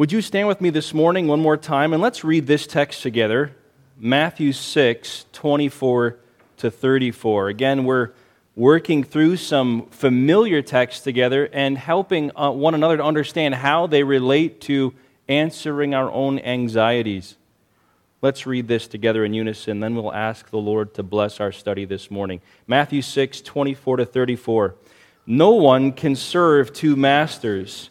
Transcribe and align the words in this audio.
Would 0.00 0.12
you 0.12 0.22
stand 0.22 0.48
with 0.48 0.62
me 0.62 0.70
this 0.70 0.94
morning 0.94 1.26
one 1.26 1.42
more 1.42 1.58
time 1.58 1.92
and 1.92 2.00
let's 2.00 2.24
read 2.24 2.46
this 2.46 2.66
text 2.66 3.02
together 3.02 3.54
Matthew 3.98 4.54
6, 4.54 5.26
24 5.30 6.16
to 6.56 6.70
34. 6.70 7.48
Again, 7.48 7.84
we're 7.84 8.12
working 8.56 9.04
through 9.04 9.36
some 9.36 9.88
familiar 9.90 10.62
texts 10.62 11.04
together 11.04 11.50
and 11.52 11.76
helping 11.76 12.34
uh, 12.34 12.50
one 12.50 12.74
another 12.74 12.96
to 12.96 13.04
understand 13.04 13.56
how 13.56 13.86
they 13.86 14.02
relate 14.02 14.62
to 14.62 14.94
answering 15.28 15.94
our 15.94 16.10
own 16.10 16.38
anxieties. 16.38 17.36
Let's 18.22 18.46
read 18.46 18.68
this 18.68 18.88
together 18.88 19.22
in 19.22 19.34
unison, 19.34 19.80
then 19.80 19.94
we'll 19.94 20.14
ask 20.14 20.48
the 20.48 20.56
Lord 20.56 20.94
to 20.94 21.02
bless 21.02 21.40
our 21.40 21.52
study 21.52 21.84
this 21.84 22.10
morning. 22.10 22.40
Matthew 22.66 23.02
6, 23.02 23.42
24 23.42 23.98
to 23.98 24.06
34. 24.06 24.76
No 25.26 25.50
one 25.50 25.92
can 25.92 26.16
serve 26.16 26.72
two 26.72 26.96
masters, 26.96 27.90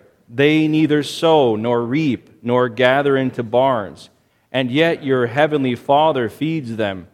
They 0.33 0.69
neither 0.69 1.03
sow 1.03 1.57
nor 1.57 1.83
reap 1.83 2.29
nor 2.41 2.69
gather 2.69 3.17
into 3.17 3.43
barns, 3.43 4.09
and 4.49 4.71
yet 4.71 5.03
your 5.03 5.27
heavenly 5.27 5.75
Father 5.75 6.29
feeds 6.29 6.77
them. 6.77 7.07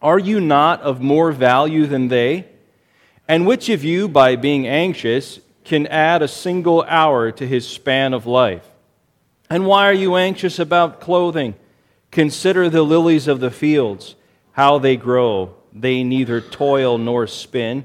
Are 0.00 0.18
you 0.18 0.40
not 0.40 0.80
of 0.80 1.02
more 1.02 1.32
value 1.32 1.86
than 1.86 2.08
they? 2.08 2.46
And 3.28 3.46
which 3.46 3.68
of 3.68 3.84
you, 3.84 4.08
by 4.08 4.36
being 4.36 4.66
anxious, 4.66 5.40
can 5.64 5.86
add 5.88 6.22
a 6.22 6.28
single 6.28 6.82
hour 6.84 7.30
to 7.32 7.46
his 7.46 7.68
span 7.68 8.14
of 8.14 8.24
life? 8.24 8.66
And 9.50 9.66
why 9.66 9.86
are 9.86 9.92
you 9.92 10.16
anxious 10.16 10.58
about 10.58 11.00
clothing? 11.00 11.56
Consider 12.10 12.70
the 12.70 12.82
lilies 12.82 13.28
of 13.28 13.40
the 13.40 13.50
fields, 13.50 14.14
how 14.52 14.78
they 14.78 14.96
grow. 14.96 15.54
They 15.74 16.02
neither 16.04 16.40
toil 16.40 16.96
nor 16.96 17.26
spin. 17.26 17.84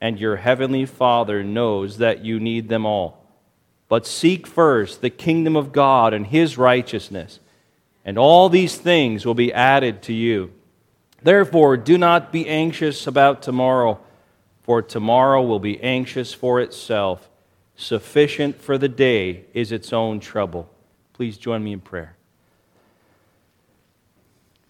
and 0.00 0.18
your 0.18 0.36
heavenly 0.36 0.86
Father 0.86 1.42
knows 1.42 1.98
that 1.98 2.24
you 2.24 2.38
need 2.38 2.68
them 2.68 2.84
all. 2.84 3.24
But 3.88 4.06
seek 4.06 4.46
first 4.46 5.00
the 5.00 5.10
kingdom 5.10 5.56
of 5.56 5.72
God 5.72 6.12
and 6.12 6.26
his 6.26 6.58
righteousness 6.58 7.40
and 8.06 8.16
all 8.16 8.48
these 8.48 8.76
things 8.76 9.26
will 9.26 9.34
be 9.34 9.52
added 9.52 10.00
to 10.02 10.12
you. 10.12 10.52
Therefore, 11.22 11.76
do 11.76 11.98
not 11.98 12.30
be 12.30 12.48
anxious 12.48 13.08
about 13.08 13.42
tomorrow, 13.42 13.98
for 14.62 14.80
tomorrow 14.80 15.42
will 15.42 15.58
be 15.58 15.82
anxious 15.82 16.32
for 16.32 16.60
itself. 16.60 17.28
Sufficient 17.74 18.60
for 18.60 18.78
the 18.78 18.88
day 18.88 19.44
is 19.52 19.72
its 19.72 19.92
own 19.92 20.20
trouble. 20.20 20.70
Please 21.14 21.36
join 21.36 21.64
me 21.64 21.72
in 21.72 21.80
prayer. 21.80 22.14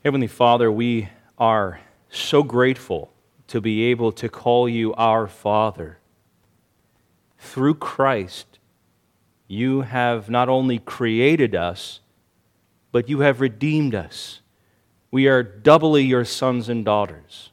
Heavenly 0.03 0.29
Father, 0.29 0.73
we 0.73 1.11
are 1.37 1.81
so 2.09 2.43
grateful 2.43 3.13
to 3.49 3.61
be 3.61 3.85
able 3.85 4.13
to 4.13 4.29
call 4.29 4.69
you 4.69 4.93
our 4.95 5.27
Father. 5.27 5.99
Through 7.39 7.75
Christ, 7.75 8.59
you 9.47 9.83
have 9.83 10.29
not 10.29 10.49
only 10.49 10.79
created 10.79 11.55
us, 11.55 12.01
but 12.93 13.09
you 13.09 13.21
have 13.21 13.41
redeemed 13.41 13.95
us. 13.95 14.41
We 15.11 15.29
are 15.29 15.43
doubly 15.43 16.05
your 16.05 16.25
sons 16.25 16.69
and 16.69 16.85
daughters. 16.85 17.51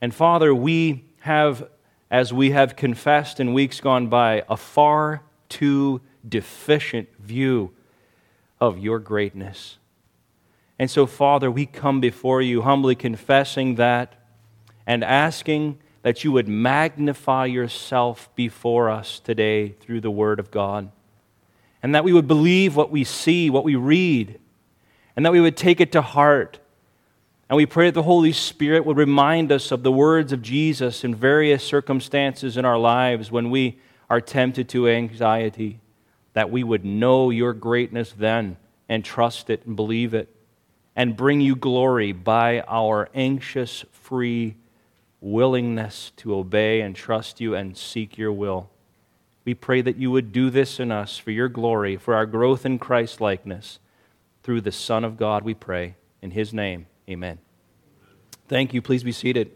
And 0.00 0.14
Father, 0.14 0.54
we 0.54 1.04
have, 1.20 1.68
as 2.10 2.32
we 2.32 2.50
have 2.50 2.76
confessed 2.76 3.38
in 3.38 3.52
weeks 3.52 3.80
gone 3.80 4.08
by, 4.08 4.42
a 4.48 4.56
far 4.56 5.22
too 5.48 6.00
deficient 6.26 7.08
view 7.18 7.72
of 8.60 8.78
your 8.78 8.98
greatness. 8.98 9.78
And 10.78 10.90
so, 10.90 11.06
Father, 11.06 11.50
we 11.50 11.66
come 11.66 12.00
before 12.00 12.40
you 12.40 12.62
humbly 12.62 12.94
confessing 12.94 13.74
that 13.74 14.19
and 14.86 15.04
asking 15.04 15.78
that 16.02 16.24
you 16.24 16.32
would 16.32 16.48
magnify 16.48 17.46
yourself 17.46 18.28
before 18.34 18.88
us 18.88 19.20
today 19.20 19.70
through 19.80 20.00
the 20.00 20.10
Word 20.10 20.40
of 20.40 20.50
God 20.50 20.90
and 21.82 21.94
that 21.94 22.04
we 22.04 22.12
would 22.12 22.28
believe 22.28 22.76
what 22.76 22.90
we 22.90 23.04
see, 23.04 23.50
what 23.50 23.64
we 23.64 23.74
read, 23.74 24.38
and 25.16 25.24
that 25.24 25.32
we 25.32 25.40
would 25.40 25.56
take 25.56 25.80
it 25.80 25.92
to 25.92 26.02
heart. 26.02 26.58
And 27.48 27.56
we 27.56 27.66
pray 27.66 27.86
that 27.86 27.94
the 27.94 28.02
Holy 28.02 28.32
Spirit 28.32 28.84
would 28.84 28.96
remind 28.96 29.50
us 29.50 29.72
of 29.72 29.82
the 29.82 29.92
words 29.92 30.32
of 30.32 30.42
Jesus 30.42 31.04
in 31.04 31.14
various 31.14 31.64
circumstances 31.64 32.56
in 32.56 32.64
our 32.64 32.78
lives 32.78 33.30
when 33.30 33.50
we 33.50 33.78
are 34.08 34.20
tempted 34.20 34.68
to 34.70 34.88
anxiety, 34.88 35.80
that 36.34 36.50
we 36.50 36.62
would 36.62 36.84
know 36.84 37.30
your 37.30 37.52
greatness 37.52 38.14
then 38.16 38.56
and 38.88 39.04
trust 39.04 39.50
it 39.50 39.64
and 39.66 39.74
believe 39.74 40.14
it 40.14 40.34
and 40.94 41.16
bring 41.16 41.40
you 41.40 41.56
glory 41.56 42.12
by 42.12 42.60
our 42.62 43.08
anxious, 43.14 43.84
free 43.92 44.56
willingness 45.20 46.12
to 46.16 46.34
obey 46.34 46.80
and 46.80 46.96
trust 46.96 47.40
you 47.40 47.54
and 47.54 47.76
seek 47.76 48.16
your 48.16 48.32
will. 48.32 48.70
We 49.44 49.54
pray 49.54 49.80
that 49.82 49.96
you 49.96 50.10
would 50.10 50.32
do 50.32 50.50
this 50.50 50.78
in 50.78 50.90
us 50.90 51.18
for 51.18 51.30
your 51.30 51.48
glory, 51.48 51.96
for 51.96 52.14
our 52.14 52.26
growth 52.26 52.64
in 52.64 52.78
Christ 52.78 53.20
likeness. 53.20 53.78
Through 54.42 54.62
the 54.62 54.72
Son 54.72 55.04
of 55.04 55.16
God, 55.16 55.44
we 55.44 55.54
pray. 55.54 55.96
In 56.22 56.30
his 56.30 56.52
name, 56.52 56.86
amen. 57.08 57.38
Thank 58.48 58.74
you. 58.74 58.82
Please 58.82 59.02
be 59.02 59.12
seated. 59.12 59.50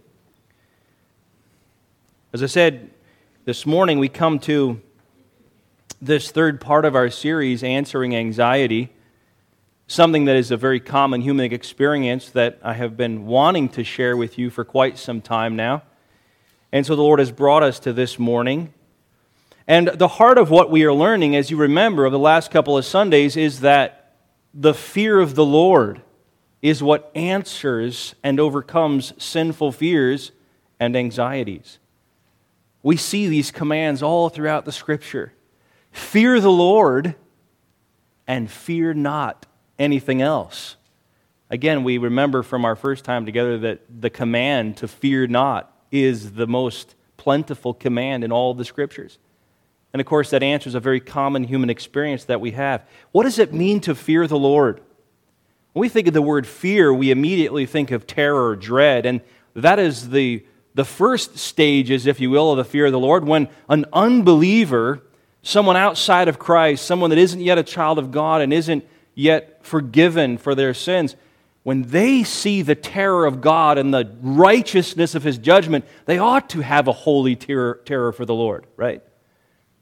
As 2.32 2.42
I 2.42 2.46
said 2.46 2.90
this 3.44 3.66
morning, 3.66 3.98
we 3.98 4.08
come 4.08 4.38
to 4.40 4.80
this 6.00 6.30
third 6.30 6.60
part 6.60 6.84
of 6.84 6.94
our 6.94 7.10
series, 7.10 7.62
Answering 7.62 8.14
Anxiety, 8.14 8.92
something 9.86 10.24
that 10.24 10.36
is 10.36 10.50
a 10.50 10.56
very 10.56 10.80
common 10.80 11.20
human 11.20 11.52
experience 11.52 12.30
that 12.30 12.58
I 12.62 12.74
have 12.74 12.96
been 12.96 13.26
wanting 13.26 13.68
to 13.70 13.84
share 13.84 14.16
with 14.16 14.38
you 14.38 14.50
for 14.50 14.64
quite 14.64 14.98
some 14.98 15.20
time 15.20 15.56
now. 15.56 15.82
And 16.72 16.84
so 16.84 16.96
the 16.96 17.02
Lord 17.02 17.18
has 17.18 17.30
brought 17.30 17.62
us 17.62 17.78
to 17.80 17.92
this 17.92 18.18
morning. 18.18 18.72
And 19.66 19.88
the 19.88 20.08
heart 20.08 20.38
of 20.38 20.50
what 20.50 20.70
we 20.70 20.84
are 20.84 20.92
learning, 20.92 21.36
as 21.36 21.50
you 21.50 21.56
remember, 21.56 22.04
of 22.04 22.12
the 22.12 22.18
last 22.18 22.50
couple 22.50 22.76
of 22.76 22.84
Sundays, 22.84 23.36
is 23.36 23.60
that 23.60 24.14
the 24.52 24.74
fear 24.74 25.20
of 25.20 25.34
the 25.34 25.44
Lord 25.44 26.02
is 26.62 26.82
what 26.82 27.10
answers 27.14 28.14
and 28.22 28.40
overcomes 28.40 29.12
sinful 29.22 29.72
fears 29.72 30.32
and 30.80 30.96
anxieties. 30.96 31.78
We 32.82 32.96
see 32.96 33.26
these 33.26 33.50
commands 33.50 34.02
all 34.02 34.28
throughout 34.28 34.64
the 34.64 34.72
Scripture 34.72 35.32
fear 35.90 36.40
the 36.40 36.50
Lord 36.50 37.14
and 38.26 38.50
fear 38.50 38.92
not 38.94 39.46
anything 39.78 40.22
else. 40.22 40.76
Again, 41.50 41.84
we 41.84 41.98
remember 41.98 42.42
from 42.42 42.64
our 42.64 42.76
first 42.76 43.04
time 43.04 43.26
together 43.26 43.58
that 43.58 43.82
the 44.00 44.10
command 44.10 44.78
to 44.78 44.88
fear 44.88 45.26
not 45.26 45.72
is 45.90 46.32
the 46.32 46.46
most 46.46 46.94
plentiful 47.16 47.74
command 47.74 48.24
in 48.24 48.32
all 48.32 48.54
the 48.54 48.64
Scriptures. 48.64 49.18
And 49.92 50.00
of 50.00 50.06
course, 50.06 50.30
that 50.30 50.42
answers 50.42 50.74
a 50.74 50.80
very 50.80 51.00
common 51.00 51.44
human 51.44 51.70
experience 51.70 52.24
that 52.24 52.40
we 52.40 52.50
have. 52.50 52.84
What 53.12 53.22
does 53.22 53.38
it 53.38 53.52
mean 53.52 53.80
to 53.82 53.94
fear 53.94 54.26
the 54.26 54.38
Lord? 54.38 54.80
When 55.72 55.80
we 55.82 55.88
think 55.88 56.08
of 56.08 56.14
the 56.14 56.22
word 56.22 56.46
fear, 56.46 56.92
we 56.92 57.10
immediately 57.10 57.66
think 57.66 57.90
of 57.90 58.06
terror, 58.06 58.56
dread, 58.56 59.06
and 59.06 59.20
that 59.54 59.78
is 59.78 60.10
the, 60.10 60.44
the 60.74 60.84
first 60.84 61.38
stages, 61.38 62.06
if 62.06 62.20
you 62.20 62.30
will, 62.30 62.50
of 62.50 62.56
the 62.56 62.64
fear 62.64 62.86
of 62.86 62.92
the 62.92 62.98
Lord. 62.98 63.24
When 63.24 63.48
an 63.68 63.84
unbeliever, 63.92 65.02
someone 65.42 65.76
outside 65.76 66.26
of 66.26 66.38
Christ, 66.38 66.84
someone 66.84 67.10
that 67.10 67.18
isn't 67.18 67.40
yet 67.40 67.58
a 67.58 67.62
child 67.62 68.00
of 68.00 68.10
God 68.10 68.40
and 68.40 68.52
isn't 68.52 68.84
yet 69.14 69.64
forgiven 69.64 70.38
for 70.38 70.54
their 70.54 70.74
sins, 70.74 71.16
when 71.62 71.82
they 71.82 72.22
see 72.24 72.60
the 72.62 72.74
terror 72.74 73.24
of 73.24 73.40
God 73.40 73.78
and 73.78 73.92
the 73.92 74.14
righteousness 74.20 75.14
of 75.14 75.22
his 75.22 75.38
judgment, 75.38 75.86
they 76.04 76.18
ought 76.18 76.50
to 76.50 76.60
have 76.60 76.88
a 76.88 76.92
holy 76.92 77.36
terror, 77.36 77.80
terror 77.86 78.12
for 78.12 78.26
the 78.26 78.34
Lord, 78.34 78.66
right? 78.76 79.02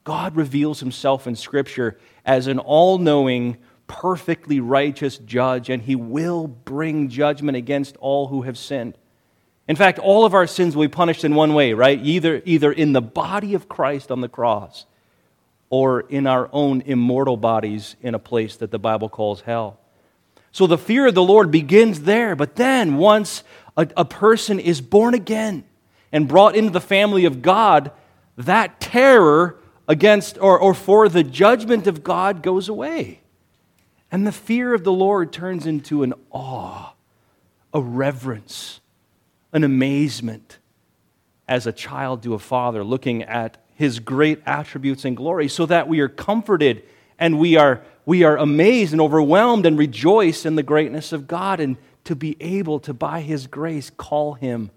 God 0.05 0.37
reveals 0.37 0.81
himself 0.81 1.27
in 1.27 1.35
Scripture 1.35 1.99
as 2.25 2.47
an 2.47 2.61
all 2.61 2.99
knowing, 2.99 3.57
perfectly 3.89 4.61
righteous 4.61 5.19
judge, 5.19 5.71
and 5.71 5.83
he 5.83 5.97
will 5.97 6.47
bring 6.47 7.09
judgment 7.09 7.57
against 7.57 7.97
all 7.97 8.29
who 8.29 8.43
have 8.43 8.57
sinned. 8.57 8.97
In 9.67 9.77
fact, 9.77 9.99
all 9.99 10.25
of 10.25 10.35
our 10.35 10.47
sins 10.47 10.77
will 10.77 10.85
be 10.85 10.89
punished 10.89 11.25
in 11.25 11.35
one 11.35 11.55
way, 11.55 11.73
right? 11.73 12.01
Either, 12.01 12.43
either 12.45 12.71
in 12.71 12.93
the 12.93 13.03
body 13.03 13.55
of 13.55 13.69
Christ 13.69 14.11
on 14.11 14.21
the 14.21 14.29
cross 14.29 14.87
or 15.73 16.03
in 16.03 16.27
our 16.27 16.51
own 16.53 16.83
immortal 16.83 17.39
bodies 17.39 17.97
in 18.03 18.15
a 18.15 18.19
place 18.19 18.57
that 18.57 18.71
the 18.71 18.79
Bible 18.79 19.09
calls 19.09 19.41
hell. 19.41 19.81
So 20.51 20.67
the 20.67 20.77
fear 20.77 21.07
of 21.07 21.15
the 21.15 21.23
Lord 21.23 21.51
begins 21.51 22.03
there, 22.03 22.37
but 22.37 22.57
then 22.57 22.99
once 22.99 23.43
a, 23.75 23.89
a 23.97 24.05
person 24.05 24.61
is 24.61 24.83
born 24.83 25.15
again 25.15 25.65
and 26.13 26.29
brought 26.29 26.57
into 26.57 26.71
the 26.71 26.79
family 26.79 27.25
of 27.25 27.41
God, 27.41 27.91
that 28.37 28.81
terror 28.81 29.57
against 29.89 30.37
or, 30.37 30.59
or 30.59 30.75
for 30.75 31.09
the 31.09 31.25
judgment 31.25 31.87
of 31.87 32.05
God 32.05 32.43
goes 32.43 32.69
away. 32.69 33.21
And 34.11 34.27
the 34.27 34.31
fear 34.31 34.75
of 34.75 34.85
the 34.85 34.93
Lord 34.93 35.33
turns 35.33 35.67
into 35.67 36.03
an 36.03 36.13
awe, 36.31 36.93
a 37.73 37.81
reverence, 37.81 38.81
an 39.55 39.65
amazement 39.65 40.59
as 41.49 41.67
a 41.67 41.73
child 41.73 42.23
to 42.25 42.35
a 42.35 42.39
father 42.39 42.85
looking 42.85 43.23
at 43.23 43.57
his 43.83 43.99
great 43.99 44.41
attributes 44.47 45.05
and 45.05 45.17
glory, 45.17 45.49
so 45.49 45.67
that 45.67 45.89
we 45.89 45.99
are 45.99 46.09
comforted 46.09 46.85
and 47.19 47.37
we 47.37 47.57
are, 47.57 47.83
we 48.07 48.23
are 48.23 48.37
amazed 48.37 48.93
and 48.93 49.01
overwhelmed 49.01 49.67
and 49.67 49.77
rejoice 49.77 50.47
in 50.47 50.55
the 50.55 50.63
greatness 50.63 51.13
of 51.13 51.27
God 51.27 51.59
and 51.59 51.77
to 52.05 52.15
be 52.15 52.37
able 52.39 52.79
to, 52.79 52.95
by 52.95 53.23
his 53.23 53.49
grace, 53.49 53.91
call 53.91 54.35
him 54.35 54.71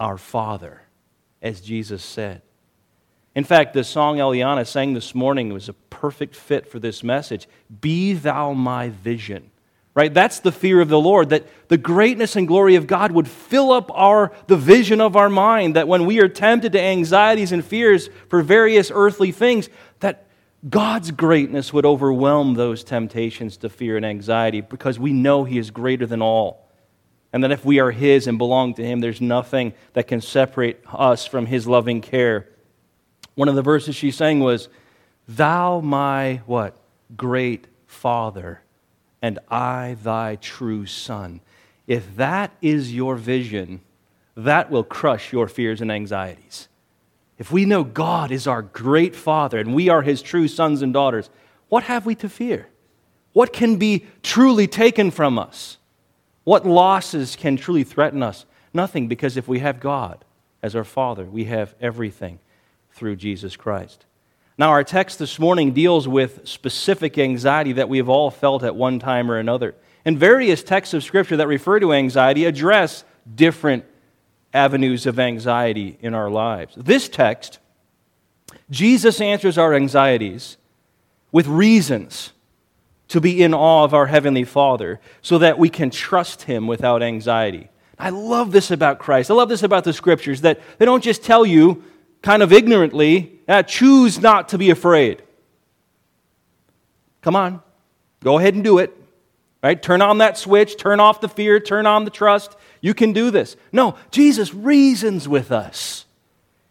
our 0.00 0.18
Father, 0.18 0.82
as 1.40 1.60
Jesus 1.60 2.02
said. 2.04 2.42
In 3.36 3.44
fact, 3.44 3.72
the 3.72 3.84
song 3.84 4.16
Eliana 4.16 4.66
sang 4.66 4.94
this 4.94 5.14
morning 5.14 5.52
was 5.52 5.68
a 5.68 5.72
perfect 5.72 6.34
fit 6.34 6.66
for 6.66 6.80
this 6.80 7.04
message. 7.04 7.48
Be 7.80 8.14
thou 8.14 8.52
my 8.52 8.88
vision. 8.88 9.52
Right? 9.94 10.12
That's 10.12 10.40
the 10.40 10.50
fear 10.50 10.80
of 10.80 10.88
the 10.88 11.00
Lord, 11.00 11.28
that 11.28 11.46
the 11.68 11.78
greatness 11.78 12.34
and 12.34 12.48
glory 12.48 12.74
of 12.74 12.88
God 12.88 13.12
would 13.12 13.28
fill 13.28 13.70
up 13.70 13.92
our, 13.94 14.32
the 14.48 14.56
vision 14.56 15.00
of 15.00 15.14
our 15.14 15.28
mind, 15.28 15.76
that 15.76 15.86
when 15.86 16.04
we 16.04 16.20
are 16.20 16.28
tempted 16.28 16.72
to 16.72 16.80
anxieties 16.80 17.52
and 17.52 17.64
fears 17.64 18.10
for 18.28 18.42
various 18.42 18.90
earthly 18.92 19.30
things, 19.30 19.68
that 20.00 20.26
God's 20.68 21.10
greatness 21.10 21.72
would 21.72 21.84
overwhelm 21.84 22.54
those 22.54 22.82
temptations 22.84 23.58
to 23.58 23.68
fear 23.68 23.96
and 23.96 24.06
anxiety 24.06 24.62
because 24.62 24.98
we 24.98 25.12
know 25.12 25.44
He 25.44 25.58
is 25.58 25.70
greater 25.70 26.06
than 26.06 26.22
all. 26.22 26.70
And 27.32 27.44
that 27.44 27.52
if 27.52 27.64
we 27.64 27.80
are 27.80 27.90
His 27.90 28.26
and 28.26 28.38
belong 28.38 28.74
to 28.74 28.84
Him, 28.84 29.00
there's 29.00 29.20
nothing 29.20 29.74
that 29.92 30.08
can 30.08 30.20
separate 30.20 30.80
us 30.92 31.26
from 31.26 31.46
His 31.46 31.66
loving 31.66 32.00
care. 32.00 32.48
One 33.34 33.48
of 33.48 33.56
the 33.56 33.62
verses 33.62 33.94
she 33.94 34.10
sang 34.10 34.40
was, 34.40 34.68
Thou 35.28 35.80
my 35.80 36.42
what? 36.46 36.76
Great 37.16 37.66
Father, 37.86 38.60
and 39.24 39.38
I 39.48 39.96
thy 40.02 40.36
true 40.36 40.84
Son. 40.84 41.40
If 41.86 42.14
that 42.16 42.54
is 42.60 42.94
your 42.94 43.16
vision, 43.16 43.80
that 44.36 44.70
will 44.70 44.84
crush 44.84 45.32
your 45.32 45.48
fears 45.48 45.80
and 45.80 45.90
anxieties. 45.90 46.68
If 47.38 47.50
we 47.50 47.64
know 47.64 47.84
God 47.84 48.30
is 48.30 48.46
our 48.46 48.60
great 48.60 49.16
Father 49.16 49.58
and 49.58 49.74
we 49.74 49.88
are 49.88 50.02
his 50.02 50.20
true 50.20 50.46
sons 50.46 50.82
and 50.82 50.92
daughters, 50.92 51.30
what 51.70 51.84
have 51.84 52.04
we 52.04 52.14
to 52.16 52.28
fear? 52.28 52.68
What 53.32 53.54
can 53.54 53.76
be 53.76 54.04
truly 54.22 54.66
taken 54.66 55.10
from 55.10 55.38
us? 55.38 55.78
What 56.44 56.66
losses 56.66 57.34
can 57.34 57.56
truly 57.56 57.82
threaten 57.82 58.22
us? 58.22 58.44
Nothing, 58.74 59.08
because 59.08 59.38
if 59.38 59.48
we 59.48 59.60
have 59.60 59.80
God 59.80 60.22
as 60.62 60.76
our 60.76 60.84
Father, 60.84 61.24
we 61.24 61.44
have 61.44 61.74
everything 61.80 62.40
through 62.90 63.16
Jesus 63.16 63.56
Christ. 63.56 64.04
Now, 64.56 64.70
our 64.70 64.84
text 64.84 65.18
this 65.18 65.40
morning 65.40 65.72
deals 65.72 66.06
with 66.06 66.46
specific 66.46 67.18
anxiety 67.18 67.72
that 67.72 67.88
we 67.88 67.98
have 67.98 68.08
all 68.08 68.30
felt 68.30 68.62
at 68.62 68.76
one 68.76 69.00
time 69.00 69.28
or 69.28 69.38
another. 69.38 69.74
And 70.04 70.16
various 70.16 70.62
texts 70.62 70.94
of 70.94 71.02
Scripture 71.02 71.36
that 71.38 71.48
refer 71.48 71.80
to 71.80 71.92
anxiety 71.92 72.44
address 72.44 73.04
different 73.34 73.84
avenues 74.52 75.06
of 75.06 75.18
anxiety 75.18 75.98
in 76.00 76.14
our 76.14 76.30
lives. 76.30 76.74
This 76.76 77.08
text, 77.08 77.58
Jesus 78.70 79.20
answers 79.20 79.58
our 79.58 79.74
anxieties 79.74 80.56
with 81.32 81.48
reasons 81.48 82.32
to 83.08 83.20
be 83.20 83.42
in 83.42 83.54
awe 83.54 83.82
of 83.82 83.92
our 83.92 84.06
Heavenly 84.06 84.44
Father 84.44 85.00
so 85.20 85.38
that 85.38 85.58
we 85.58 85.68
can 85.68 85.90
trust 85.90 86.42
Him 86.42 86.68
without 86.68 87.02
anxiety. 87.02 87.70
I 87.98 88.10
love 88.10 88.52
this 88.52 88.70
about 88.70 89.00
Christ. 89.00 89.32
I 89.32 89.34
love 89.34 89.48
this 89.48 89.64
about 89.64 89.82
the 89.82 89.92
Scriptures 89.92 90.42
that 90.42 90.60
they 90.78 90.84
don't 90.84 91.02
just 91.02 91.24
tell 91.24 91.44
you 91.44 91.82
kind 92.24 92.42
of 92.42 92.54
ignorantly, 92.54 93.38
uh, 93.46 93.62
choose 93.62 94.18
not 94.18 94.48
to 94.48 94.58
be 94.58 94.70
afraid. 94.70 95.22
Come 97.20 97.36
on, 97.36 97.60
go 98.22 98.38
ahead 98.38 98.54
and 98.54 98.64
do 98.64 98.78
it. 98.78 98.96
Right? 99.62 99.80
Turn 99.80 100.02
on 100.02 100.18
that 100.18 100.36
switch, 100.36 100.76
turn 100.76 101.00
off 101.00 101.20
the 101.20 101.28
fear, 101.28 101.60
turn 101.60 101.86
on 101.86 102.04
the 102.04 102.10
trust. 102.10 102.56
You 102.80 102.92
can 102.92 103.12
do 103.12 103.30
this. 103.30 103.56
No, 103.72 103.96
Jesus 104.10 104.52
reasons 104.52 105.28
with 105.28 105.52
us. 105.52 106.06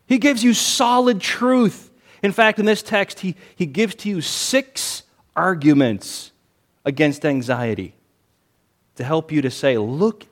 He 0.05 0.17
gives 0.17 0.43
you 0.43 0.53
solid 0.53 1.21
truth. 1.21 1.89
In 2.21 2.31
fact, 2.31 2.59
in 2.59 2.65
this 2.65 2.83
text, 2.83 3.21
he, 3.21 3.35
he 3.55 3.65
gives 3.65 3.95
to 3.95 4.09
you 4.09 4.21
six 4.21 5.03
arguments 5.35 6.31
against 6.85 7.25
anxiety 7.25 7.93
to 8.95 9.03
help 9.03 9.31
you 9.31 9.41
to 9.41 9.51
say, 9.51 9.77
look, 9.77 10.25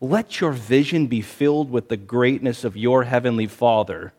let 0.00 0.40
your 0.40 0.52
vision 0.52 1.06
be 1.06 1.20
filled 1.20 1.70
with 1.70 1.88
the 1.88 1.98
greatness 1.98 2.64
of 2.64 2.76
your 2.76 3.04
heavenly 3.04 3.46
Father 3.46 4.12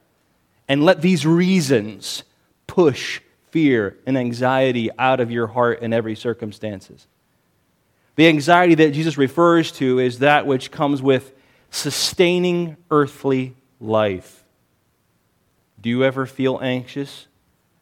and 0.71 0.85
let 0.85 1.01
these 1.01 1.25
reasons 1.25 2.23
push 2.65 3.19
fear 3.49 3.97
and 4.05 4.17
anxiety 4.17 4.89
out 4.97 5.19
of 5.19 5.29
your 5.29 5.47
heart 5.47 5.81
in 5.81 5.91
every 5.91 6.15
circumstances. 6.15 7.07
The 8.15 8.29
anxiety 8.29 8.75
that 8.75 8.93
Jesus 8.93 9.17
refers 9.17 9.73
to 9.73 9.99
is 9.99 10.19
that 10.19 10.47
which 10.47 10.71
comes 10.71 11.01
with 11.01 11.33
sustaining 11.71 12.77
earthly 12.89 13.53
life. 13.81 14.45
Do 15.81 15.89
you 15.89 16.05
ever 16.05 16.25
feel 16.25 16.57
anxious 16.61 17.27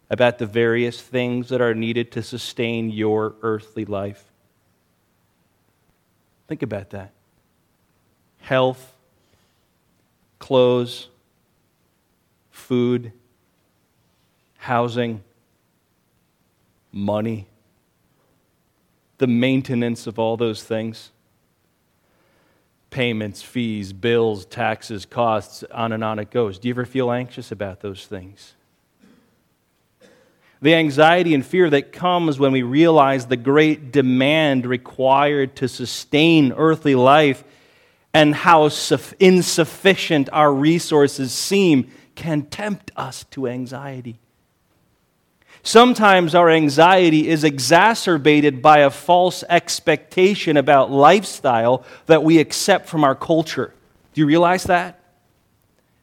about 0.09 0.39
the 0.39 0.47
various 0.47 0.99
things 0.99 1.49
that 1.49 1.61
are 1.61 1.75
needed 1.75 2.11
to 2.13 2.23
sustain 2.23 2.89
your 2.89 3.35
earthly 3.43 3.85
life? 3.85 4.23
Think 6.47 6.63
about 6.63 6.89
that. 6.89 7.11
Health, 8.39 8.95
clothes, 10.39 11.09
food, 12.69 13.11
housing, 14.57 15.23
money, 16.91 17.47
the 19.17 19.25
maintenance 19.25 20.05
of 20.05 20.19
all 20.19 20.37
those 20.37 20.61
things 20.61 21.09
payments, 22.91 23.41
fees, 23.41 23.91
bills, 23.91 24.45
taxes, 24.45 25.07
costs, 25.07 25.63
on 25.71 25.93
and 25.93 26.03
on 26.03 26.19
it 26.19 26.29
goes. 26.29 26.59
Do 26.59 26.67
you 26.67 26.75
ever 26.75 26.85
feel 26.85 27.11
anxious 27.11 27.51
about 27.51 27.79
those 27.79 28.05
things? 28.05 28.53
The 30.61 30.75
anxiety 30.75 31.33
and 31.33 31.43
fear 31.43 31.71
that 31.71 31.91
comes 31.91 32.37
when 32.37 32.51
we 32.51 32.61
realize 32.61 33.25
the 33.25 33.35
great 33.35 33.91
demand 33.91 34.67
required 34.67 35.55
to 35.55 35.67
sustain 35.67 36.53
earthly 36.53 36.93
life 36.93 37.43
and 38.13 38.35
how 38.35 38.69
insufficient 39.19 40.29
our 40.31 40.53
resources 40.53 41.31
seem 41.31 41.89
can 42.19 42.41
tempt 42.41 42.91
us 42.97 43.23
to 43.31 43.47
anxiety. 43.47 44.19
Sometimes 45.63 46.35
our 46.35 46.49
anxiety 46.49 47.29
is 47.29 47.45
exacerbated 47.45 48.61
by 48.61 48.79
a 48.79 48.89
false 48.89 49.45
expectation 49.47 50.57
about 50.57 50.91
lifestyle 50.91 51.85
that 52.07 52.21
we 52.21 52.39
accept 52.39 52.89
from 52.89 53.05
our 53.05 53.15
culture. 53.15 53.73
Do 54.13 54.19
you 54.19 54.27
realize 54.27 54.65
that? 54.65 55.01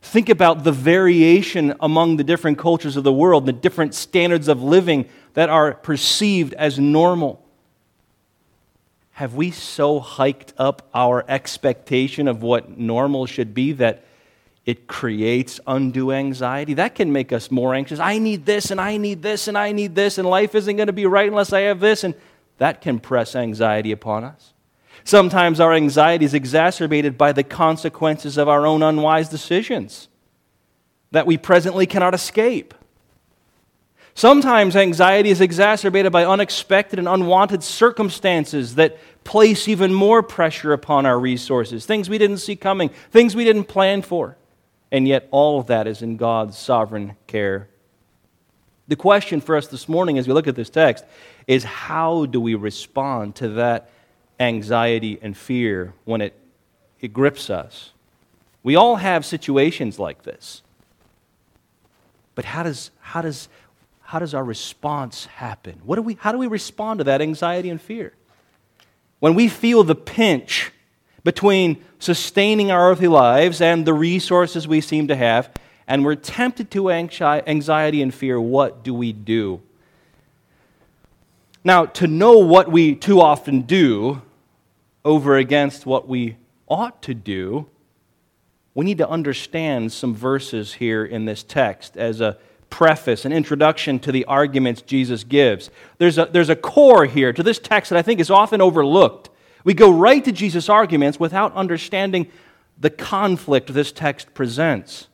Think 0.01 0.31
about 0.31 0.65
the 0.65 0.73
variation 0.73 1.75
among 1.81 2.17
the 2.17 2.25
different 2.25 2.57
cultures 2.57 2.97
of 2.97 3.05
the 3.05 3.13
world, 3.13 3.45
the 3.45 3.53
different 3.53 3.95
standards 3.95 4.49
of 4.49 4.63
living 4.63 5.11
that 5.35 5.51
are 5.51 5.75
perceived 5.75 6.55
as 6.55 6.79
normal. 6.79 7.45
Have 9.13 9.35
we 9.35 9.51
so 9.51 10.01
hiked 10.01 10.55
up 10.57 10.89
our 10.95 11.27
expectation 11.29 12.27
of 12.27 12.43
what 12.43 12.79
normal 12.79 13.27
should 13.27 13.53
be 13.53 13.73
that 13.73 14.03
it 14.67 14.89
creates 14.89 15.61
undue 15.69 16.11
anxiety. 16.11 16.75
That 16.75 16.97
can 16.97 17.13
make 17.13 17.33
us 17.33 17.53
more 17.53 17.73
anxious. 17.73 18.01
I 18.01 18.19
need 18.19 18.45
this, 18.45 18.73
and 18.73 18.81
I 18.81 18.97
need 18.97 19.23
this, 19.23 19.47
and 19.47 19.57
I 19.57 19.71
need 19.71 19.95
this, 19.95 20.19
and 20.19 20.29
life 20.29 20.57
isn't 20.57 20.77
going 20.77 20.89
to 20.89 20.93
be 20.93 21.07
right 21.07 21.29
unless 21.29 21.53
I 21.53 21.61
have 21.61 21.79
this. 21.79 22.03
And 22.03 22.15
that 22.59 22.81
can 22.81 22.99
press 22.99 23.37
anxiety 23.37 23.93
upon 23.93 24.25
us. 24.25 24.53
Sometimes 25.05 25.61
our 25.61 25.73
anxiety 25.73 26.25
is 26.25 26.35
exacerbated 26.35 27.17
by 27.17 27.31
the 27.31 27.45
consequences 27.45 28.37
of 28.37 28.49
our 28.49 28.67
own 28.67 28.83
unwise 28.83 29.29
decisions 29.29 30.09
that 31.13 31.27
we 31.27 31.37
presently 31.37 31.87
cannot 31.87 32.13
escape. 32.13 32.75
Sometimes 34.15 34.75
anxiety 34.75 35.31
is 35.31 35.41
exacerbated 35.41 36.11
by 36.11 36.25
unexpected 36.25 36.99
and 36.99 37.07
unwanted 37.07 37.63
circumstances 37.63 38.75
that 38.75 38.99
place 39.23 39.69
even 39.69 39.95
more 39.95 40.25
pressure 40.25 40.73
upon 40.73 41.07
our 41.07 41.21
resources, 41.21 41.87
things 41.87 42.11
we 42.11 42.19
didn't 42.19 42.39
see 42.39 42.57
coming, 42.57 42.89
things 43.13 43.37
we 43.37 43.45
didn't 43.45 43.65
plan 43.65 44.03
for 44.03 44.37
and 44.97 45.07
yet 45.07 45.29
all 45.31 45.61
of 45.61 45.67
that 45.67 45.87
is 45.87 46.01
in 46.01 46.17
God's 46.17 46.57
sovereign 46.57 47.17
care. 47.27 47.69
The 48.89 48.97
question 48.97 49.43
for 49.43 49.55
us 49.55 49.67
this 49.67 49.91
morning 49.91 50.17
as 50.17 50.27
we 50.27 50.33
look 50.33 50.47
at 50.47 50.55
this 50.55 50.71
text 50.71 51.05
is 51.47 51.65
how 51.65 52.25
do 52.25 52.41
we 52.41 52.55
respond 52.55 53.35
to 53.37 53.49
that 53.51 53.91
anxiety 54.41 55.19
and 55.21 55.37
fear 55.37 55.93
when 56.07 56.23
it, 56.23 56.33
it 56.99 57.13
grips 57.13 57.51
us? 57.51 57.91
We 58.63 58.75
all 58.75 58.97
have 58.97 59.27
situations 59.27 59.99
like 59.99 60.23
this. 60.23 60.63
But 62.35 62.47
how 62.47 62.63
does, 62.63 62.91
how 63.01 63.21
does, 63.21 63.51
how 64.01 64.19
does 64.19 64.33
our 64.33 64.45
response 64.45 65.27
happen? 65.27 65.83
What 65.85 65.97
do 65.97 66.03
we, 66.03 66.15
how 66.15 66.33
do 66.33 66.39
we 66.39 66.47
respond 66.47 67.01
to 67.01 67.05
that 67.05 67.21
anxiety 67.21 67.69
and 67.69 67.83
fear? 67.83 68.15
When 69.21 69.35
we 69.35 69.49
feel 69.49 69.85
the 69.85 69.95
pinch 69.95 70.73
between 71.27 71.83
sustaining 71.99 72.71
our 72.71 72.93
earthly 72.93 73.09
lives 73.09 73.61
and 73.61 73.85
the 73.85 73.93
resources 73.93 74.69
we 74.69 74.81
seem 74.81 75.09
to 75.09 75.17
have, 75.17 75.51
and 75.89 76.05
we're 76.05 76.15
tempted 76.15 76.71
to 76.71 76.89
anxiety 76.89 78.01
and 78.01 78.15
fear, 78.15 78.41
what 78.41 78.85
do 78.85 78.95
we 78.95 79.13
do? 79.13 79.61
Now, 81.65 81.85
to 81.87 82.07
know 82.07 82.39
what 82.39 82.71
we 82.71 82.95
too 82.95 83.21
often 83.21 83.63
do 83.63 84.23
over 85.05 85.37
against 85.37 85.85
what 85.85 86.07
we 86.07 86.37
ought 86.69 87.03
to 87.03 87.13
do, 87.13 87.67
we 88.77 88.85
need 88.85 88.99
to 88.99 89.09
understand 89.09 89.93
some 89.93 90.15
verses 90.15 90.75
here 90.75 91.05
in 91.05 91.25
this 91.25 91.43
text 91.43 91.97
as 91.97 92.21
a 92.21 92.39
preface, 92.71 93.25
an 93.25 93.33
introduction 93.33 93.99
to 93.99 94.13
the 94.13 94.25
arguments 94.27 94.81
Jesus 94.81 95.25
gives. 95.25 95.71
There's 95.99 96.19
a, 96.19 96.27
there's 96.27 96.51
a 96.51 96.57
core 96.57 97.07
here 97.07 97.33
to 97.33 97.43
this 97.43 97.59
text 97.59 97.91
that 97.91 97.99
I 97.99 98.03
think 98.03 98.21
is 98.21 98.31
often 98.31 98.61
overlooked. 98.61 99.31
We 99.67 99.75
go 99.75 99.91
right 99.91 100.25
to 100.25 100.31
Jesus' 100.31 100.69
arguments 100.69 101.19
without 101.19 101.53
understanding 101.55 102.31
the 102.79 102.89
conflict 102.89 103.75
this 103.75 103.91
text 103.91 104.33
presents. 104.33 105.09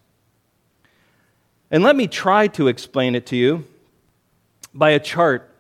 And 1.70 1.82
let 1.82 1.96
me 1.96 2.06
try 2.06 2.48
to 2.48 2.68
explain 2.68 3.14
it 3.14 3.24
to 3.28 3.36
you 3.36 3.64
by 4.74 4.90
a 4.90 5.00
chart. 5.00 5.50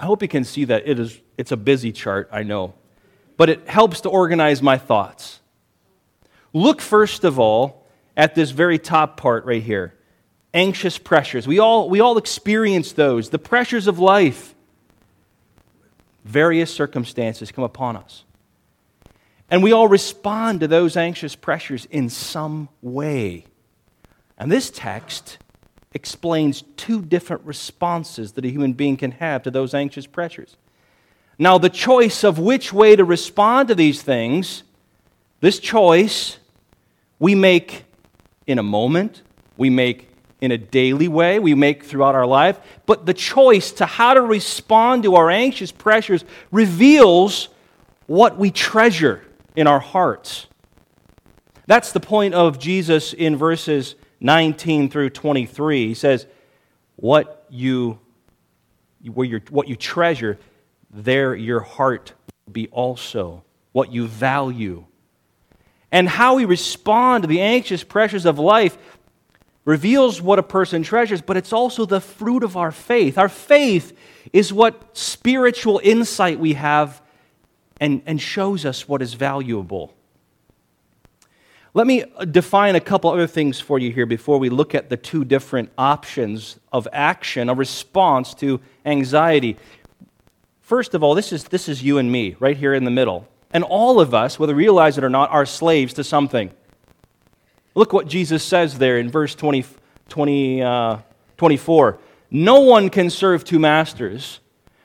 I 0.00 0.06
hope 0.06 0.20
you 0.20 0.26
can 0.26 0.42
see 0.42 0.64
that 0.64 0.82
it 0.84 0.98
is, 0.98 1.20
it's 1.38 1.52
a 1.52 1.56
busy 1.56 1.92
chart, 1.92 2.28
I 2.32 2.42
know, 2.42 2.74
but 3.36 3.50
it 3.50 3.68
helps 3.68 4.00
to 4.00 4.08
organize 4.08 4.60
my 4.60 4.78
thoughts. 4.78 5.38
Look 6.52 6.80
first 6.80 7.22
of 7.22 7.38
all 7.38 7.86
at 8.16 8.34
this 8.34 8.50
very 8.50 8.80
top 8.80 9.16
part 9.16 9.44
right 9.44 9.62
here 9.62 9.94
anxious 10.52 10.98
pressures. 10.98 11.46
We 11.46 11.60
all, 11.60 11.88
we 11.88 12.00
all 12.00 12.18
experience 12.18 12.90
those, 12.90 13.30
the 13.30 13.38
pressures 13.38 13.86
of 13.86 14.00
life. 14.00 14.54
Various 16.24 16.74
circumstances 16.74 17.52
come 17.52 17.64
upon 17.64 17.96
us. 17.96 18.23
And 19.50 19.62
we 19.62 19.72
all 19.72 19.88
respond 19.88 20.60
to 20.60 20.68
those 20.68 20.96
anxious 20.96 21.36
pressures 21.36 21.86
in 21.86 22.08
some 22.08 22.68
way. 22.82 23.44
And 24.38 24.50
this 24.50 24.70
text 24.70 25.38
explains 25.92 26.62
two 26.76 27.02
different 27.02 27.44
responses 27.44 28.32
that 28.32 28.44
a 28.44 28.48
human 28.48 28.72
being 28.72 28.96
can 28.96 29.12
have 29.12 29.42
to 29.44 29.50
those 29.50 29.74
anxious 29.74 30.06
pressures. 30.06 30.56
Now, 31.38 31.58
the 31.58 31.68
choice 31.68 32.24
of 32.24 32.38
which 32.38 32.72
way 32.72 32.96
to 32.96 33.04
respond 33.04 33.68
to 33.68 33.74
these 33.74 34.02
things, 34.02 34.62
this 35.40 35.58
choice 35.58 36.38
we 37.18 37.34
make 37.34 37.84
in 38.46 38.58
a 38.58 38.62
moment, 38.62 39.22
we 39.56 39.70
make 39.70 40.08
in 40.40 40.50
a 40.52 40.58
daily 40.58 41.08
way, 41.08 41.38
we 41.38 41.54
make 41.54 41.84
throughout 41.84 42.14
our 42.14 42.26
life, 42.26 42.58
but 42.86 43.06
the 43.06 43.14
choice 43.14 43.72
to 43.72 43.86
how 43.86 44.14
to 44.14 44.20
respond 44.20 45.04
to 45.04 45.14
our 45.14 45.30
anxious 45.30 45.72
pressures 45.72 46.24
reveals 46.50 47.48
what 48.06 48.36
we 48.36 48.50
treasure 48.50 49.22
in 49.54 49.66
our 49.66 49.80
hearts. 49.80 50.46
That's 51.66 51.92
the 51.92 52.00
point 52.00 52.34
of 52.34 52.58
Jesus 52.58 53.12
in 53.12 53.36
verses 53.36 53.94
19 54.20 54.90
through 54.90 55.10
23. 55.10 55.88
He 55.88 55.94
says, 55.94 56.26
What 56.96 57.46
you, 57.50 57.98
where 59.12 59.26
you 59.26 59.40
what 59.50 59.68
you 59.68 59.76
treasure, 59.76 60.38
there 60.90 61.34
your 61.34 61.60
heart 61.60 62.12
will 62.46 62.52
be 62.52 62.68
also. 62.68 63.44
What 63.72 63.92
you 63.92 64.06
value. 64.06 64.84
And 65.90 66.08
how 66.08 66.36
we 66.36 66.44
respond 66.44 67.22
to 67.22 67.28
the 67.28 67.40
anxious 67.40 67.84
pressures 67.84 68.26
of 68.26 68.38
life 68.38 68.76
reveals 69.64 70.20
what 70.20 70.38
a 70.38 70.42
person 70.42 70.82
treasures, 70.82 71.22
but 71.22 71.36
it's 71.36 71.52
also 71.52 71.86
the 71.86 72.00
fruit 72.00 72.42
of 72.42 72.56
our 72.56 72.70
faith. 72.70 73.16
Our 73.16 73.28
faith 73.28 73.96
is 74.32 74.52
what 74.52 74.96
spiritual 74.96 75.80
insight 75.82 76.38
we 76.38 76.54
have 76.54 77.00
and, 77.80 78.02
and 78.06 78.20
shows 78.20 78.64
us 78.64 78.88
what 78.88 79.02
is 79.02 79.14
valuable. 79.14 79.94
Let 81.76 81.88
me 81.88 82.04
define 82.30 82.76
a 82.76 82.80
couple 82.80 83.10
other 83.10 83.26
things 83.26 83.58
for 83.58 83.80
you 83.80 83.90
here 83.90 84.06
before 84.06 84.38
we 84.38 84.48
look 84.48 84.76
at 84.76 84.90
the 84.90 84.96
two 84.96 85.24
different 85.24 85.70
options 85.76 86.60
of 86.72 86.86
action, 86.92 87.48
a 87.48 87.54
response 87.54 88.32
to 88.34 88.60
anxiety. 88.86 89.56
First 90.60 90.94
of 90.94 91.02
all, 91.02 91.16
this 91.16 91.32
is, 91.32 91.44
this 91.44 91.68
is 91.68 91.82
you 91.82 91.98
and 91.98 92.12
me, 92.12 92.36
right 92.38 92.56
here 92.56 92.74
in 92.74 92.84
the 92.84 92.92
middle. 92.92 93.26
And 93.52 93.64
all 93.64 93.98
of 93.98 94.14
us, 94.14 94.38
whether 94.38 94.54
we 94.54 94.62
realize 94.62 94.98
it 94.98 95.04
or 95.04 95.10
not, 95.10 95.30
are 95.30 95.44
slaves 95.44 95.94
to 95.94 96.04
something. 96.04 96.52
Look 97.74 97.92
what 97.92 98.06
Jesus 98.06 98.44
says 98.44 98.78
there 98.78 98.98
in 98.98 99.10
verse 99.10 99.34
20, 99.34 99.64
20 100.08 100.62
uh, 100.62 100.98
24. 101.36 101.98
No 102.30 102.60
one 102.60 102.88
can 102.88 103.10
serve 103.10 103.44
two 103.44 103.58
masters. 103.58 104.38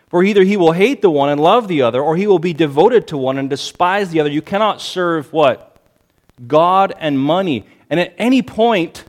For 0.09 0.23
either 0.23 0.43
he 0.43 0.57
will 0.57 0.71
hate 0.71 1.01
the 1.01 1.09
one 1.09 1.29
and 1.29 1.39
love 1.39 1.67
the 1.67 1.83
other, 1.83 2.01
or 2.01 2.15
he 2.15 2.25
will 2.25 2.39
be 2.39 2.53
devoted 2.53 3.07
to 3.07 3.17
one 3.17 3.37
and 3.37 3.49
despise 3.49 4.09
the 4.09 4.19
other. 4.19 4.29
You 4.29 4.41
cannot 4.41 4.81
serve 4.81 5.31
what? 5.31 5.77
God 6.47 6.93
and 6.97 7.19
money. 7.19 7.65
And 7.89 7.99
at 7.99 8.15
any 8.17 8.41
point 8.41 9.05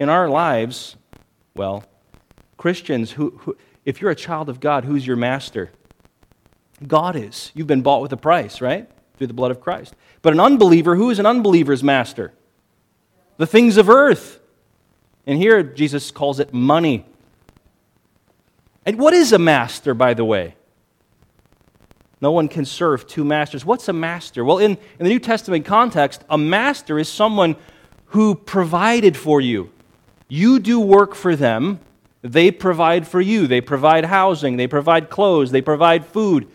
in 0.00 0.08
our 0.08 0.28
lives, 0.28 0.96
well, 1.54 1.84
Christians, 2.56 3.12
who, 3.12 3.30
who, 3.38 3.56
if 3.84 4.00
you're 4.00 4.10
a 4.10 4.16
child 4.16 4.48
of 4.48 4.58
God, 4.58 4.84
who's 4.84 5.06
your 5.06 5.16
master? 5.16 5.70
God 6.86 7.14
is. 7.14 7.52
You've 7.54 7.66
been 7.68 7.82
bought 7.82 8.02
with 8.02 8.12
a 8.12 8.16
price, 8.16 8.60
right? 8.60 8.90
Through 9.16 9.28
the 9.28 9.34
blood 9.34 9.52
of 9.52 9.60
Christ. 9.60 9.94
But 10.22 10.32
an 10.32 10.40
unbeliever, 10.40 10.96
who 10.96 11.10
is 11.10 11.18
an 11.20 11.26
unbeliever's 11.26 11.84
master? 11.84 12.32
The 13.36 13.46
things 13.46 13.76
of 13.76 13.88
earth. 13.88 14.40
And 15.26 15.38
here 15.38 15.62
Jesus 15.62 16.10
calls 16.10 16.40
it 16.40 16.52
money. 16.52 17.06
And 18.84 18.98
what 18.98 19.14
is 19.14 19.32
a 19.32 19.38
master, 19.38 19.94
by 19.94 20.14
the 20.14 20.24
way? 20.24 20.56
No 22.20 22.30
one 22.30 22.48
can 22.48 22.64
serve 22.64 23.06
two 23.06 23.24
masters. 23.24 23.64
What's 23.64 23.88
a 23.88 23.92
master? 23.92 24.44
Well, 24.44 24.58
in, 24.58 24.72
in 24.72 25.04
the 25.04 25.08
New 25.08 25.18
Testament 25.18 25.64
context, 25.64 26.24
a 26.28 26.38
master 26.38 26.98
is 26.98 27.08
someone 27.08 27.56
who 28.06 28.34
provided 28.34 29.16
for 29.16 29.40
you. 29.40 29.72
You 30.28 30.60
do 30.60 30.78
work 30.80 31.14
for 31.14 31.34
them, 31.36 31.80
they 32.22 32.52
provide 32.52 33.06
for 33.06 33.20
you. 33.20 33.48
They 33.48 33.60
provide 33.60 34.04
housing, 34.04 34.56
they 34.56 34.68
provide 34.68 35.10
clothes, 35.10 35.50
they 35.50 35.62
provide 35.62 36.06
food. 36.06 36.48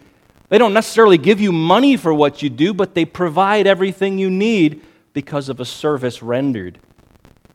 They 0.50 0.58
don't 0.58 0.74
necessarily 0.74 1.18
give 1.18 1.42
you 1.42 1.52
money 1.52 1.98
for 1.98 2.14
what 2.14 2.42
you 2.42 2.50
do, 2.50 2.74
but 2.74 2.96
they 2.96 3.04
provide 3.04 3.68
everything 3.68 4.18
you 4.18 4.30
need 4.30 4.82
because 5.12 5.50
of 5.50 5.60
a 5.60 5.66
service 5.66 6.24
rendered. 6.24 6.80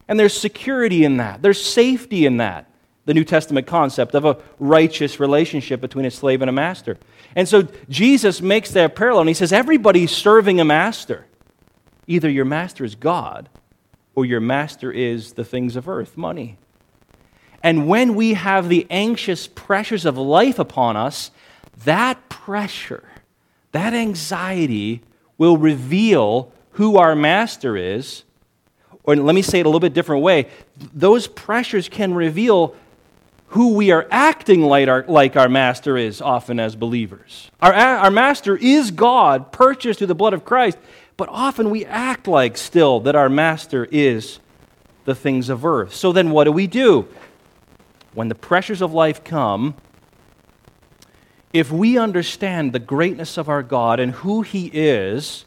And 0.07 0.21
there's 0.21 0.39
security 0.39 1.05
in 1.05 1.17
that, 1.17 1.41
there's 1.41 1.65
safety 1.65 2.27
in 2.27 2.37
that 2.37 2.72
the 3.05 3.15
New 3.15 3.25
Testament 3.25 3.67
concept 3.67 4.15
of 4.15 4.25
a 4.25 4.39
righteous 4.59 5.19
relationship 5.19 5.81
between 5.81 6.05
a 6.05 6.11
slave 6.11 6.41
and 6.41 6.49
a 6.49 6.53
master. 6.53 6.99
And 7.35 7.49
so 7.49 7.67
Jesus 7.89 8.41
makes 8.41 8.71
that 8.73 8.95
parallel 8.95 9.23
and 9.23 9.29
he 9.29 9.35
says, 9.35 9.53
everybody's 9.53 10.13
serving 10.13 10.61
a 10.61 10.65
master. 10.65 11.27
Either 12.07 12.31
your 12.31 12.45
master 12.45 12.85
is 12.85 12.95
God 12.95 13.49
or 14.15 14.25
your 14.25 14.41
master 14.41 14.93
is 14.93 15.33
the 15.33 15.45
things 15.45 15.77
of 15.77 15.89
earth, 15.89 16.17
money. 16.17 16.59
And 17.63 17.89
when 17.89 18.15
we 18.15 18.35
have 18.35 18.69
the 18.69 18.87
anxious 18.91 19.47
pressures 19.47 20.05
of 20.05 20.19
life 20.19 20.59
upon 20.59 20.97
us, 20.97 21.31
that 21.85 22.29
pressure, 22.29 23.09
that 23.73 23.95
anxiety 23.95 25.01
will 25.39 25.57
reveal 25.57 26.53
who 26.73 26.99
our 26.99 27.15
master 27.15 27.77
is. 27.77 28.25
Or 29.05 29.17
let 29.17 29.35
me 29.35 29.43
say 29.43 29.61
it 29.61 29.67
a 29.67 29.69
little 29.69 29.81
bit 29.81 29.95
different 29.95 30.23
way. 30.23 30.49
Those 30.93 31.27
pressures 31.27 31.89
can 31.89 32.15
reveal 32.15 32.77
who 33.53 33.75
we 33.75 33.91
are 33.91 34.07
acting 34.11 34.63
like 34.63 34.89
our, 34.89 35.05
like 35.07 35.37
our 35.37 35.49
master 35.49 35.99
is 35.99 36.23
often 36.23 36.59
as 36.59 36.75
believers. 36.75 37.51
Our, 37.61 37.75
our 37.75 38.11
master 38.11 38.57
is 38.57 38.91
God, 38.91 39.53
purchased 39.53 39.99
through 39.99 40.07
the 40.07 40.15
blood 40.15 40.33
of 40.33 40.43
Christ, 40.43 40.79
but 41.19 41.29
often 41.29 41.69
we 41.69 41.85
act 41.85 42.27
like 42.27 42.57
still 42.57 43.01
that 43.01 43.15
our 43.15 43.29
master 43.29 43.87
is 43.91 44.39
the 45.05 45.15
things 45.15 45.51
of 45.51 45.67
earth. 45.67 45.95
So 45.95 46.13
then 46.13 46.31
what 46.31 46.45
do 46.45 46.53
we 46.53 46.67
do? 46.67 47.07
When 48.15 48.29
the 48.29 48.35
pressures 48.35 48.81
of 48.81 48.95
life 48.95 49.23
come, 49.23 49.75
if 51.53 51.71
we 51.71 51.99
understand 51.99 52.73
the 52.73 52.79
greatness 52.79 53.37
of 53.37 53.51
our 53.51 53.63
God 53.63 54.01
and 54.01 54.13
who 54.13 54.41
He 54.41 54.71
is, 54.73 55.45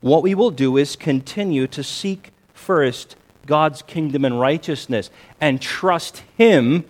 what 0.00 0.24
we 0.24 0.34
will 0.34 0.50
do 0.50 0.76
is 0.76 0.96
continue 0.96 1.68
to 1.68 1.84
seek 1.84 2.32
first 2.52 3.14
God's 3.46 3.82
kingdom 3.82 4.24
and 4.24 4.40
righteousness 4.40 5.10
and 5.40 5.62
trust 5.62 6.24
Him 6.36 6.84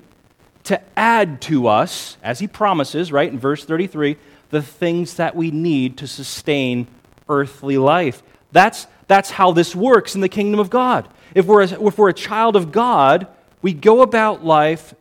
to 0.65 0.81
add 0.99 1.41
to 1.43 1.67
us, 1.69 2.17
as 2.23 2.39
he 2.39 2.47
promises, 2.47 3.13
right, 3.13 3.31
in 3.31 3.39
verse 3.39 3.65
33, 3.65 4.17
the 4.51 4.63
things 4.63 5.15
that 5.15 5.37
we 5.37 5.51
need 5.51 5.99
to 5.99 6.07
sustain 6.07 6.87
earthly 7.29 7.79
life. 7.79 8.23
That's, 8.53 8.87
that's 9.07 9.31
how 9.31 9.53
this 9.53 9.75
works 9.75 10.15
in 10.15 10.21
the 10.21 10.29
kingdom 10.29 10.61
of 10.61 10.71
God. 10.71 11.09
If 11.35 11.47
we're, 11.47 11.63
a, 11.63 11.87
if 11.87 11.99
we're 11.99 12.11
a 12.11 12.15
child 12.15 12.57
of 12.57 12.73
God, 12.73 13.27
we 13.63 13.73
go 13.73 14.03
about 14.03 14.45
life 14.45 14.95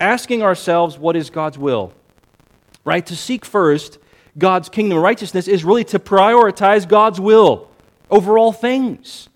asking 0.00 0.42
ourselves, 0.42 0.98
what 0.98 1.16
is 1.16 1.30
God's 1.30 1.58
will? 1.58 1.92
Right? 2.84 3.04
To 3.06 3.16
seek 3.16 3.44
first 3.44 3.98
God's 4.36 4.68
kingdom 4.68 4.98
righteousness 4.98 5.46
is 5.46 5.64
really 5.64 5.84
to 5.84 5.98
prioritize 5.98 6.88
God's 6.88 7.20
will 7.20 7.68
over 8.10 8.36
all 8.38 8.52
things, 8.52 9.28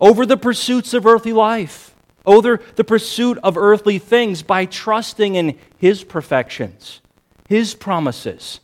over 0.00 0.24
the 0.24 0.36
pursuits 0.36 0.94
of 0.94 1.06
earthly 1.06 1.32
life, 1.32 1.87
over 2.28 2.60
the 2.76 2.84
pursuit 2.84 3.38
of 3.42 3.56
earthly 3.56 3.98
things 3.98 4.42
by 4.42 4.66
trusting 4.66 5.34
in 5.34 5.58
His 5.78 6.04
perfections, 6.04 7.00
His 7.48 7.74
promises, 7.74 8.60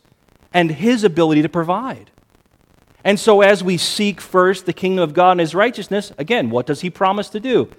and 0.53 0.71
His 0.71 1.03
ability 1.03 1.41
to 1.41 1.49
provide. 1.49 2.11
And 3.03 3.19
so, 3.19 3.41
as 3.41 3.63
we 3.63 3.77
seek 3.77 4.21
first 4.21 4.65
the 4.65 4.73
kingdom 4.73 5.03
of 5.03 5.13
God 5.13 5.31
and 5.31 5.39
His 5.41 5.53
righteousness, 5.53 6.13
again, 6.17 6.49
what 6.49 6.65
does 6.65 6.81
He 6.81 6.89
promise 6.89 7.27
to 7.29 7.39
do? 7.39 7.69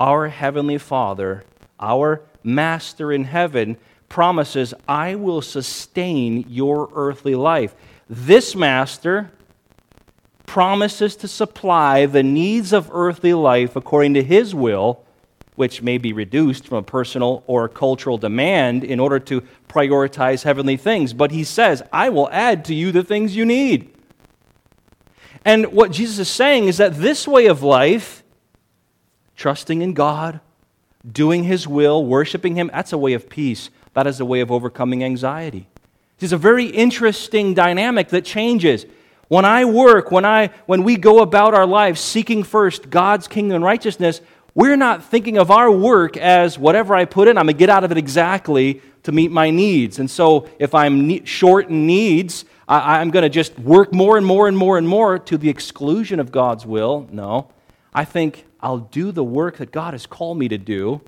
Our 0.00 0.28
Heavenly 0.28 0.78
Father, 0.78 1.44
our 1.78 2.22
Master 2.42 3.12
in 3.12 3.24
heaven, 3.24 3.76
promises, 4.08 4.72
I 4.86 5.14
will 5.14 5.42
sustain 5.42 6.46
your 6.48 6.88
earthly 6.94 7.34
life. 7.34 7.74
This 8.08 8.56
Master 8.56 9.30
promises 10.46 11.14
to 11.16 11.28
supply 11.28 12.06
the 12.06 12.22
needs 12.22 12.72
of 12.72 12.88
earthly 12.90 13.34
life 13.34 13.76
according 13.76 14.14
to 14.14 14.22
His 14.22 14.54
will 14.54 15.04
which 15.58 15.82
may 15.82 15.98
be 15.98 16.12
reduced 16.12 16.68
from 16.68 16.78
a 16.78 16.82
personal 16.84 17.42
or 17.48 17.68
cultural 17.68 18.16
demand 18.16 18.84
in 18.84 19.00
order 19.00 19.18
to 19.18 19.42
prioritize 19.68 20.44
heavenly 20.44 20.76
things. 20.76 21.12
But 21.12 21.32
he 21.32 21.42
says, 21.42 21.82
I 21.92 22.10
will 22.10 22.30
add 22.30 22.64
to 22.66 22.74
you 22.74 22.92
the 22.92 23.02
things 23.02 23.34
you 23.34 23.44
need. 23.44 23.92
And 25.44 25.72
what 25.72 25.90
Jesus 25.90 26.20
is 26.20 26.28
saying 26.28 26.68
is 26.68 26.76
that 26.76 26.94
this 26.94 27.26
way 27.26 27.46
of 27.46 27.64
life, 27.64 28.22
trusting 29.34 29.82
in 29.82 29.94
God, 29.94 30.38
doing 31.10 31.42
his 31.42 31.66
will, 31.66 32.04
worshiping 32.04 32.54
him, 32.54 32.70
that's 32.72 32.92
a 32.92 32.98
way 32.98 33.14
of 33.14 33.28
peace. 33.28 33.70
That 33.94 34.06
is 34.06 34.20
a 34.20 34.24
way 34.24 34.38
of 34.38 34.52
overcoming 34.52 35.02
anxiety. 35.02 35.66
It's 36.20 36.32
a 36.32 36.36
very 36.36 36.66
interesting 36.66 37.54
dynamic 37.54 38.10
that 38.10 38.24
changes. 38.24 38.86
When 39.26 39.44
I 39.44 39.64
work, 39.64 40.12
when, 40.12 40.24
I, 40.24 40.50
when 40.66 40.84
we 40.84 40.96
go 40.96 41.18
about 41.18 41.52
our 41.52 41.66
lives 41.66 42.00
seeking 42.00 42.44
first 42.44 42.90
God's 42.90 43.26
kingdom 43.26 43.56
and 43.56 43.64
righteousness, 43.64 44.20
we're 44.54 44.76
not 44.76 45.04
thinking 45.04 45.38
of 45.38 45.50
our 45.50 45.70
work 45.70 46.16
as 46.16 46.58
whatever 46.58 46.94
I 46.94 47.04
put 47.04 47.28
in, 47.28 47.38
I'm 47.38 47.46
going 47.46 47.54
to 47.54 47.58
get 47.58 47.70
out 47.70 47.84
of 47.84 47.92
it 47.92 47.98
exactly 47.98 48.82
to 49.04 49.12
meet 49.12 49.30
my 49.30 49.50
needs. 49.50 49.98
And 49.98 50.10
so 50.10 50.48
if 50.58 50.74
I'm 50.74 51.24
short 51.24 51.68
in 51.68 51.86
needs, 51.86 52.44
I, 52.66 53.00
am 53.00 53.10
going 53.10 53.22
to 53.22 53.28
just 53.28 53.58
work 53.58 53.92
more 53.92 54.16
and 54.16 54.26
more 54.26 54.48
and 54.48 54.56
more 54.56 54.76
and 54.76 54.86
more 54.86 55.18
to 55.18 55.38
the 55.38 55.48
exclusion 55.48 56.20
of 56.20 56.30
God's 56.30 56.66
will. 56.66 57.08
No. 57.10 57.50
I 57.94 58.04
think 58.04 58.44
I'll 58.60 58.78
do 58.78 59.12
the 59.12 59.24
work 59.24 59.58
that 59.58 59.72
God 59.72 59.94
has 59.94 60.06
called 60.06 60.38
me 60.38 60.48
to 60.48 60.58
do 60.58 61.00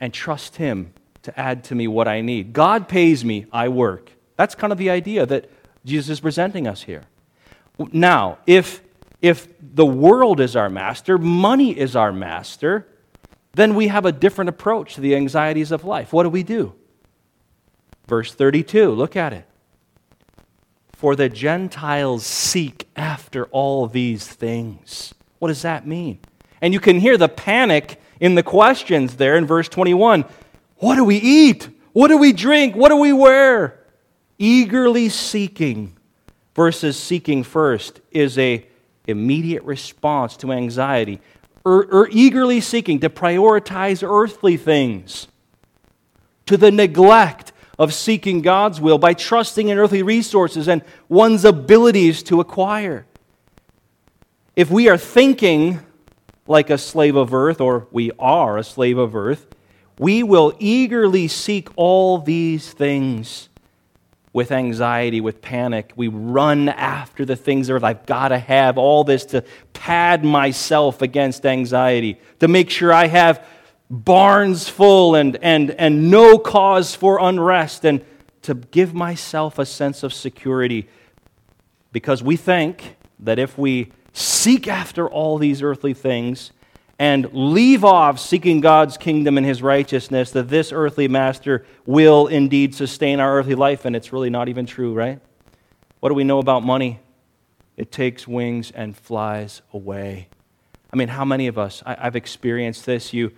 and 0.00 0.14
trust 0.14 0.56
Him 0.56 0.94
to 1.22 1.38
add 1.38 1.64
to 1.64 1.74
me 1.74 1.86
what 1.86 2.08
I 2.08 2.22
need. 2.22 2.52
God 2.52 2.88
pays 2.88 3.24
me, 3.24 3.46
I 3.52 3.68
work. 3.68 4.12
That's 4.36 4.54
kind 4.54 4.72
of 4.72 4.78
the 4.78 4.88
idea 4.88 5.26
that 5.26 5.50
Jesus 5.84 6.08
is 6.08 6.20
presenting 6.20 6.66
us 6.66 6.82
here. 6.82 7.02
Now, 7.92 8.38
if 8.46 8.82
if 9.20 9.48
the 9.72 9.86
world 9.86 10.40
is 10.40 10.56
our 10.56 10.68
master, 10.68 11.18
money 11.18 11.76
is 11.76 11.94
our 11.94 12.12
master, 12.12 12.86
then 13.52 13.74
we 13.74 13.88
have 13.88 14.04
a 14.04 14.12
different 14.12 14.48
approach 14.48 14.94
to 14.94 15.00
the 15.00 15.16
anxieties 15.16 15.72
of 15.72 15.84
life. 15.84 16.12
What 16.12 16.24
do 16.24 16.28
we 16.28 16.42
do? 16.42 16.74
Verse 18.06 18.34
32, 18.34 18.90
look 18.90 19.16
at 19.16 19.32
it. 19.32 19.46
For 20.92 21.16
the 21.16 21.28
Gentiles 21.28 22.26
seek 22.26 22.88
after 22.94 23.46
all 23.46 23.86
these 23.86 24.26
things. 24.26 25.14
What 25.38 25.48
does 25.48 25.62
that 25.62 25.86
mean? 25.86 26.18
And 26.60 26.74
you 26.74 26.80
can 26.80 27.00
hear 27.00 27.16
the 27.16 27.28
panic 27.28 28.00
in 28.18 28.34
the 28.34 28.42
questions 28.42 29.16
there 29.16 29.36
in 29.36 29.46
verse 29.46 29.68
21. 29.68 30.24
What 30.76 30.96
do 30.96 31.04
we 31.04 31.16
eat? 31.16 31.68
What 31.92 32.08
do 32.08 32.18
we 32.18 32.32
drink? 32.32 32.76
What 32.76 32.90
do 32.90 32.96
we 32.96 33.12
wear? 33.12 33.80
Eagerly 34.38 35.08
seeking 35.08 35.96
versus 36.54 36.98
seeking 36.98 37.42
first 37.42 38.00
is 38.10 38.36
a 38.38 38.66
immediate 39.06 39.62
response 39.64 40.36
to 40.38 40.52
anxiety, 40.52 41.20
or, 41.64 41.84
or 41.86 42.08
eagerly 42.10 42.60
seeking 42.60 43.00
to 43.00 43.10
prioritize 43.10 44.06
earthly 44.08 44.56
things, 44.56 45.28
to 46.46 46.56
the 46.56 46.70
neglect 46.70 47.52
of 47.78 47.94
seeking 47.94 48.42
God's 48.42 48.80
will 48.80 48.98
by 48.98 49.14
trusting 49.14 49.68
in 49.68 49.78
earthly 49.78 50.02
resources 50.02 50.68
and 50.68 50.82
one's 51.08 51.44
abilities 51.44 52.22
to 52.24 52.40
acquire. 52.40 53.06
If 54.56 54.70
we 54.70 54.88
are 54.88 54.98
thinking 54.98 55.80
like 56.46 56.70
a 56.70 56.78
slave 56.78 57.16
of 57.16 57.32
earth, 57.32 57.60
or 57.60 57.86
we 57.90 58.10
are 58.18 58.58
a 58.58 58.64
slave 58.64 58.98
of 58.98 59.14
earth, 59.14 59.46
we 59.98 60.22
will 60.22 60.54
eagerly 60.58 61.28
seek 61.28 61.68
all 61.76 62.18
these 62.18 62.72
things 62.72 63.49
with 64.32 64.52
anxiety, 64.52 65.20
with 65.20 65.42
panic. 65.42 65.92
We 65.96 66.08
run 66.08 66.68
after 66.68 67.24
the 67.24 67.36
things 67.36 67.66
that 67.66 67.82
I've 67.82 68.06
got 68.06 68.28
to 68.28 68.38
have 68.38 68.78
all 68.78 69.02
this 69.02 69.24
to 69.26 69.44
pad 69.72 70.24
myself 70.24 71.02
against 71.02 71.44
anxiety, 71.44 72.20
to 72.38 72.48
make 72.48 72.70
sure 72.70 72.92
I 72.92 73.08
have 73.08 73.44
barns 73.90 74.68
full 74.68 75.16
and, 75.16 75.36
and, 75.42 75.72
and 75.72 76.10
no 76.10 76.38
cause 76.38 76.94
for 76.94 77.18
unrest, 77.20 77.84
and 77.84 78.04
to 78.42 78.54
give 78.54 78.94
myself 78.94 79.58
a 79.58 79.66
sense 79.66 80.02
of 80.02 80.14
security. 80.14 80.88
Because 81.92 82.22
we 82.22 82.36
think 82.36 82.96
that 83.18 83.40
if 83.40 83.58
we 83.58 83.92
seek 84.12 84.68
after 84.68 85.08
all 85.08 85.38
these 85.38 85.60
earthly 85.60 85.92
things, 85.92 86.52
and 87.00 87.30
leave 87.32 87.82
off 87.82 88.20
seeking 88.20 88.60
God's 88.60 88.98
kingdom 88.98 89.38
and 89.38 89.46
his 89.46 89.62
righteousness, 89.62 90.32
that 90.32 90.50
this 90.50 90.70
earthly 90.70 91.08
master 91.08 91.64
will 91.86 92.26
indeed 92.26 92.74
sustain 92.74 93.20
our 93.20 93.38
earthly 93.38 93.54
life. 93.54 93.86
And 93.86 93.96
it's 93.96 94.12
really 94.12 94.28
not 94.28 94.50
even 94.50 94.66
true, 94.66 94.92
right? 94.92 95.18
What 96.00 96.10
do 96.10 96.14
we 96.14 96.24
know 96.24 96.40
about 96.40 96.62
money? 96.62 97.00
It 97.78 97.90
takes 97.90 98.28
wings 98.28 98.70
and 98.70 98.94
flies 98.94 99.62
away. 99.72 100.28
I 100.92 100.96
mean, 100.96 101.08
how 101.08 101.24
many 101.24 101.46
of 101.46 101.56
us, 101.56 101.82
I, 101.86 101.94
have 101.94 102.16
experienced 102.16 102.84
this. 102.84 103.14
You, 103.14 103.32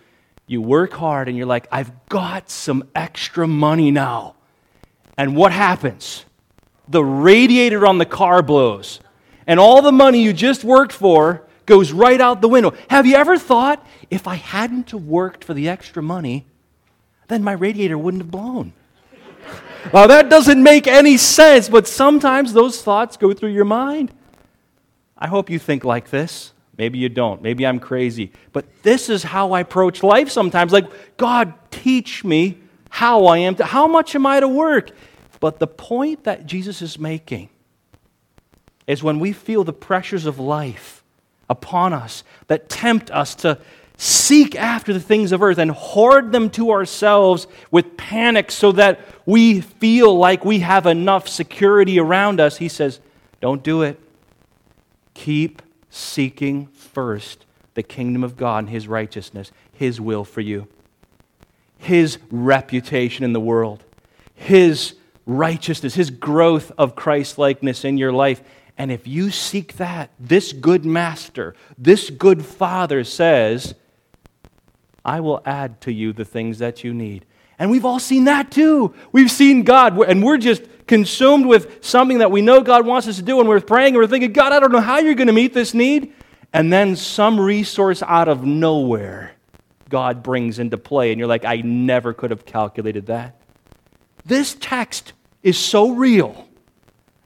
you 0.49 0.61
work 0.61 0.93
hard 0.95 1.29
and 1.29 1.37
you're 1.37 1.47
like, 1.47 1.69
I've 1.71 1.93
got 2.09 2.51
some 2.51 2.89
extra 2.97 3.47
money 3.47 3.93
now. 3.93 4.35
And 5.17 5.37
what 5.37 5.53
happens? 5.53 6.25
The 6.89 7.05
radiator 7.05 7.87
on 7.87 7.99
the 7.99 8.07
car 8.07 8.43
blows. 8.43 8.99
And 9.47 9.61
all 9.61 9.83
the 9.83 9.93
money 9.93 10.21
you 10.21 10.33
just 10.33 10.65
worked 10.65 10.93
for 10.93 11.47
goes 11.67 11.93
right 11.93 12.21
out 12.21 12.41
the 12.41 12.49
window. 12.49 12.75
Have 12.89 13.07
you 13.07 13.17
ever 13.17 13.39
thought, 13.39 13.87
if 14.11 14.27
I 14.27 14.35
hadn't 14.35 14.93
worked 14.93 15.45
for 15.45 15.55
the 15.55 15.69
extra 15.69 16.03
money, 16.03 16.47
then 17.29 17.43
my 17.43 17.53
radiator 17.53 17.97
wouldn't 17.97 18.23
have 18.23 18.31
blown? 18.31 18.73
well, 19.93 20.09
that 20.09 20.29
doesn't 20.29 20.63
make 20.63 20.87
any 20.87 21.17
sense, 21.17 21.69
but 21.69 21.87
sometimes 21.87 22.53
those 22.53 22.83
thoughts 22.83 23.17
go 23.17 23.33
through 23.33 23.51
your 23.53 23.65
mind. 23.65 24.13
I 25.17 25.29
hope 25.29 25.51
you 25.51 25.59
think 25.59 25.85
like 25.85 26.11
this. 26.11 26.53
Maybe 26.77 26.99
you 26.99 27.09
don't. 27.09 27.43
Maybe 27.43 27.67
I'm 27.67 27.79
crazy. 27.79 28.33
But 28.53 28.65
this 28.83 29.09
is 29.09 29.23
how 29.23 29.53
I 29.53 29.61
approach 29.61 30.03
life 30.03 30.31
sometimes. 30.31 30.73
Like, 30.73 31.17
God, 31.17 31.55
teach 31.71 32.25
me 32.25 32.59
how 32.89 33.27
I 33.27 33.39
am 33.39 33.55
to, 33.57 33.65
how 33.65 33.87
much 33.87 34.15
am 34.15 34.27
I 34.27 34.41
to 34.41 34.49
work? 34.49 34.91
But 35.39 35.59
the 35.59 35.67
point 35.67 36.25
that 36.25 36.47
Jesus 36.47 36.83
is 36.83 36.99
making 36.99 37.49
is 38.87 39.03
when 39.03 39.21
we 39.21 39.33
feel 39.33 39.65
the 39.65 39.73
pressures 39.73 40.27
of 40.27 40.39
life, 40.39 41.02
upon 41.49 41.93
us 41.93 42.25
that 42.47 42.69
tempt 42.69 43.11
us 43.11 43.35
to 43.37 43.59
seek 43.97 44.57
after 44.57 44.93
the 44.93 45.01
things 45.01 45.31
of 45.33 45.43
earth 45.43 45.59
and 45.59 45.71
hoard 45.71 46.33
them 46.33 46.51
to 46.51 46.71
ourselves 46.71 47.47
with 47.71 47.97
panic 47.97 48.51
so 48.51 48.73
that 48.73 49.01
we 49.27 49.61
feel 49.61 50.17
like 50.17 50.45
we 50.45 50.61
have 50.61 50.87
enough 50.87 51.29
security 51.29 52.01
around 52.01 52.41
us, 52.41 52.57
he 52.57 52.69
says, 52.69 53.01
Don't 53.41 53.63
do 53.63 53.83
it. 53.83 54.01
Keep 55.15 55.63
seeking 55.89 56.67
first 56.69 57.45
the 57.75 57.83
kingdom 57.83 58.25
of 58.25 58.37
God 58.37 58.65
and 58.65 58.71
his 58.71 58.89
righteousness, 58.89 59.53
his 59.73 60.01
will 60.01 60.25
for 60.25 60.41
you, 60.41 60.67
his 61.79 62.19
reputation 62.31 63.25
in 63.25 63.33
the 63.33 63.41
world, 63.41 63.85
his 64.35 64.95
righteousness, 65.27 65.95
his 65.95 66.11
growth 66.11 66.73
of 66.77 66.97
Christ 66.97 67.39
likeness 67.39 67.85
in 67.85 67.99
your 67.99 68.13
life. 68.13 68.43
And 68.79 68.91
if 68.91 69.07
you 69.07 69.31
seek 69.31 69.77
that, 69.77 70.11
this 70.19 70.53
good 70.53 70.85
master, 70.85 71.55
this 71.77 72.11
good 72.11 72.45
father 72.45 73.05
says, 73.05 73.75
I 75.05 75.21
will 75.21 75.43
add 75.45 75.81
to 75.83 75.93
you 75.93 76.13
the 76.13 76.25
things 76.25 76.59
that 76.59 76.83
you 76.83 76.95
need. 76.95 77.27
And 77.59 77.71
we've 77.71 77.85
all 77.85 77.99
seen 77.99 78.25
that 78.25 78.51
too. 78.51 78.95
We've 79.13 79.31
seen 79.31 79.63
God, 79.63 80.01
and 80.01 80.23
we're 80.25 80.39
just 80.39 80.63
consumed 80.87 81.47
with 81.47 81.85
something 81.85 82.19
that 82.19 82.31
we 82.31 82.43
know 82.43 82.61
God 82.61 82.87
wants 82.87 83.07
us 83.07 83.17
to 83.17 83.23
do, 83.23 83.41
and 83.41 83.49
we're 83.49 83.61
praying 83.61 83.95
and 83.95 83.97
we're 83.97 84.07
thinking, 84.07 84.33
God, 84.33 84.53
I 84.53 84.59
don't 84.59 84.73
know 84.73 84.81
how 84.81 84.99
you're 84.99 85.15
going 85.15 85.29
to 85.29 85.33
meet 85.33 85.55
this 85.55 85.75
need. 85.75 86.13
And 86.53 86.73
then 86.73 86.97
some 86.97 87.41
resource 87.41 88.03
out 88.03 88.29
of 88.29 88.45
nowhere 88.45 89.33
God 89.89 90.23
brings 90.23 90.59
into 90.59 90.79
play, 90.79 91.13
and 91.13 91.19
you're 91.19 91.29
like, 91.29 91.45
I 91.45 91.57
never 91.57 92.13
could 92.13 92.31
have 92.31 92.45
calculated 92.45 93.07
that. 93.07 93.37
This 94.25 94.57
text 94.59 95.13
is 95.43 95.59
so 95.59 95.91
real 95.91 96.49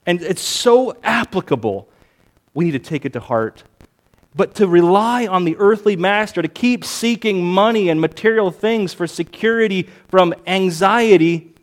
and 0.07 0.23
it's 0.23 0.43
so 0.43 0.97
applicable. 1.03 1.89
We 2.55 2.67
need 2.67 2.73
to 2.73 2.79
take 2.79 3.05
it 3.05 3.13
to 3.15 3.21
heart. 3.21 3.65
But 4.35 4.55
to 4.57 4.69
rely 4.69 5.27
on 5.27 5.45
the 5.45 5.57
earthly 5.59 5.97
master, 5.97 6.43
to 6.43 6.49
keep 6.49 6.85
seeking 6.85 7.43
money 7.43 7.89
and 7.89 8.01
material 8.01 8.51
things 8.51 8.93
for 8.93 9.07
security 9.07 9.89
from 10.09 10.35
anxiety, 10.47 11.55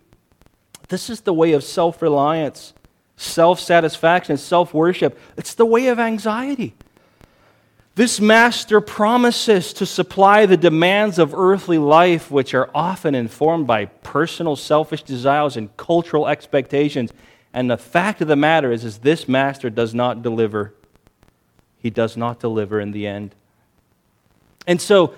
this 0.90 1.10
is 1.10 1.22
the 1.22 1.34
way 1.34 1.54
of 1.54 1.64
self 1.64 2.02
reliance, 2.02 2.74
self 3.16 3.60
satisfaction, 3.60 4.38
self 4.38 4.74
worship. 4.74 5.20
It's 5.38 5.54
the 5.54 5.66
way 5.66 5.88
of 5.88 6.00
anxiety. 6.00 6.74
This 7.96 8.20
master 8.20 8.82
promises 8.82 9.72
to 9.74 9.86
supply 9.86 10.48
the 10.48 10.58
demands 10.58 11.20
of 11.20 11.36
earthly 11.36 11.78
life, 11.78 12.32
which 12.32 12.56
are 12.56 12.72
often 12.74 13.14
informed 13.14 13.68
by 13.68 13.86
personal 13.86 14.56
selfish 14.56 15.04
desires 15.04 15.58
and 15.58 15.76
cultural 15.78 16.28
expectations. 16.28 17.14
And 17.54 17.70
the 17.70 17.78
fact 17.78 18.22
of 18.22 18.28
the 18.28 18.36
matter 18.36 18.72
is, 18.72 18.84
is 18.84 19.00
this 19.00 19.28
master 19.28 19.70
does 19.70 19.94
not 19.94 20.24
deliver. 20.24 20.74
He 21.78 21.90
does 21.90 22.18
not 22.18 22.40
deliver 22.40 22.80
in 22.80 22.92
the 22.92 23.06
end. 23.06 23.36
And 24.66 24.82
so, 24.82 25.14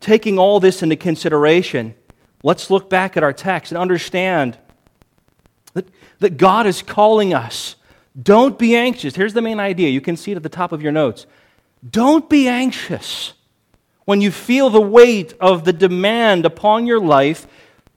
taking 0.00 0.38
all 0.38 0.60
this 0.60 0.82
into 0.82 0.96
consideration, 0.96 1.94
let's 2.42 2.70
look 2.70 2.88
back 2.88 3.16
at 3.16 3.22
our 3.22 3.32
text 3.32 3.72
and 3.72 3.78
understand 3.78 4.56
that, 5.74 5.88
that 6.20 6.36
God 6.36 6.66
is 6.66 6.80
calling 6.82 7.34
us. 7.34 7.76
Don't 8.20 8.58
be 8.58 8.74
anxious. 8.74 9.14
Here's 9.14 9.34
the 9.34 9.42
main 9.42 9.60
idea. 9.60 9.90
You 9.90 10.00
can 10.00 10.16
see 10.16 10.32
it 10.32 10.36
at 10.36 10.42
the 10.42 10.48
top 10.48 10.72
of 10.72 10.80
your 10.80 10.92
notes. 10.92 11.26
Don't 11.88 12.30
be 12.30 12.48
anxious 12.48 13.34
when 14.06 14.20
you 14.20 14.30
feel 14.30 14.70
the 14.70 14.80
weight 14.80 15.34
of 15.40 15.64
the 15.64 15.72
demand 15.72 16.46
upon 16.46 16.86
your 16.86 17.00
life 17.00 17.46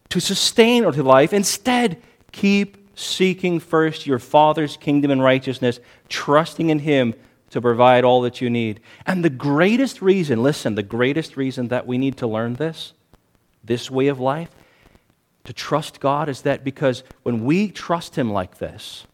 to 0.09 0.19
sustain 0.19 0.83
or 0.83 0.91
to 0.91 1.03
life. 1.03 1.31
Instead, 1.31 2.01
keep 2.31 2.88
seeking 2.99 3.59
first 3.59 4.05
your 4.05 4.19
Father's 4.19 4.77
kingdom 4.77 5.09
and 5.09 5.23
righteousness, 5.23 5.79
trusting 6.09 6.69
in 6.69 6.79
Him 6.79 7.13
to 7.49 7.61
provide 7.61 8.03
all 8.03 8.21
that 8.21 8.41
you 8.41 8.49
need. 8.49 8.79
And 9.05 9.23
the 9.23 9.29
greatest 9.29 10.01
reason, 10.01 10.43
listen, 10.43 10.75
the 10.75 10.83
greatest 10.83 11.37
reason 11.37 11.69
that 11.69 11.87
we 11.87 11.97
need 11.97 12.17
to 12.17 12.27
learn 12.27 12.55
this, 12.55 12.93
this 13.63 13.89
way 13.89 14.07
of 14.07 14.19
life, 14.19 14.49
to 15.45 15.53
trust 15.53 15.99
God, 15.99 16.29
is 16.29 16.41
that 16.41 16.63
because 16.63 17.03
when 17.23 17.45
we 17.45 17.71
trust 17.71 18.15
Him 18.15 18.31
like 18.31 18.57
this, 18.59 19.07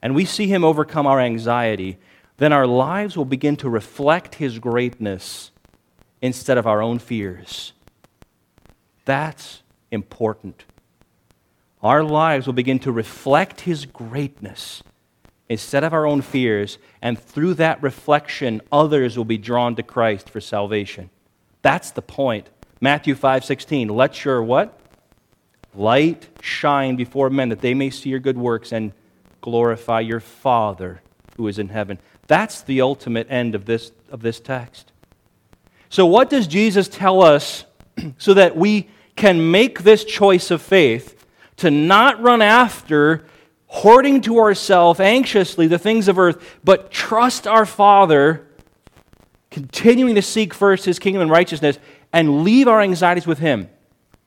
and 0.00 0.14
we 0.14 0.24
see 0.24 0.48
Him 0.48 0.64
overcome 0.64 1.06
our 1.06 1.20
anxiety, 1.20 1.98
then 2.38 2.52
our 2.52 2.66
lives 2.66 3.16
will 3.16 3.24
begin 3.24 3.56
to 3.56 3.68
reflect 3.68 4.36
His 4.36 4.58
greatness 4.58 5.50
instead 6.20 6.58
of 6.58 6.66
our 6.66 6.82
own 6.82 6.98
fears. 6.98 7.72
That's 9.04 9.62
important. 9.90 10.64
Our 11.82 12.04
lives 12.04 12.46
will 12.46 12.54
begin 12.54 12.78
to 12.80 12.92
reflect 12.92 13.62
His 13.62 13.86
greatness 13.86 14.82
instead 15.48 15.84
of 15.84 15.92
our 15.92 16.06
own 16.06 16.22
fears, 16.22 16.78
and 17.02 17.18
through 17.18 17.54
that 17.54 17.82
reflection, 17.82 18.62
others 18.70 19.16
will 19.16 19.24
be 19.24 19.38
drawn 19.38 19.74
to 19.76 19.82
Christ 19.82 20.30
for 20.30 20.40
salvation. 20.40 21.10
That's 21.60 21.90
the 21.90 22.02
point. 22.02 22.48
Matthew 22.80 23.14
5 23.14 23.44
16. 23.44 23.88
Let 23.88 24.24
your 24.24 24.42
what? 24.42 24.78
Light 25.74 26.28
shine 26.40 26.96
before 26.96 27.30
men 27.30 27.48
that 27.48 27.60
they 27.60 27.74
may 27.74 27.90
see 27.90 28.10
your 28.10 28.18
good 28.18 28.38
works 28.38 28.72
and 28.72 28.92
glorify 29.40 30.00
your 30.00 30.20
Father 30.20 31.02
who 31.36 31.48
is 31.48 31.58
in 31.58 31.68
heaven. 31.68 31.98
That's 32.26 32.62
the 32.62 32.80
ultimate 32.80 33.26
end 33.30 33.54
of 33.54 33.64
this, 33.64 33.92
of 34.10 34.22
this 34.22 34.40
text. 34.40 34.92
So, 35.88 36.06
what 36.06 36.30
does 36.30 36.46
Jesus 36.46 36.88
tell 36.88 37.22
us 37.22 37.64
so 38.18 38.34
that 38.34 38.56
we 38.56 38.88
can 39.16 39.50
make 39.50 39.82
this 39.82 40.04
choice 40.04 40.50
of 40.50 40.62
faith 40.62 41.21
to 41.62 41.70
not 41.70 42.20
run 42.22 42.42
after, 42.42 43.24
hoarding 43.66 44.20
to 44.20 44.38
ourselves 44.38 45.00
anxiously 45.00 45.66
the 45.66 45.78
things 45.78 46.06
of 46.06 46.18
earth, 46.18 46.58
but 46.62 46.90
trust 46.90 47.46
our 47.46 47.66
Father, 47.66 48.46
continuing 49.50 50.14
to 50.14 50.22
seek 50.22 50.54
first 50.54 50.84
his 50.84 50.98
kingdom 50.98 51.22
and 51.22 51.30
righteousness, 51.30 51.78
and 52.12 52.44
leave 52.44 52.68
our 52.68 52.80
anxieties 52.80 53.26
with 53.26 53.38
him? 53.38 53.68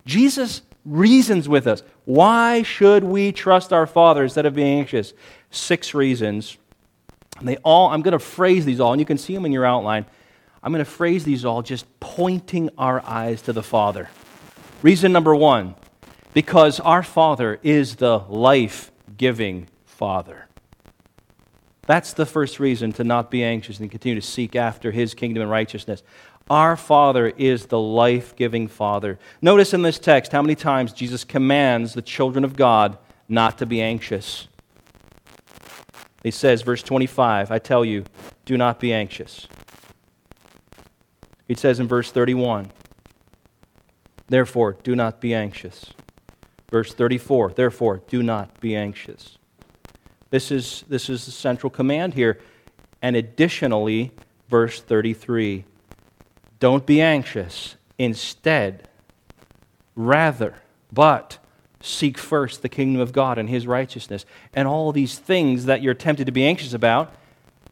Jesus 0.05 0.61
reasons 0.83 1.47
with 1.47 1.67
us. 1.67 1.83
Why 2.05 2.63
should 2.63 3.03
we 3.03 3.31
trust 3.31 3.71
our 3.71 3.87
Father 3.87 4.23
instead 4.23 4.45
of 4.45 4.55
being 4.55 4.79
anxious? 4.79 5.13
Six 5.51 5.93
reasons 5.93 6.57
and 7.39 7.47
they 7.47 7.57
all, 7.57 7.89
I'm 7.89 8.01
going 8.01 8.13
to 8.13 8.19
phrase 8.19 8.65
these 8.65 8.79
all, 8.79 8.93
and 8.93 8.99
you 8.99 9.05
can 9.05 9.17
see 9.17 9.33
them 9.33 9.45
in 9.45 9.51
your 9.51 9.65
outline. 9.65 10.05
I'm 10.63 10.71
going 10.71 10.83
to 10.83 10.89
phrase 10.89 11.23
these 11.23 11.45
all 11.45 11.61
just 11.61 11.85
pointing 11.99 12.69
our 12.77 13.01
eyes 13.05 13.41
to 13.43 13.53
the 13.53 13.63
Father. 13.63 14.09
Reason 14.81 15.11
number 15.11 15.35
one 15.35 15.75
because 16.35 16.81
our 16.81 17.01
Father 17.01 17.59
is 17.63 17.95
the 17.95 18.19
life 18.19 18.91
giving 19.15 19.69
Father. 19.85 20.47
That's 21.87 22.11
the 22.11 22.25
first 22.25 22.59
reason 22.59 22.91
to 22.93 23.05
not 23.05 23.31
be 23.31 23.41
anxious 23.41 23.79
and 23.79 23.89
continue 23.89 24.19
to 24.19 24.27
seek 24.27 24.53
after 24.53 24.91
His 24.91 25.13
kingdom 25.13 25.43
and 25.43 25.49
righteousness. 25.49 26.03
Our 26.49 26.75
Father 26.75 27.29
is 27.29 27.67
the 27.67 27.79
life 27.79 28.35
giving 28.35 28.67
Father. 28.67 29.17
Notice 29.41 29.73
in 29.73 29.81
this 29.81 29.97
text 29.97 30.33
how 30.33 30.41
many 30.41 30.55
times 30.55 30.91
Jesus 30.91 31.23
commands 31.23 31.93
the 31.93 32.01
children 32.01 32.43
of 32.43 32.57
God 32.57 32.97
not 33.29 33.57
to 33.59 33.65
be 33.65 33.81
anxious. 33.81 34.49
He 36.21 36.31
says, 36.31 36.63
verse 36.63 36.83
25, 36.83 37.49
I 37.49 37.59
tell 37.59 37.85
you, 37.85 38.03
do 38.43 38.57
not 38.57 38.81
be 38.81 38.91
anxious. 38.91 39.47
He 41.47 41.55
says 41.55 41.79
in 41.79 41.87
verse 41.87 42.11
31, 42.11 42.71
therefore, 44.27 44.75
do 44.83 44.97
not 44.97 45.21
be 45.21 45.33
anxious. 45.33 45.93
Verse 46.69 46.93
34, 46.93 47.53
therefore, 47.53 48.01
do 48.07 48.23
not 48.23 48.59
be 48.59 48.75
anxious. 48.75 49.37
This 50.29 50.51
is, 50.51 50.83
this 50.89 51.09
is 51.09 51.25
the 51.25 51.31
central 51.31 51.69
command 51.69 52.13
here. 52.13 52.39
And 53.01 53.15
additionally, 53.15 54.11
verse 54.49 54.81
33, 54.81 55.65
don't 56.59 56.85
be 56.85 57.01
anxious. 57.01 57.75
Instead, 57.97 58.89
rather, 59.95 60.55
but 60.91 61.37
Seek 61.85 62.17
first 62.17 62.63
the 62.63 62.69
kingdom 62.69 62.99
of 62.99 63.13
God 63.13 63.37
and 63.37 63.47
his 63.47 63.67
righteousness. 63.67 64.25
And 64.55 64.67
all 64.67 64.91
these 64.91 65.19
things 65.19 65.65
that 65.65 65.83
you're 65.83 65.93
tempted 65.93 66.25
to 66.25 66.31
be 66.31 66.43
anxious 66.43 66.73
about, 66.73 67.13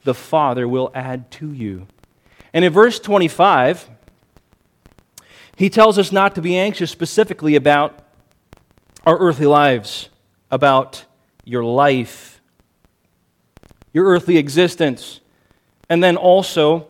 the 0.04 0.14
Father 0.14 0.68
will 0.68 0.92
add 0.94 1.32
to 1.32 1.52
you. 1.52 1.88
And 2.54 2.64
in 2.64 2.72
verse 2.72 3.00
25, 3.00 3.90
he 5.56 5.68
tells 5.68 5.98
us 5.98 6.12
not 6.12 6.36
to 6.36 6.44
be 6.44 6.56
anxious 6.56 6.92
specifically 6.92 7.56
about 7.56 8.03
our 9.06 9.18
earthly 9.18 9.46
lives, 9.46 10.10
about 10.50 11.06
your 11.44 11.64
life, 11.64 12.42
your 13.92 14.06
earthly 14.06 14.38
existence, 14.38 15.20
and 15.90 16.04
then 16.04 16.16
also 16.16 16.88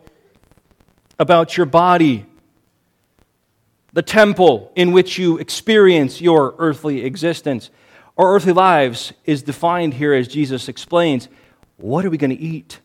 about 1.18 1.56
your 1.56 1.66
body 1.66 2.26
the 3.94 4.02
temple 4.02 4.72
in 4.74 4.90
which 4.90 5.18
you 5.18 5.38
experience 5.38 6.20
your 6.20 6.56
earthly 6.58 7.04
existence. 7.04 7.70
Our 8.18 8.34
earthly 8.34 8.52
lives 8.52 9.12
is 9.24 9.42
defined 9.42 9.94
here 9.94 10.12
as 10.12 10.26
Jesus 10.26 10.68
explains. 10.68 11.28
What 11.76 12.04
are 12.04 12.10
we 12.10 12.18
going 12.18 12.36
to 12.36 12.42
eat? 12.42 12.80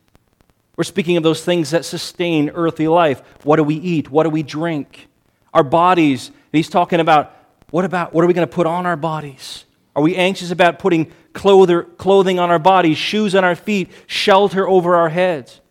We're 0.78 0.84
speaking 0.84 1.18
of 1.18 1.24
those 1.24 1.44
things 1.44 1.72
that 1.72 1.84
sustain 1.84 2.52
earthly 2.52 2.88
life. 2.88 3.24
What 3.44 3.56
do 3.56 3.64
we 3.64 3.76
eat? 3.76 4.12
What 4.12 4.24
do 4.24 4.30
we 4.30 4.44
drink? 4.44 5.08
Our 5.52 5.64
bodies. 5.64 6.30
He's 6.52 6.70
talking 6.70 7.00
about 7.00 7.36
what 7.72 7.86
about 7.86 8.14
what 8.14 8.24
are 8.24 8.28
we 8.28 8.34
going 8.34 8.48
to 8.48 8.54
put 8.54 8.68
on 8.68 8.86
our 8.86 8.98
bodies? 8.98 9.66
Are 9.96 10.02
we 10.02 10.16
anxious 10.16 10.52
about 10.52 10.80
putting 10.80 11.12
clothing 11.34 12.40
on 12.40 12.50
our 12.50 12.60
bodies, 12.60 12.98
shoes 12.98 13.36
on 13.36 13.44
our 13.44 13.56
feet, 13.56 13.92
shelter 14.08 14.68
over 14.68 14.96
our 14.96 15.10
heads? 15.10 15.62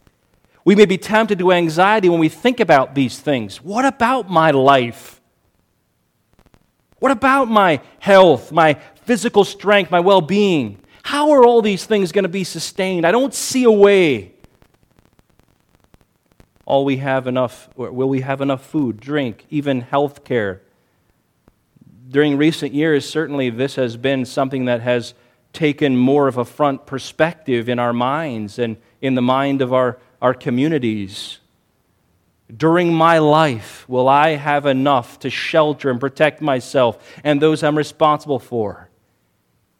We 0.65 0.75
may 0.75 0.85
be 0.85 0.99
tempted 0.99 1.39
to 1.39 1.53
anxiety 1.53 2.09
when 2.09 2.21
we 2.21 2.29
think 2.29 2.61
about 2.61 2.95
these 2.95 3.19
things. 3.19 3.63
What 3.63 3.85
about 3.85 4.29
my 4.29 4.51
life? 4.51 5.21
What 6.99 7.13
about 7.13 7.49
my 7.49 7.81
health, 8.01 8.53
my 8.53 8.75
physical 9.05 9.45
strength, 9.45 9.91
my 9.91 10.01
well 10.01 10.21
being? 10.21 10.81
How 11.05 11.31
are 11.31 11.45
all 11.45 11.63
these 11.63 11.87
things 11.87 12.13
going 12.13 12.25
to 12.25 12.29
be 12.29 12.45
sustained? 12.45 13.07
I 13.07 13.13
don't 13.13 13.33
see 13.33 13.65
a 13.65 13.71
way. 13.71 14.35
All 16.67 16.85
we 16.85 16.99
have 16.99 17.27
enough, 17.27 17.71
will 17.77 18.11
we 18.11 18.21
have 18.21 18.43
enough 18.43 18.67
food, 18.67 19.01
drink, 19.01 19.47
even 19.49 19.81
health 19.81 20.23
care? 20.23 20.61
During 22.09 22.37
recent 22.37 22.73
years, 22.73 23.09
certainly 23.09 23.51
this 23.51 23.75
has 23.75 23.97
been 23.97 24.25
something 24.25 24.65
that 24.65 24.81
has 24.81 25.15
taken 25.53 25.97
more 25.97 26.29
of 26.29 26.39
a 26.39 26.45
front 26.45 26.87
perspective 26.87 27.69
in 27.69 27.79
our 27.79 27.93
minds 27.93 28.59
and 28.59 28.77
in 29.01 29.15
the 29.15 29.23
mind 29.23 29.63
of 29.63 29.73
our, 29.73 29.99
our 30.21 30.35
communities 30.35 31.39
during 32.55 32.93
my 32.93 33.19
life 33.19 33.87
will 33.89 34.09
I 34.09 34.31
have 34.31 34.67
enough 34.67 35.19
to 35.21 35.31
shelter 35.31 35.91
and 35.91 36.01
protect 36.01 36.41
myself 36.41 36.99
and 37.23 37.41
those 37.41 37.63
I'm 37.63 37.77
responsible 37.77 38.39
for? 38.39 38.89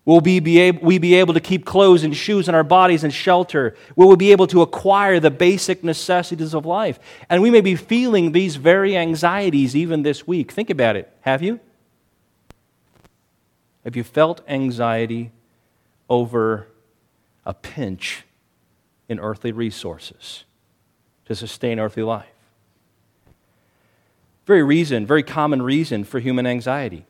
Will 0.05 0.21
we 0.21 0.41
be, 0.41 0.59
able, 0.59 0.81
we 0.81 0.97
be 0.97 1.15
able 1.17 1.35
to 1.35 1.41
keep 1.41 1.67
clothes 1.67 2.03
and 2.03 2.17
shoes 2.17 2.49
on 2.49 2.55
our 2.55 2.65
bodies 2.65 3.05
and 3.05 3.13
shelter? 3.13 3.77
Will 3.95 4.09
we 4.09 4.17
be 4.17 4.33
able 4.33 4.47
to 4.47 4.63
acquire 4.63 5.21
the 5.21 5.31
basic 5.31 5.85
necessities 5.85 6.55
of 6.55 6.65
life? 6.65 6.99
And 7.29 7.43
we 7.43 7.51
may 7.51 7.61
be 7.61 7.77
feeling 7.77 8.33
these 8.33 8.57
very 8.57 8.97
anxieties 8.97 9.77
even 9.77 10.03
this 10.03 10.27
week. 10.27 10.51
Think 10.53 10.71
about 10.71 10.97
it. 10.97 11.13
Have 11.21 11.43
you? 11.43 11.61
Have 13.89 13.97
you 13.97 14.05
felt 14.05 14.43
anxiety 14.47 15.33
over 16.11 16.67
a 17.47 17.55
pinch 17.55 18.25
in 19.09 19.19
earthly 19.19 19.51
resources? 19.51 20.45
to 21.29 21.35
sustain 21.35 21.79
earthly 21.79 22.03
life. 22.03 22.27
Very 24.47 24.63
reason, 24.63 25.07
very 25.07 25.23
common 25.23 25.63
reason 25.63 26.03
for 26.05 26.21
human 26.21 26.47
anxiety, 26.47 27.05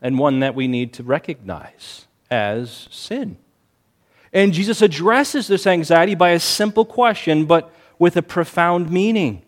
and 0.00 0.18
one 0.18 0.40
that 0.40 0.54
we 0.54 0.68
need 0.68 0.92
to 0.94 1.02
recognize 1.02 2.06
as 2.30 2.88
sin. 2.90 3.36
And 4.32 4.52
Jesus 4.52 4.80
addresses 4.80 5.48
this 5.48 5.66
anxiety 5.66 6.14
by 6.14 6.30
a 6.30 6.40
simple 6.40 6.84
question, 6.84 7.46
but 7.46 7.72
with 7.98 8.16
a 8.16 8.22
profound 8.22 8.90
meaning. 8.90 9.42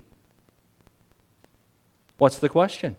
What's 2.19 2.39
the 2.39 2.49
question? 2.49 2.97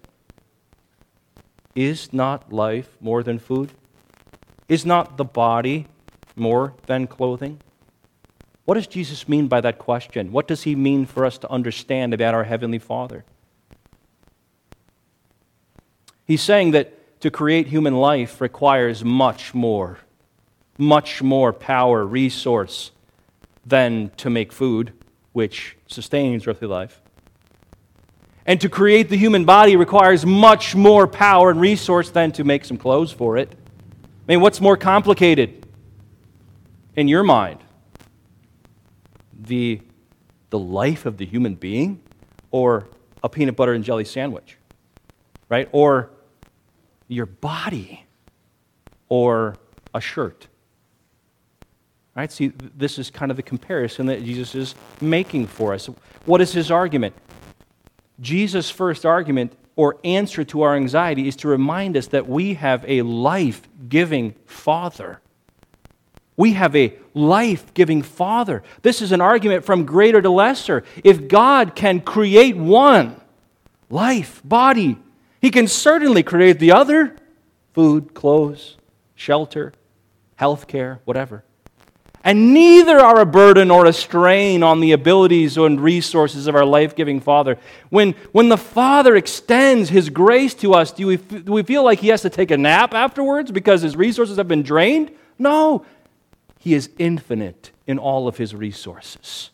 Is 1.75 2.13
not 2.13 2.51
life 2.51 2.97
more 3.01 3.21
than 3.21 3.37
food? 3.37 3.71
Is 4.69 4.85
not 4.85 5.17
the 5.17 5.25
body 5.25 5.87
more 6.35 6.73
than 6.85 7.05
clothing? 7.05 7.59
What 8.63 8.75
does 8.75 8.87
Jesus 8.87 9.29
mean 9.29 9.47
by 9.47 9.61
that 9.61 9.77
question? 9.77 10.31
What 10.31 10.47
does 10.47 10.63
he 10.63 10.75
mean 10.75 11.05
for 11.05 11.25
us 11.25 11.37
to 11.39 11.51
understand 11.51 12.13
about 12.13 12.33
our 12.33 12.45
Heavenly 12.45 12.79
Father? 12.79 13.23
He's 16.25 16.41
saying 16.41 16.71
that 16.71 17.21
to 17.21 17.29
create 17.29 17.67
human 17.67 17.95
life 17.95 18.41
requires 18.41 19.03
much 19.03 19.53
more, 19.53 19.99
much 20.77 21.21
more 21.21 21.53
power, 21.53 22.05
resource 22.05 22.91
than 23.65 24.11
to 24.17 24.29
make 24.29 24.51
food, 24.51 24.93
which 25.33 25.77
sustains 25.87 26.47
earthly 26.47 26.67
life. 26.67 27.01
And 28.45 28.61
to 28.61 28.69
create 28.69 29.09
the 29.09 29.17
human 29.17 29.43
body 29.43 29.75
requires 29.75 30.25
much 30.25 30.75
more 30.75 31.07
power 31.07 31.49
and 31.49 31.59
resource 31.59 32.11
than 32.11 32.31
to 32.33 32.43
make 32.43 32.63
some 32.63 32.77
clothes 32.77 33.11
for 33.11 33.37
it. 33.37 33.51
I 34.03 34.31
mean, 34.31 34.41
what's 34.41 34.61
more 34.61 34.77
complicated 34.77 35.65
in 36.95 37.07
your 37.07 37.23
mind? 37.23 37.59
The, 39.39 39.81
the 40.51 40.59
life 40.59 41.05
of 41.05 41.17
the 41.17 41.25
human 41.25 41.55
being 41.55 42.01
or 42.51 42.87
a 43.23 43.29
peanut 43.29 43.55
butter 43.55 43.73
and 43.73 43.83
jelly 43.83 44.05
sandwich? 44.05 44.57
Right? 45.49 45.67
Or 45.71 46.11
your 47.07 47.25
body 47.25 48.05
or 49.09 49.55
a 49.93 50.01
shirt? 50.01 50.47
Right? 52.15 52.31
See, 52.31 52.53
this 52.77 52.97
is 52.99 53.09
kind 53.09 53.31
of 53.31 53.37
the 53.37 53.43
comparison 53.43 54.05
that 54.05 54.23
Jesus 54.23 54.55
is 54.55 54.75
making 55.01 55.47
for 55.47 55.73
us. 55.73 55.89
What 56.25 56.41
is 56.41 56.53
his 56.53 56.71
argument? 56.71 57.15
Jesus' 58.19 58.69
first 58.69 59.05
argument 59.05 59.53
or 59.75 59.97
answer 60.03 60.43
to 60.45 60.61
our 60.61 60.75
anxiety 60.75 61.27
is 61.27 61.35
to 61.37 61.47
remind 61.47 61.97
us 61.97 62.07
that 62.07 62.27
we 62.27 62.53
have 62.55 62.85
a 62.87 63.01
life 63.01 63.67
giving 63.89 64.33
Father. 64.45 65.19
We 66.37 66.53
have 66.53 66.75
a 66.75 66.93
life 67.13 67.73
giving 67.73 68.01
Father. 68.01 68.63
This 68.81 69.01
is 69.01 69.11
an 69.11 69.21
argument 69.21 69.65
from 69.65 69.85
greater 69.85 70.21
to 70.21 70.29
lesser. 70.29 70.83
If 71.03 71.27
God 71.27 71.75
can 71.75 72.01
create 72.01 72.57
one, 72.57 73.19
life, 73.89 74.41
body, 74.43 74.97
He 75.41 75.51
can 75.51 75.67
certainly 75.67 76.23
create 76.23 76.59
the 76.59 76.71
other 76.71 77.15
food, 77.73 78.13
clothes, 78.13 78.77
shelter, 79.15 79.73
health 80.35 80.67
care, 80.67 80.99
whatever 81.05 81.43
and 82.25 82.55
neither 82.55 82.99
are 82.99 83.21
a 83.21 83.25
burden 83.25 83.69
or 83.69 83.85
a 83.85 83.93
strain 83.93 84.63
on 84.63 84.79
the 84.79 84.93
abilities 84.93 85.57
and 85.57 85.79
resources 85.79 86.47
of 86.47 86.55
our 86.55 86.65
life 86.65 86.95
giving 86.95 87.21
Father. 87.21 87.59
When, 87.89 88.13
when 88.31 88.49
the 88.49 88.57
Father 88.57 89.15
extends 89.15 89.89
His 89.89 90.09
grace 90.09 90.55
to 90.55 90.73
us, 90.73 90.91
do 90.91 91.05
we, 91.05 91.17
do 91.17 91.51
we 91.51 91.61
feel 91.61 91.83
like 91.83 91.99
He 91.99 92.07
has 92.07 92.23
to 92.23 92.31
take 92.31 92.49
a 92.49 92.57
nap 92.57 92.95
afterwards 92.95 93.51
because 93.51 93.83
His 93.83 93.95
resources 93.95 94.37
have 94.37 94.47
been 94.47 94.63
drained? 94.63 95.11
No. 95.37 95.85
He 96.57 96.73
is 96.73 96.89
infinite 96.97 97.69
in 97.85 97.99
all 97.99 98.27
of 98.27 98.37
His 98.37 98.55
resources. 98.55 99.51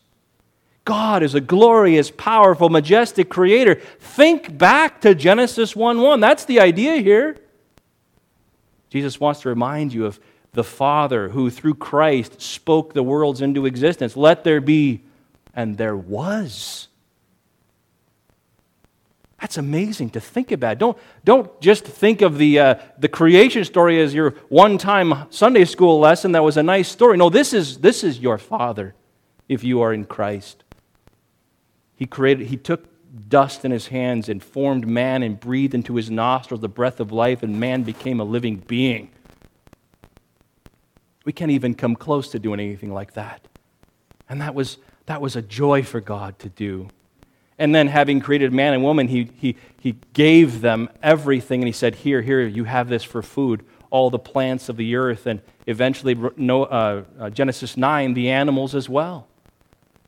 God 0.86 1.22
is 1.22 1.34
a 1.34 1.42
glorious, 1.42 2.10
powerful, 2.10 2.70
majestic 2.70 3.28
creator. 3.28 3.74
Think 4.00 4.56
back 4.56 5.02
to 5.02 5.14
Genesis 5.14 5.76
1 5.76 6.00
1. 6.00 6.20
That's 6.20 6.46
the 6.46 6.58
idea 6.60 6.96
here. 6.96 7.36
Jesus 8.88 9.20
wants 9.20 9.40
to 9.42 9.50
remind 9.50 9.92
you 9.92 10.06
of 10.06 10.18
the 10.52 10.64
Father 10.64 11.30
who, 11.30 11.48
through 11.48 11.74
Christ, 11.74 12.40
spoke 12.40 12.92
the 12.92 13.02
worlds 13.02 13.40
into 13.40 13.64
existence. 13.64 14.16
Let 14.16 14.44
there 14.44 14.60
be, 14.60 15.00
and 15.54 15.78
there 15.78 15.96
was. 15.96 16.88
That's 19.40 19.56
amazing 19.56 20.10
to 20.10 20.20
think 20.20 20.52
about. 20.52 20.78
Don't, 20.78 20.96
don't 21.24 21.60
just 21.60 21.84
think 21.84 22.20
of 22.20 22.38
the, 22.38 22.58
uh, 22.58 22.74
the 22.98 23.08
creation 23.08 23.64
story 23.64 24.00
as 24.00 24.14
your 24.14 24.30
one 24.50 24.78
time 24.78 25.26
Sunday 25.30 25.64
school 25.64 25.98
lesson 25.98 26.32
that 26.32 26.44
was 26.44 26.56
a 26.56 26.62
nice 26.62 26.88
story. 26.88 27.16
No, 27.16 27.30
this 27.30 27.52
is, 27.52 27.78
this 27.78 28.04
is 28.04 28.20
your 28.20 28.38
Father 28.38 28.94
if 29.48 29.64
you 29.64 29.80
are 29.80 29.92
in 29.92 30.04
Christ. 30.04 30.62
He, 31.96 32.06
created, 32.06 32.48
he 32.48 32.56
took 32.56 32.86
dust 33.28 33.64
in 33.64 33.70
his 33.70 33.88
hands 33.88 34.28
and 34.28 34.42
formed 34.42 34.86
man 34.86 35.22
and 35.22 35.40
breathed 35.40 35.74
into 35.74 35.96
his 35.96 36.10
nostrils 36.10 36.60
the 36.60 36.68
breath 36.68 37.00
of 37.00 37.10
life, 37.10 37.42
and 37.42 37.58
man 37.58 37.82
became 37.82 38.20
a 38.20 38.24
living 38.24 38.56
being. 38.56 39.10
We 41.24 41.32
can't 41.32 41.50
even 41.50 41.74
come 41.74 41.94
close 41.94 42.28
to 42.30 42.38
doing 42.38 42.60
anything 42.60 42.92
like 42.92 43.14
that. 43.14 43.46
And 44.28 44.40
that 44.40 44.54
was, 44.54 44.78
that 45.06 45.20
was 45.20 45.36
a 45.36 45.42
joy 45.42 45.82
for 45.82 46.00
God 46.00 46.38
to 46.40 46.48
do. 46.48 46.88
And 47.58 47.74
then, 47.74 47.86
having 47.86 48.20
created 48.20 48.52
man 48.52 48.72
and 48.72 48.82
woman, 48.82 49.08
he, 49.08 49.30
he, 49.36 49.56
he 49.78 49.96
gave 50.14 50.62
them 50.62 50.88
everything. 51.02 51.60
And 51.60 51.68
he 51.68 51.72
said, 51.72 51.94
Here, 51.94 52.22
here, 52.22 52.40
you 52.46 52.64
have 52.64 52.88
this 52.88 53.04
for 53.04 53.22
food, 53.22 53.64
all 53.90 54.10
the 54.10 54.18
plants 54.18 54.68
of 54.68 54.76
the 54.76 54.96
earth, 54.96 55.26
and 55.26 55.40
eventually, 55.66 56.16
uh, 56.18 57.02
uh, 57.20 57.30
Genesis 57.30 57.76
9, 57.76 58.14
the 58.14 58.30
animals 58.30 58.74
as 58.74 58.88
well. 58.88 59.28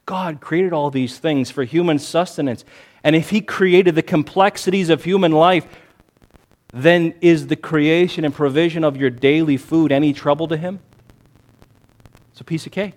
God 0.07 0.41
created 0.41 0.73
all 0.73 0.91
these 0.91 1.19
things 1.19 1.51
for 1.51 1.65
human 1.65 1.99
sustenance. 1.99 2.65
And 3.05 3.15
if 3.15 3.31
He 3.31 3.41
created 3.41 3.95
the 3.95 4.03
complexities 4.03 4.89
of 4.89 5.05
human 5.05 5.33
life, 5.33 5.67
then 6.73 7.15
is 7.21 7.47
the 7.47 7.57
creation 7.57 8.25
and 8.25 8.35
provision 8.35 8.85
of 8.85 8.97
your 8.97 9.11
daily 9.11 9.57
food 9.57 9.93
any 9.93 10.13
trouble 10.13 10.49
to 10.49 10.57
Him? 10.57 10.81
It's 12.35 12.41
a 12.41 12.45
piece 12.45 12.67
of 12.67 12.73
cake. 12.73 12.95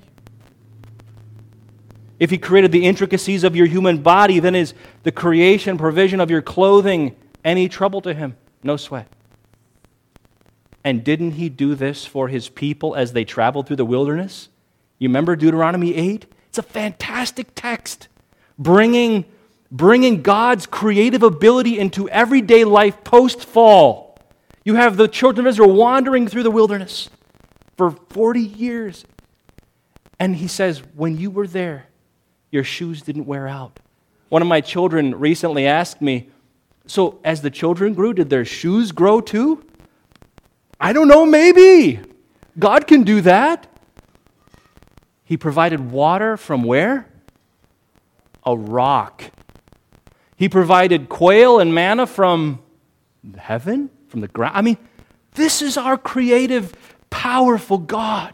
If 2.17 2.31
He 2.31 2.39
created 2.39 2.71
the 2.71 2.85
intricacies 2.85 3.43
of 3.43 3.55
your 3.55 3.67
human 3.67 3.99
body, 3.99 4.39
then 4.39 4.55
is 4.55 4.73
the 5.03 5.11
creation, 5.11 5.77
provision 5.77 6.19
of 6.19 6.31
your 6.31 6.41
clothing 6.41 7.15
any 7.45 7.69
trouble 7.69 8.01
to 8.01 8.15
Him? 8.15 8.35
No 8.63 8.77
sweat. 8.77 9.07
And 10.83 11.03
didn't 11.03 11.33
He 11.33 11.49
do 11.49 11.75
this 11.75 12.03
for 12.03 12.29
His 12.29 12.49
people 12.49 12.95
as 12.95 13.13
they 13.13 13.23
traveled 13.23 13.67
through 13.67 13.75
the 13.75 13.85
wilderness? 13.85 14.49
You 14.97 15.07
remember 15.07 15.35
Deuteronomy 15.35 15.93
8? 15.93 16.25
It's 16.49 16.57
a 16.57 16.63
fantastic 16.63 17.49
text 17.53 18.07
bringing, 18.57 19.23
bringing 19.69 20.23
God's 20.23 20.65
creative 20.65 21.21
ability 21.21 21.77
into 21.77 22.09
everyday 22.09 22.63
life 22.63 23.03
post 23.03 23.45
fall. 23.45 24.17
You 24.65 24.73
have 24.73 24.97
the 24.97 25.07
children 25.07 25.45
of 25.45 25.51
Israel 25.51 25.73
wandering 25.73 26.27
through 26.27 26.41
the 26.41 26.49
wilderness 26.49 27.11
for 27.77 27.91
40 27.91 28.41
years 28.41 29.05
and 30.19 30.35
he 30.35 30.47
says, 30.47 30.81
When 30.95 31.17
you 31.17 31.29
were 31.29 31.47
there, 31.47 31.87
your 32.51 32.63
shoes 32.63 33.01
didn't 33.01 33.25
wear 33.25 33.47
out. 33.47 33.79
One 34.29 34.41
of 34.41 34.47
my 34.47 34.61
children 34.61 35.15
recently 35.15 35.67
asked 35.67 36.01
me, 36.01 36.29
So 36.85 37.19
as 37.23 37.41
the 37.41 37.51
children 37.51 37.93
grew, 37.93 38.13
did 38.13 38.29
their 38.29 38.45
shoes 38.45 38.91
grow 38.91 39.21
too? 39.21 39.65
I 40.79 40.93
don't 40.93 41.07
know, 41.07 41.25
maybe. 41.25 41.99
God 42.59 42.87
can 42.87 43.03
do 43.03 43.21
that. 43.21 43.67
He 45.23 45.37
provided 45.37 45.91
water 45.91 46.37
from 46.37 46.63
where? 46.63 47.07
A 48.45 48.55
rock. 48.55 49.23
He 50.37 50.47
provided 50.47 51.09
quail 51.09 51.59
and 51.59 51.73
manna 51.73 52.07
from 52.07 52.61
heaven, 53.37 53.89
from 54.07 54.21
the 54.21 54.27
ground. 54.27 54.55
I 54.55 54.61
mean, 54.61 54.77
this 55.33 55.61
is 55.61 55.77
our 55.77 55.97
creative, 55.97 56.73
powerful 57.09 57.77
God. 57.77 58.33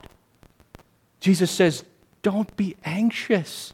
Jesus 1.23 1.49
says, 1.49 1.85
Don't 2.21 2.53
be 2.57 2.75
anxious. 2.83 3.73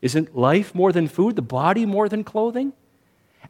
Isn't 0.00 0.36
life 0.36 0.76
more 0.76 0.92
than 0.92 1.08
food, 1.08 1.34
the 1.34 1.42
body 1.42 1.84
more 1.84 2.08
than 2.08 2.22
clothing? 2.22 2.72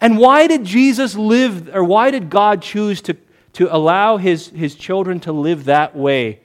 And 0.00 0.16
why 0.18 0.46
did 0.46 0.64
Jesus 0.64 1.14
live, 1.14 1.68
or 1.74 1.84
why 1.84 2.10
did 2.10 2.30
God 2.30 2.62
choose 2.62 3.02
to, 3.02 3.14
to 3.54 3.74
allow 3.74 4.16
his, 4.16 4.48
his 4.48 4.74
children 4.74 5.20
to 5.20 5.32
live 5.32 5.66
that 5.66 5.94
way, 5.94 6.40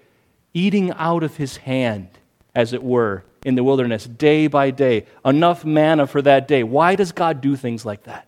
eating 0.53 0.91
out 0.91 1.23
of 1.23 1.37
his 1.37 1.55
hand, 1.55 2.09
as 2.53 2.73
it 2.73 2.83
were, 2.83 3.23
in 3.45 3.55
the 3.55 3.63
wilderness, 3.63 4.03
day 4.05 4.47
by 4.47 4.71
day? 4.71 5.05
Enough 5.23 5.63
manna 5.63 6.05
for 6.05 6.21
that 6.21 6.49
day. 6.49 6.63
Why 6.63 6.95
does 6.95 7.13
God 7.13 7.39
do 7.39 7.55
things 7.55 7.85
like 7.85 8.03
that? 8.03 8.27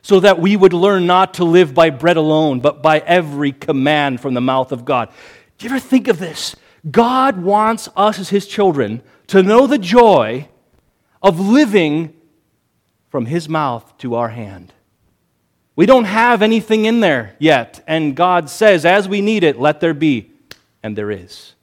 So 0.00 0.20
that 0.20 0.38
we 0.38 0.56
would 0.56 0.72
learn 0.72 1.08
not 1.08 1.34
to 1.34 1.44
live 1.44 1.74
by 1.74 1.90
bread 1.90 2.16
alone, 2.16 2.60
but 2.60 2.84
by 2.84 3.00
every 3.00 3.50
command 3.50 4.20
from 4.20 4.34
the 4.34 4.40
mouth 4.40 4.70
of 4.70 4.84
God. 4.84 5.08
Do 5.58 5.66
you 5.66 5.74
ever 5.74 5.80
think 5.80 6.06
of 6.06 6.20
this? 6.20 6.54
God 6.88 7.42
wants 7.42 7.88
us 7.96 8.18
as 8.18 8.28
His 8.28 8.46
children 8.46 9.02
to 9.26 9.42
know 9.42 9.66
the 9.66 9.78
joy 9.78 10.48
of 11.22 11.40
living 11.40 12.14
from 13.08 13.26
His 13.26 13.48
mouth 13.48 13.96
to 13.98 14.14
our 14.14 14.28
hand. 14.28 14.72
We 15.76 15.86
don't 15.86 16.04
have 16.04 16.42
anything 16.42 16.84
in 16.84 17.00
there 17.00 17.36
yet, 17.38 17.82
and 17.86 18.14
God 18.14 18.48
says, 18.50 18.84
as 18.84 19.08
we 19.08 19.20
need 19.20 19.42
it, 19.44 19.58
let 19.58 19.80
there 19.80 19.94
be, 19.94 20.30
and 20.82 20.96
there 20.96 21.10
is. 21.10 21.54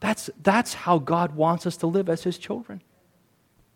That's, 0.00 0.30
that's 0.42 0.74
how 0.74 0.98
God 0.98 1.34
wants 1.34 1.66
us 1.66 1.76
to 1.78 1.86
live 1.86 2.08
as 2.08 2.22
His 2.24 2.38
children. 2.38 2.82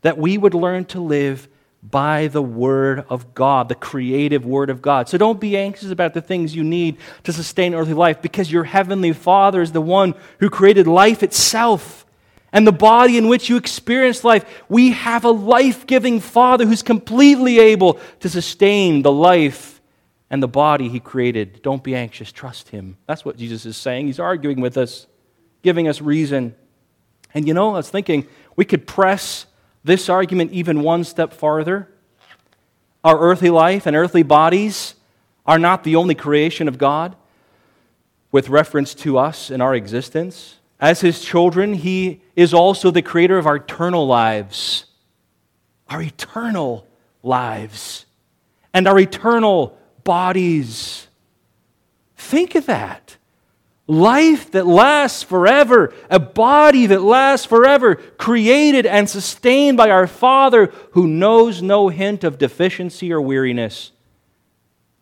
that 0.02 0.18
we 0.18 0.38
would 0.38 0.54
learn 0.54 0.84
to 0.86 1.00
live 1.00 1.48
by 1.82 2.26
the 2.26 2.42
Word 2.42 3.04
of 3.08 3.34
God, 3.34 3.68
the 3.68 3.74
creative 3.74 4.44
Word 4.44 4.70
of 4.70 4.82
God. 4.82 5.08
So 5.08 5.16
don't 5.16 5.40
be 5.40 5.56
anxious 5.56 5.90
about 5.90 6.14
the 6.14 6.20
things 6.20 6.54
you 6.54 6.62
need 6.62 6.98
to 7.24 7.32
sustain 7.32 7.74
earthly 7.74 7.94
life 7.94 8.20
because 8.20 8.52
your 8.52 8.64
Heavenly 8.64 9.12
Father 9.12 9.62
is 9.62 9.72
the 9.72 9.80
one 9.80 10.14
who 10.38 10.50
created 10.50 10.86
life 10.86 11.22
itself 11.22 12.04
and 12.52 12.66
the 12.66 12.72
body 12.72 13.16
in 13.16 13.28
which 13.28 13.48
you 13.48 13.56
experience 13.56 14.24
life. 14.24 14.44
We 14.68 14.90
have 14.90 15.24
a 15.24 15.30
life 15.30 15.86
giving 15.86 16.20
Father 16.20 16.66
who's 16.66 16.82
completely 16.82 17.58
able 17.58 18.00
to 18.20 18.28
sustain 18.28 19.02
the 19.02 19.12
life 19.12 19.80
and 20.28 20.42
the 20.42 20.48
body 20.48 20.88
He 20.88 21.00
created. 21.00 21.62
Don't 21.62 21.82
be 21.82 21.94
anxious, 21.94 22.30
trust 22.30 22.68
Him. 22.68 22.98
That's 23.06 23.24
what 23.24 23.36
Jesus 23.36 23.64
is 23.64 23.76
saying. 23.76 24.06
He's 24.06 24.20
arguing 24.20 24.60
with 24.60 24.76
us, 24.76 25.06
giving 25.62 25.88
us 25.88 26.00
reason. 26.00 26.54
And 27.32 27.46
you 27.46 27.54
know, 27.54 27.70
I 27.70 27.74
was 27.74 27.90
thinking 27.90 28.26
we 28.56 28.64
could 28.64 28.86
press 28.86 29.46
this 29.82 30.08
argument 30.08 30.52
even 30.52 30.82
one 30.82 31.04
step 31.04 31.32
farther. 31.32 31.88
Our 33.02 33.18
earthly 33.18 33.50
life 33.50 33.86
and 33.86 33.96
earthly 33.96 34.22
bodies 34.22 34.94
are 35.46 35.58
not 35.58 35.84
the 35.84 35.96
only 35.96 36.14
creation 36.14 36.68
of 36.68 36.78
God 36.78 37.16
with 38.30 38.48
reference 38.48 38.94
to 38.94 39.18
us 39.18 39.50
and 39.50 39.62
our 39.62 39.74
existence. 39.74 40.56
As 40.78 41.00
His 41.00 41.24
children, 41.24 41.74
He 41.74 42.20
is 42.36 42.54
also 42.54 42.90
the 42.90 43.02
creator 43.02 43.38
of 43.38 43.46
our 43.46 43.56
eternal 43.56 44.06
lives. 44.06 44.86
Our 45.88 46.02
eternal 46.02 46.86
lives 47.22 48.06
and 48.72 48.86
our 48.86 48.98
eternal 48.98 49.78
bodies. 50.04 51.08
Think 52.16 52.54
of 52.54 52.66
that 52.66 53.16
life 53.90 54.52
that 54.52 54.66
lasts 54.66 55.22
forever, 55.22 55.92
a 56.08 56.20
body 56.20 56.86
that 56.86 57.02
lasts 57.02 57.44
forever, 57.44 57.96
created 57.96 58.86
and 58.86 59.10
sustained 59.10 59.76
by 59.76 59.90
our 59.90 60.06
Father 60.06 60.66
who 60.92 61.08
knows 61.08 61.60
no 61.60 61.88
hint 61.88 62.22
of 62.22 62.38
deficiency 62.38 63.12
or 63.12 63.20
weariness. 63.20 63.90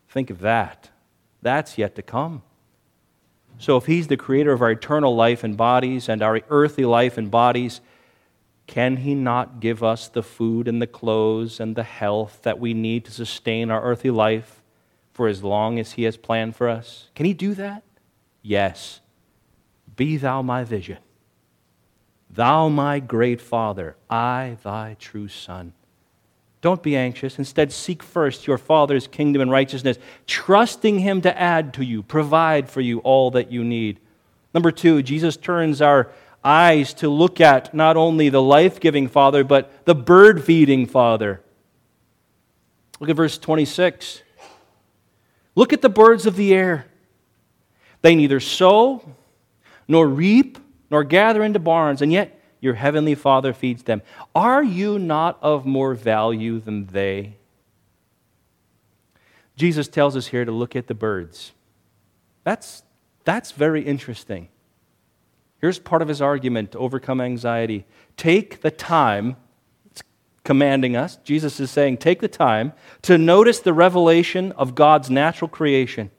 Think 0.08 0.30
of 0.30 0.40
that. 0.40 0.88
That's 1.42 1.76
yet 1.76 1.94
to 1.96 2.02
come. 2.02 2.42
So, 3.58 3.76
if 3.76 3.86
He's 3.86 4.06
the 4.06 4.16
creator 4.16 4.52
of 4.52 4.62
our 4.62 4.70
eternal 4.70 5.14
life 5.14 5.44
and 5.44 5.56
bodies 5.56 6.08
and 6.08 6.22
our 6.22 6.40
earthly 6.48 6.84
life 6.84 7.18
and 7.18 7.30
bodies, 7.30 7.80
can 8.66 8.98
He 8.98 9.14
not 9.14 9.60
give 9.60 9.82
us 9.82 10.08
the 10.08 10.22
food 10.22 10.66
and 10.66 10.80
the 10.80 10.86
clothes 10.86 11.60
and 11.60 11.76
the 11.76 11.82
health 11.82 12.40
that 12.42 12.58
we 12.58 12.72
need 12.72 13.04
to 13.04 13.10
sustain 13.10 13.70
our 13.70 13.82
earthly 13.82 14.10
life 14.10 14.62
for 15.12 15.28
as 15.28 15.42
long 15.42 15.78
as 15.78 15.92
He 15.92 16.04
has 16.04 16.16
planned 16.16 16.56
for 16.56 16.68
us? 16.68 17.08
Can 17.14 17.26
He 17.26 17.34
do 17.34 17.52
that? 17.54 17.82
Yes, 18.42 19.00
be 19.96 20.16
thou 20.16 20.42
my 20.42 20.64
vision. 20.64 20.98
Thou 22.30 22.68
my 22.68 23.00
great 23.00 23.40
Father, 23.40 23.96
I 24.08 24.58
thy 24.62 24.96
true 24.98 25.28
Son. 25.28 25.72
Don't 26.60 26.82
be 26.82 26.96
anxious. 26.96 27.38
Instead, 27.38 27.72
seek 27.72 28.02
first 28.02 28.46
your 28.46 28.58
Father's 28.58 29.06
kingdom 29.06 29.40
and 29.40 29.50
righteousness, 29.50 29.98
trusting 30.26 30.98
Him 30.98 31.20
to 31.22 31.40
add 31.40 31.72
to 31.74 31.84
you, 31.84 32.02
provide 32.02 32.68
for 32.68 32.80
you 32.80 32.98
all 33.00 33.30
that 33.30 33.52
you 33.52 33.62
need. 33.62 34.00
Number 34.52 34.72
two, 34.72 35.02
Jesus 35.02 35.36
turns 35.36 35.80
our 35.80 36.10
eyes 36.42 36.94
to 36.94 37.08
look 37.08 37.40
at 37.40 37.74
not 37.74 37.96
only 37.96 38.28
the 38.28 38.42
life 38.42 38.80
giving 38.80 39.06
Father, 39.06 39.44
but 39.44 39.84
the 39.84 39.94
bird 39.94 40.44
feeding 40.44 40.86
Father. 40.86 41.40
Look 42.98 43.10
at 43.10 43.16
verse 43.16 43.38
26. 43.38 44.22
Look 45.54 45.72
at 45.72 45.82
the 45.82 45.88
birds 45.88 46.26
of 46.26 46.36
the 46.36 46.54
air. 46.54 46.87
They 48.02 48.14
neither 48.14 48.40
sow, 48.40 49.14
nor 49.86 50.06
reap, 50.06 50.58
nor 50.90 51.04
gather 51.04 51.42
into 51.42 51.58
barns, 51.58 52.02
and 52.02 52.12
yet 52.12 52.40
your 52.60 52.74
heavenly 52.74 53.14
Father 53.14 53.52
feeds 53.52 53.82
them. 53.84 54.02
Are 54.34 54.62
you 54.62 54.98
not 54.98 55.38
of 55.42 55.66
more 55.66 55.94
value 55.94 56.60
than 56.60 56.86
they? 56.86 57.36
Jesus 59.56 59.88
tells 59.88 60.16
us 60.16 60.28
here 60.28 60.44
to 60.44 60.52
look 60.52 60.76
at 60.76 60.86
the 60.86 60.94
birds. 60.94 61.52
That's, 62.44 62.82
that's 63.24 63.52
very 63.52 63.82
interesting. 63.82 64.48
Here's 65.60 65.78
part 65.78 66.02
of 66.02 66.08
his 66.08 66.22
argument 66.22 66.72
to 66.72 66.78
overcome 66.78 67.20
anxiety. 67.20 67.84
Take 68.16 68.60
the 68.60 68.70
time, 68.70 69.36
it's 69.90 70.02
commanding 70.44 70.94
us. 70.94 71.16
Jesus 71.24 71.58
is 71.58 71.70
saying, 71.72 71.98
take 71.98 72.20
the 72.20 72.28
time 72.28 72.72
to 73.02 73.18
notice 73.18 73.58
the 73.58 73.72
revelation 73.72 74.52
of 74.52 74.76
God's 74.76 75.10
natural 75.10 75.48
creation 75.48 76.12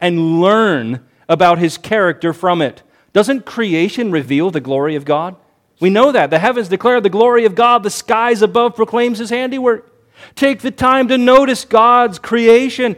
and 0.00 0.40
learn 0.40 1.06
about 1.28 1.58
his 1.58 1.78
character 1.78 2.32
from 2.32 2.62
it. 2.62 2.82
Doesn't 3.12 3.46
creation 3.46 4.10
reveal 4.10 4.50
the 4.50 4.60
glory 4.60 4.94
of 4.94 5.04
God? 5.04 5.36
We 5.80 5.90
know 5.90 6.12
that. 6.12 6.30
The 6.30 6.38
heavens 6.38 6.68
declare 6.68 7.00
the 7.00 7.10
glory 7.10 7.44
of 7.44 7.54
God, 7.54 7.82
the 7.82 7.90
skies 7.90 8.42
above 8.42 8.76
proclaims 8.76 9.18
his 9.18 9.30
handiwork. 9.30 9.92
Take 10.34 10.60
the 10.60 10.70
time 10.70 11.08
to 11.08 11.18
notice 11.18 11.64
God's 11.64 12.18
creation, 12.18 12.96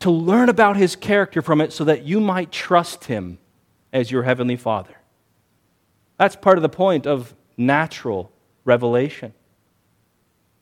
to 0.00 0.10
learn 0.10 0.48
about 0.48 0.76
his 0.76 0.96
character 0.96 1.42
from 1.42 1.60
it 1.60 1.72
so 1.72 1.84
that 1.84 2.04
you 2.04 2.20
might 2.20 2.50
trust 2.50 3.04
him 3.04 3.38
as 3.92 4.10
your 4.10 4.24
heavenly 4.24 4.56
Father. 4.56 4.94
That's 6.18 6.36
part 6.36 6.58
of 6.58 6.62
the 6.62 6.68
point 6.68 7.06
of 7.06 7.34
natural 7.56 8.32
revelation. 8.64 9.32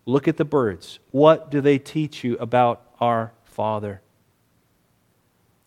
Look 0.05 0.29
at 0.29 0.37
the 0.37 0.45
birds. 0.45 0.99
What 1.11 1.51
do 1.51 1.61
they 1.61 1.79
teach 1.79 2.25
you 2.25 2.37
about 2.38 2.83
our 3.01 3.33
Father? 3.45 4.03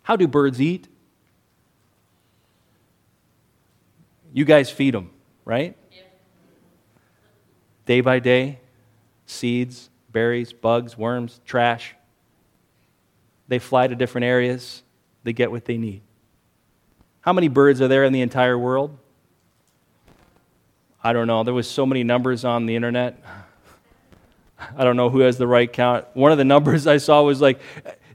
How 0.06 0.15
do 0.15 0.28
birds 0.28 0.62
eat? 0.62 0.88
You 4.32 4.46
guys 4.46 4.70
feed 4.70 4.94
them, 4.94 5.10
right? 5.46 5.76
Yeah. 5.91 6.02
Day 7.88 8.02
by 8.02 8.20
day, 8.20 8.60
seeds, 9.26 9.89
berries, 10.12 10.54
bugs, 10.54 10.96
worms, 10.96 11.41
trash. 11.44 11.96
They 13.48 13.58
fly 13.58 13.88
to 13.88 13.96
different 13.96 14.26
areas, 14.26 14.84
they 15.24 15.34
get 15.34 15.50
what 15.50 15.65
they 15.65 15.78
need. 15.78 16.04
How 17.22 17.34
many 17.34 17.48
birds 17.48 17.82
are 17.82 17.88
there 17.88 18.04
in 18.04 18.13
the 18.13 18.22
entire 18.22 18.60
world? 18.60 18.96
I 21.04 21.13
don't 21.13 21.26
know. 21.26 21.44
There 21.44 21.54
was 21.56 21.68
so 21.68 21.84
many 21.84 22.04
numbers 22.04 22.46
on 22.46 22.68
the 22.68 22.76
internet. 22.76 23.24
I 24.78 24.84
don't 24.84 24.98
know 24.98 25.10
who 25.10 25.22
has 25.22 25.39
the 25.39 25.48
right 25.48 25.72
count. 25.72 26.06
One 26.13 26.32
of 26.32 26.38
the 26.38 26.46
numbers 26.46 26.86
I 26.86 26.98
saw 26.98 27.24
was 27.24 27.41
like 27.41 27.60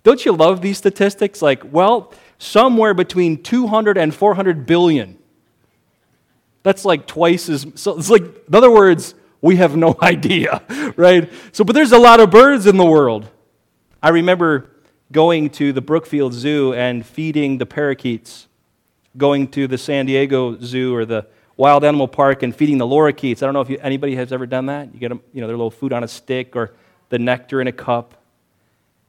don't 0.02 0.24
you 0.24 0.32
love 0.32 0.62
these 0.62 0.78
statistics? 0.78 1.42
Like, 1.42 1.62
well, 1.72 2.12
somewhere 2.38 2.94
between 2.94 3.42
200 3.42 3.98
and 3.98 4.14
400 4.14 4.66
billion. 4.66 5.18
That's 6.62 6.84
like 6.84 7.06
twice 7.06 7.48
as. 7.48 7.66
So 7.74 7.98
it's 7.98 8.10
like, 8.10 8.22
in 8.22 8.54
other 8.54 8.70
words, 8.70 9.14
we 9.40 9.56
have 9.56 9.76
no 9.76 9.96
idea, 10.02 10.62
right? 10.96 11.30
So, 11.52 11.64
but 11.64 11.74
there's 11.74 11.92
a 11.92 11.98
lot 11.98 12.20
of 12.20 12.30
birds 12.30 12.66
in 12.66 12.76
the 12.76 12.84
world. 12.84 13.28
I 14.02 14.10
remember 14.10 14.70
going 15.12 15.50
to 15.50 15.72
the 15.72 15.80
Brookfield 15.80 16.32
Zoo 16.32 16.72
and 16.74 17.04
feeding 17.04 17.58
the 17.58 17.66
parakeets, 17.66 18.48
going 19.16 19.48
to 19.48 19.66
the 19.66 19.76
San 19.76 20.06
Diego 20.06 20.58
Zoo 20.60 20.94
or 20.94 21.04
the 21.04 21.26
Wild 21.56 21.84
Animal 21.84 22.08
Park 22.08 22.42
and 22.42 22.54
feeding 22.54 22.78
the 22.78 22.86
lorikeets. 22.86 23.42
I 23.42 23.46
don't 23.46 23.54
know 23.54 23.60
if 23.60 23.68
you, 23.68 23.78
anybody 23.82 24.14
has 24.16 24.32
ever 24.32 24.46
done 24.46 24.66
that. 24.66 24.94
You 24.94 25.00
get 25.00 25.08
them, 25.10 25.20
you 25.32 25.40
know, 25.40 25.46
their 25.46 25.56
little 25.56 25.70
food 25.70 25.92
on 25.92 26.04
a 26.04 26.08
stick 26.08 26.56
or 26.56 26.74
the 27.10 27.18
nectar 27.18 27.60
in 27.60 27.66
a 27.66 27.72
cup. 27.72 28.14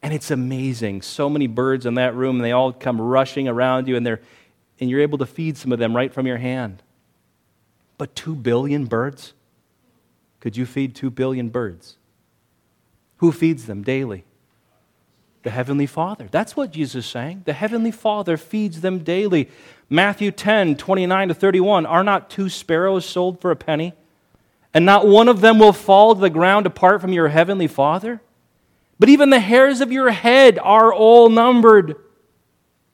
And 0.04 0.14
it's 0.14 0.32
amazing. 0.32 1.04
So 1.04 1.30
many 1.30 1.48
birds 1.48 1.86
in 1.86 1.96
that 1.96 2.16
room, 2.16 2.38
and 2.38 2.46
they 2.46 2.52
all 2.52 2.74
come 2.74 3.00
rushing 3.00 3.48
around 3.48 3.88
you, 3.88 3.96
and, 3.96 4.06
they're, 4.06 4.22
and 4.80 4.90
you're 4.90 5.02
able 5.02 5.20
to 5.20 5.26
feed 5.26 5.58
some 5.58 5.72
of 5.72 5.80
them 5.80 5.96
right 5.96 6.12
from 6.14 6.26
your 6.26 6.38
hand. 6.38 6.82
But 7.98 8.16
two 8.16 8.36
billion 8.36 8.86
birds? 8.86 9.34
Could 10.40 10.58
you 10.58 10.66
feed 10.66 10.96
two 10.96 11.12
billion 11.12 11.50
birds? 11.50 11.98
Who 13.18 13.32
feeds 13.32 13.68
them 13.68 13.84
daily? 13.84 14.26
The 15.44 15.52
Heavenly 15.52 15.86
Father. 15.86 16.28
That's 16.30 16.56
what 16.56 16.72
Jesus 16.72 17.06
is 17.06 17.12
saying. 17.12 17.44
The 17.46 17.54
Heavenly 17.54 17.92
Father 17.92 18.38
feeds 18.38 18.82
them 18.82 19.00
daily. 19.00 19.50
Matthew 19.90 20.32
10, 20.32 20.78
29 20.78 21.28
to 21.28 21.34
31. 21.36 21.86
Are 21.86 22.04
not 22.04 22.30
two 22.30 22.50
sparrows 22.50 23.06
sold 23.06 23.40
for 23.40 23.52
a 23.52 23.56
penny? 23.56 23.94
And 24.74 24.86
not 24.86 25.08
one 25.08 25.28
of 25.28 25.42
them 25.42 25.60
will 25.60 25.74
fall 25.74 26.16
to 26.16 26.22
the 26.22 26.30
ground 26.30 26.66
apart 26.66 27.02
from 27.02 27.14
your 27.14 27.28
Heavenly 27.28 27.68
Father? 27.68 28.22
But 29.02 29.10
even 29.10 29.32
the 29.32 29.40
hairs 29.40 29.82
of 29.82 29.92
your 29.92 30.12
head 30.12 30.60
are 30.60 30.94
all 30.94 31.28
numbered. 31.28 31.96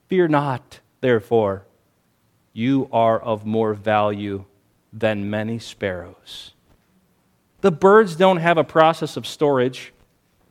Fear 0.08 0.30
not, 0.30 0.80
therefore, 1.02 1.66
you 2.54 2.88
are 2.94 3.20
of 3.20 3.46
more 3.46 3.74
value 3.74 4.46
than 4.94 5.30
many 5.30 5.60
sparrows. 5.60 6.54
The 7.60 7.74
birds 7.74 8.16
don't 8.16 8.38
have 8.38 8.58
a 8.58 8.64
process 8.64 9.18
of 9.18 9.28
storage, 9.28 9.92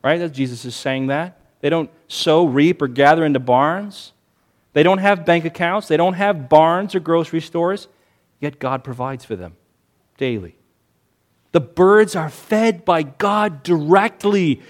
right? 0.03 0.31
Jesus 0.31 0.63
is 0.63 0.75
saying 0.75 1.07
that. 1.07 1.41
They 1.61 1.71
don't 1.71 1.89
sow, 2.07 2.45
reap, 2.45 2.79
or 2.83 2.87
gather 2.87 3.25
into 3.25 3.39
barns. 3.39 4.13
They 4.73 4.83
don't 4.83 4.99
have 4.99 5.25
bank 5.25 5.43
accounts. 5.43 5.87
They 5.87 5.97
don't 5.97 6.13
have 6.13 6.49
barns 6.49 6.93
or 6.93 6.99
grocery 6.99 7.41
stores. 7.41 7.87
Yet 8.39 8.59
God 8.59 8.83
provides 8.83 9.25
for 9.25 9.35
them 9.35 9.55
daily. 10.19 10.55
The 11.51 11.61
birds 11.61 12.15
are 12.15 12.29
fed 12.29 12.85
by 12.85 13.01
God 13.01 13.63
directly. 13.63 14.61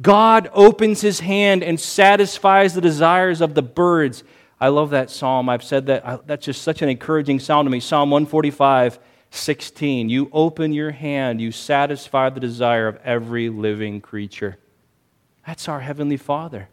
God 0.00 0.48
opens 0.52 1.00
his 1.00 1.20
hand 1.20 1.62
and 1.62 1.78
satisfies 1.78 2.74
the 2.74 2.80
desires 2.80 3.40
of 3.40 3.54
the 3.54 3.62
birds. 3.62 4.22
I 4.60 4.68
love 4.68 4.90
that 4.90 5.10
psalm. 5.10 5.48
I've 5.48 5.62
said 5.62 5.86
that. 5.86 6.26
That's 6.26 6.44
just 6.44 6.62
such 6.62 6.82
an 6.82 6.88
encouraging 6.88 7.40
psalm 7.40 7.66
to 7.66 7.70
me. 7.70 7.80
Psalm 7.80 8.10
145 8.10 8.98
16. 9.30 10.08
You 10.08 10.30
open 10.32 10.72
your 10.72 10.90
hand, 10.90 11.40
you 11.40 11.52
satisfy 11.52 12.30
the 12.30 12.40
desire 12.40 12.88
of 12.88 12.96
every 13.04 13.50
living 13.50 14.00
creature. 14.00 14.56
That's 15.46 15.68
our 15.68 15.80
Heavenly 15.80 16.16
Father. 16.16 16.68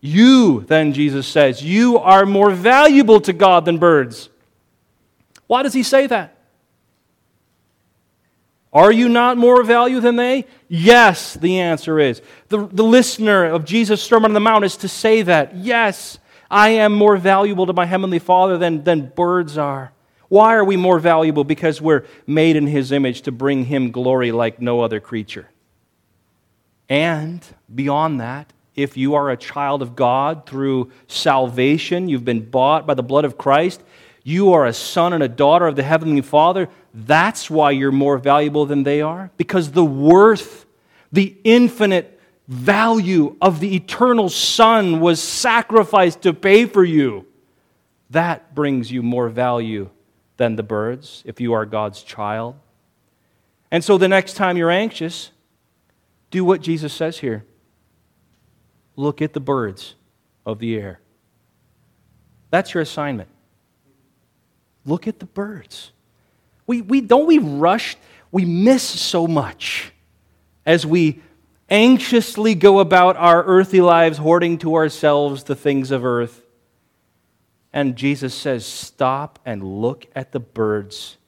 You, 0.00 0.60
then 0.68 0.92
Jesus 0.92 1.26
says, 1.26 1.64
you 1.64 1.98
are 1.98 2.24
more 2.24 2.50
valuable 2.50 3.20
to 3.22 3.32
God 3.32 3.64
than 3.64 3.78
birds. 3.78 4.28
Why 5.48 5.62
does 5.62 5.72
he 5.72 5.82
say 5.82 6.06
that? 6.06 6.35
Are 8.76 8.92
you 8.92 9.08
not 9.08 9.38
more 9.38 9.62
value 9.62 10.00
than 10.00 10.16
they? 10.16 10.44
Yes, 10.68 11.32
the 11.32 11.60
answer 11.60 11.98
is. 11.98 12.20
The, 12.48 12.66
the 12.66 12.84
listener 12.84 13.46
of 13.46 13.64
Jesus' 13.64 14.02
Sermon 14.02 14.32
on 14.32 14.34
the 14.34 14.40
Mount 14.40 14.66
is 14.66 14.76
to 14.76 14.86
say 14.86 15.22
that. 15.22 15.56
Yes, 15.56 16.18
I 16.50 16.68
am 16.68 16.92
more 16.92 17.16
valuable 17.16 17.64
to 17.64 17.72
my 17.72 17.86
Heavenly 17.86 18.18
Father 18.18 18.58
than, 18.58 18.84
than 18.84 19.06
birds 19.16 19.56
are. 19.56 19.92
Why 20.28 20.56
are 20.56 20.64
we 20.64 20.76
more 20.76 20.98
valuable? 20.98 21.42
Because 21.42 21.80
we're 21.80 22.04
made 22.26 22.54
in 22.54 22.66
His 22.66 22.92
image 22.92 23.22
to 23.22 23.32
bring 23.32 23.64
Him 23.64 23.92
glory 23.92 24.30
like 24.30 24.60
no 24.60 24.82
other 24.82 25.00
creature. 25.00 25.48
And 26.86 27.42
beyond 27.74 28.20
that, 28.20 28.52
if 28.74 28.98
you 28.98 29.14
are 29.14 29.30
a 29.30 29.38
child 29.38 29.80
of 29.80 29.96
God 29.96 30.44
through 30.44 30.92
salvation, 31.06 32.10
you've 32.10 32.26
been 32.26 32.44
bought 32.44 32.86
by 32.86 32.92
the 32.92 33.02
blood 33.02 33.24
of 33.24 33.38
Christ, 33.38 33.82
you 34.22 34.52
are 34.52 34.66
a 34.66 34.72
son 34.72 35.12
and 35.12 35.22
a 35.22 35.28
daughter 35.28 35.66
of 35.66 35.76
the 35.76 35.82
Heavenly 35.82 36.20
Father, 36.20 36.68
that's 36.98 37.50
why 37.50 37.72
you're 37.72 37.92
more 37.92 38.16
valuable 38.16 38.64
than 38.64 38.82
they 38.82 39.02
are. 39.02 39.30
Because 39.36 39.72
the 39.72 39.84
worth, 39.84 40.64
the 41.12 41.36
infinite 41.44 42.18
value 42.48 43.36
of 43.42 43.60
the 43.60 43.76
eternal 43.76 44.30
Son 44.30 45.00
was 45.00 45.22
sacrificed 45.22 46.22
to 46.22 46.32
pay 46.32 46.64
for 46.64 46.82
you. 46.82 47.26
That 48.08 48.54
brings 48.54 48.90
you 48.90 49.02
more 49.02 49.28
value 49.28 49.90
than 50.38 50.56
the 50.56 50.62
birds 50.62 51.22
if 51.26 51.38
you 51.38 51.52
are 51.52 51.66
God's 51.66 52.02
child. 52.02 52.54
And 53.70 53.84
so 53.84 53.98
the 53.98 54.08
next 54.08 54.32
time 54.34 54.56
you're 54.56 54.70
anxious, 54.70 55.32
do 56.30 56.46
what 56.46 56.62
Jesus 56.62 56.94
says 56.94 57.18
here 57.18 57.44
look 58.98 59.20
at 59.20 59.34
the 59.34 59.40
birds 59.40 59.96
of 60.46 60.60
the 60.60 60.76
air. 60.76 61.00
That's 62.50 62.72
your 62.72 62.82
assignment. 62.82 63.28
Look 64.86 65.06
at 65.06 65.18
the 65.18 65.26
birds. 65.26 65.92
We, 66.66 66.82
we, 66.82 67.00
don't 67.00 67.26
we 67.26 67.38
rush, 67.38 67.96
we 68.30 68.44
miss 68.44 68.82
so 68.82 69.26
much 69.26 69.92
as 70.64 70.84
we 70.84 71.20
anxiously 71.68 72.54
go 72.54 72.80
about 72.80 73.16
our 73.16 73.44
earthly 73.44 73.80
lives, 73.80 74.18
hoarding 74.18 74.58
to 74.58 74.74
ourselves 74.74 75.44
the 75.44 75.54
things 75.54 75.90
of 75.90 76.04
earth. 76.04 76.42
And 77.72 77.96
Jesus 77.96 78.34
says, 78.34 78.64
Stop 78.64 79.38
and 79.44 79.62
look 79.62 80.06
at 80.14 80.32
the 80.32 80.40
birds. 80.40 81.18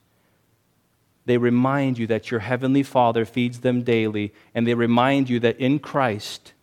They 1.25 1.37
remind 1.37 1.97
you 1.97 2.07
that 2.07 2.31
your 2.31 2.39
heavenly 2.39 2.83
Father 2.83 3.23
feeds 3.23 3.59
them 3.59 3.83
daily, 3.83 4.33
and 4.55 4.65
they 4.65 4.73
remind 4.73 5.29
you 5.29 5.39
that 5.41 5.59
in 5.59 5.79
Christ, 5.79 6.53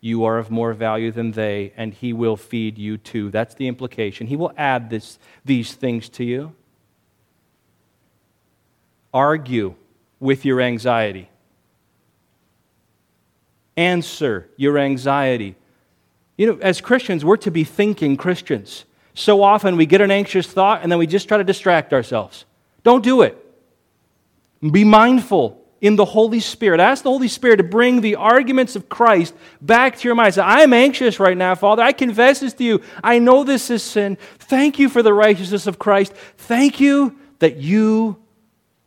you 0.00 0.24
are 0.24 0.38
of 0.38 0.50
more 0.50 0.74
value 0.74 1.10
than 1.10 1.32
they, 1.32 1.72
and 1.76 1.94
He 1.94 2.12
will 2.12 2.36
feed 2.36 2.78
you 2.78 2.98
too. 2.98 3.30
That's 3.30 3.54
the 3.54 3.66
implication. 3.66 4.26
He 4.26 4.36
will 4.36 4.52
add 4.56 4.90
this, 4.90 5.18
these 5.44 5.72
things 5.72 6.08
to 6.10 6.24
you. 6.24 6.54
Argue 9.18 9.74
with 10.20 10.44
your 10.44 10.60
anxiety. 10.60 11.28
Answer 13.76 14.48
your 14.56 14.78
anxiety. 14.78 15.56
You 16.36 16.46
know, 16.46 16.58
as 16.62 16.80
Christians, 16.80 17.24
we're 17.24 17.36
to 17.38 17.50
be 17.50 17.64
thinking 17.64 18.16
Christians. 18.16 18.84
So 19.14 19.42
often 19.42 19.76
we 19.76 19.86
get 19.86 20.00
an 20.00 20.12
anxious 20.12 20.46
thought 20.46 20.84
and 20.84 20.92
then 20.92 21.00
we 21.00 21.08
just 21.08 21.26
try 21.26 21.36
to 21.36 21.42
distract 21.42 21.92
ourselves. 21.92 22.44
Don't 22.84 23.02
do 23.02 23.22
it. 23.22 23.36
Be 24.62 24.84
mindful 24.84 25.60
in 25.80 25.96
the 25.96 26.04
Holy 26.04 26.38
Spirit. 26.38 26.78
Ask 26.78 27.02
the 27.02 27.10
Holy 27.10 27.26
Spirit 27.26 27.56
to 27.56 27.64
bring 27.64 28.00
the 28.00 28.14
arguments 28.14 28.76
of 28.76 28.88
Christ 28.88 29.34
back 29.60 29.98
to 29.98 30.06
your 30.06 30.14
mind. 30.14 30.34
Say, 30.34 30.42
I 30.42 30.60
am 30.60 30.72
anxious 30.72 31.18
right 31.18 31.36
now, 31.36 31.56
Father. 31.56 31.82
I 31.82 31.90
confess 31.90 32.38
this 32.38 32.54
to 32.54 32.62
you. 32.62 32.82
I 33.02 33.18
know 33.18 33.42
this 33.42 33.68
is 33.68 33.82
sin. 33.82 34.16
Thank 34.38 34.78
you 34.78 34.88
for 34.88 35.02
the 35.02 35.12
righteousness 35.12 35.66
of 35.66 35.80
Christ. 35.80 36.12
Thank 36.36 36.78
you 36.78 37.18
that 37.40 37.56
you 37.56 38.16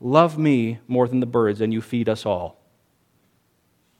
love 0.02 0.38
me 0.38 0.80
more 0.88 1.08
than 1.08 1.20
the 1.20 1.26
birds 1.26 1.62
and 1.62 1.72
you 1.72 1.82
feed 1.82 2.10
us 2.10 2.26
all. 2.26 2.58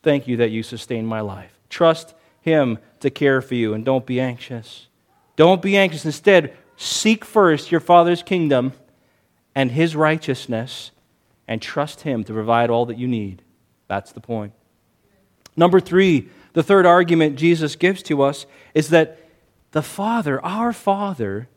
Thank 0.04 0.28
you 0.28 0.38
that 0.38 0.50
you 0.50 0.64
sustain 0.64 1.06
my 1.06 1.22
life. 1.22 1.60
Trust 1.70 2.16
Him 2.42 2.80
to 3.00 3.10
care 3.10 3.42
for 3.42 3.56
you 3.56 3.74
and 3.74 3.86
don't 3.86 4.06
be 4.06 4.20
anxious. 4.20 4.88
Don't 5.36 5.62
be 5.62 5.78
anxious. 5.78 6.04
Instead, 6.04 6.58
seek 6.76 7.24
first 7.24 7.72
your 7.72 7.80
Father's 7.80 8.24
kingdom 8.24 8.74
and 9.54 9.72
His 9.72 9.96
righteousness 9.96 10.92
and 11.48 11.62
trust 11.62 12.02
Him 12.02 12.24
to 12.24 12.34
provide 12.34 12.70
all 12.70 12.86
that 12.88 12.98
you 12.98 13.08
need. 13.08 13.44
That's 13.88 14.12
the 14.12 14.22
point. 14.22 14.54
Number 15.56 15.80
three, 15.80 16.30
the 16.54 16.64
third 16.64 16.86
argument 16.86 17.36
Jesus 17.36 17.76
gives 17.76 18.02
to 18.04 18.24
us 18.24 18.46
is 18.74 18.90
that 18.90 19.20
the 19.72 19.82
Father, 19.82 20.44
our 20.44 20.74
Father, 20.74 21.48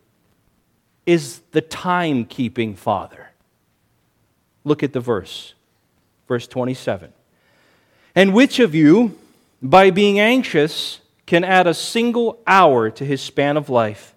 is 1.06 1.40
the 1.52 1.62
timekeeping 1.62 2.76
Father. 2.76 3.23
Look 4.64 4.82
at 4.82 4.92
the 4.92 5.00
verse, 5.00 5.54
verse 6.26 6.46
27. 6.46 7.12
And 8.14 8.32
which 8.32 8.58
of 8.58 8.74
you, 8.74 9.18
by 9.62 9.90
being 9.90 10.18
anxious, 10.18 11.00
can 11.26 11.44
add 11.44 11.66
a 11.66 11.74
single 11.74 12.38
hour 12.46 12.90
to 12.90 13.04
his 13.04 13.20
span 13.20 13.56
of 13.56 13.68
life? 13.68 14.14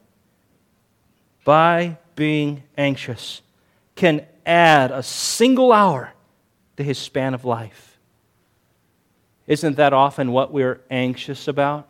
By 1.44 1.98
being 2.16 2.64
anxious, 2.78 3.42
can 3.96 4.26
add 4.46 4.92
a 4.92 5.04
single 5.04 5.72
hour 5.72 6.14
to 6.78 6.84
his 6.84 6.98
span 6.98 7.34
of 7.34 7.46
life. 7.46 7.98
Isn't 9.48 9.78
that 9.78 9.94
often 9.94 10.32
what 10.32 10.52
we're 10.52 10.82
anxious 10.90 11.48
about? 11.48 11.88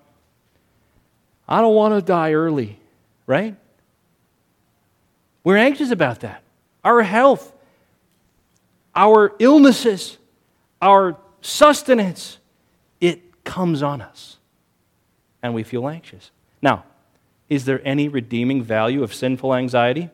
I 1.47 1.61
don't 1.61 1.75
want 1.75 1.95
to 1.95 2.01
die 2.01 2.33
early, 2.33 2.79
right? 3.25 3.55
We're 5.43 5.57
anxious 5.57 5.91
about 5.91 6.19
that. 6.21 6.43
Our 6.83 7.01
health, 7.01 7.51
our 8.97 9.33
illnesses, 9.37 10.17
our 10.81 11.17
sustenance, 11.41 12.39
it 12.99 13.45
comes 13.45 13.83
on 13.83 14.01
us. 14.01 14.37
And 15.43 15.53
we 15.53 15.63
feel 15.63 15.87
anxious. 15.87 16.31
Now, 16.61 16.83
is 17.47 17.65
there 17.65 17.79
any 17.85 18.09
redeeming 18.09 18.63
value 18.63 19.03
of 19.03 19.13
sinful 19.13 19.53
anxiety? 19.53 20.09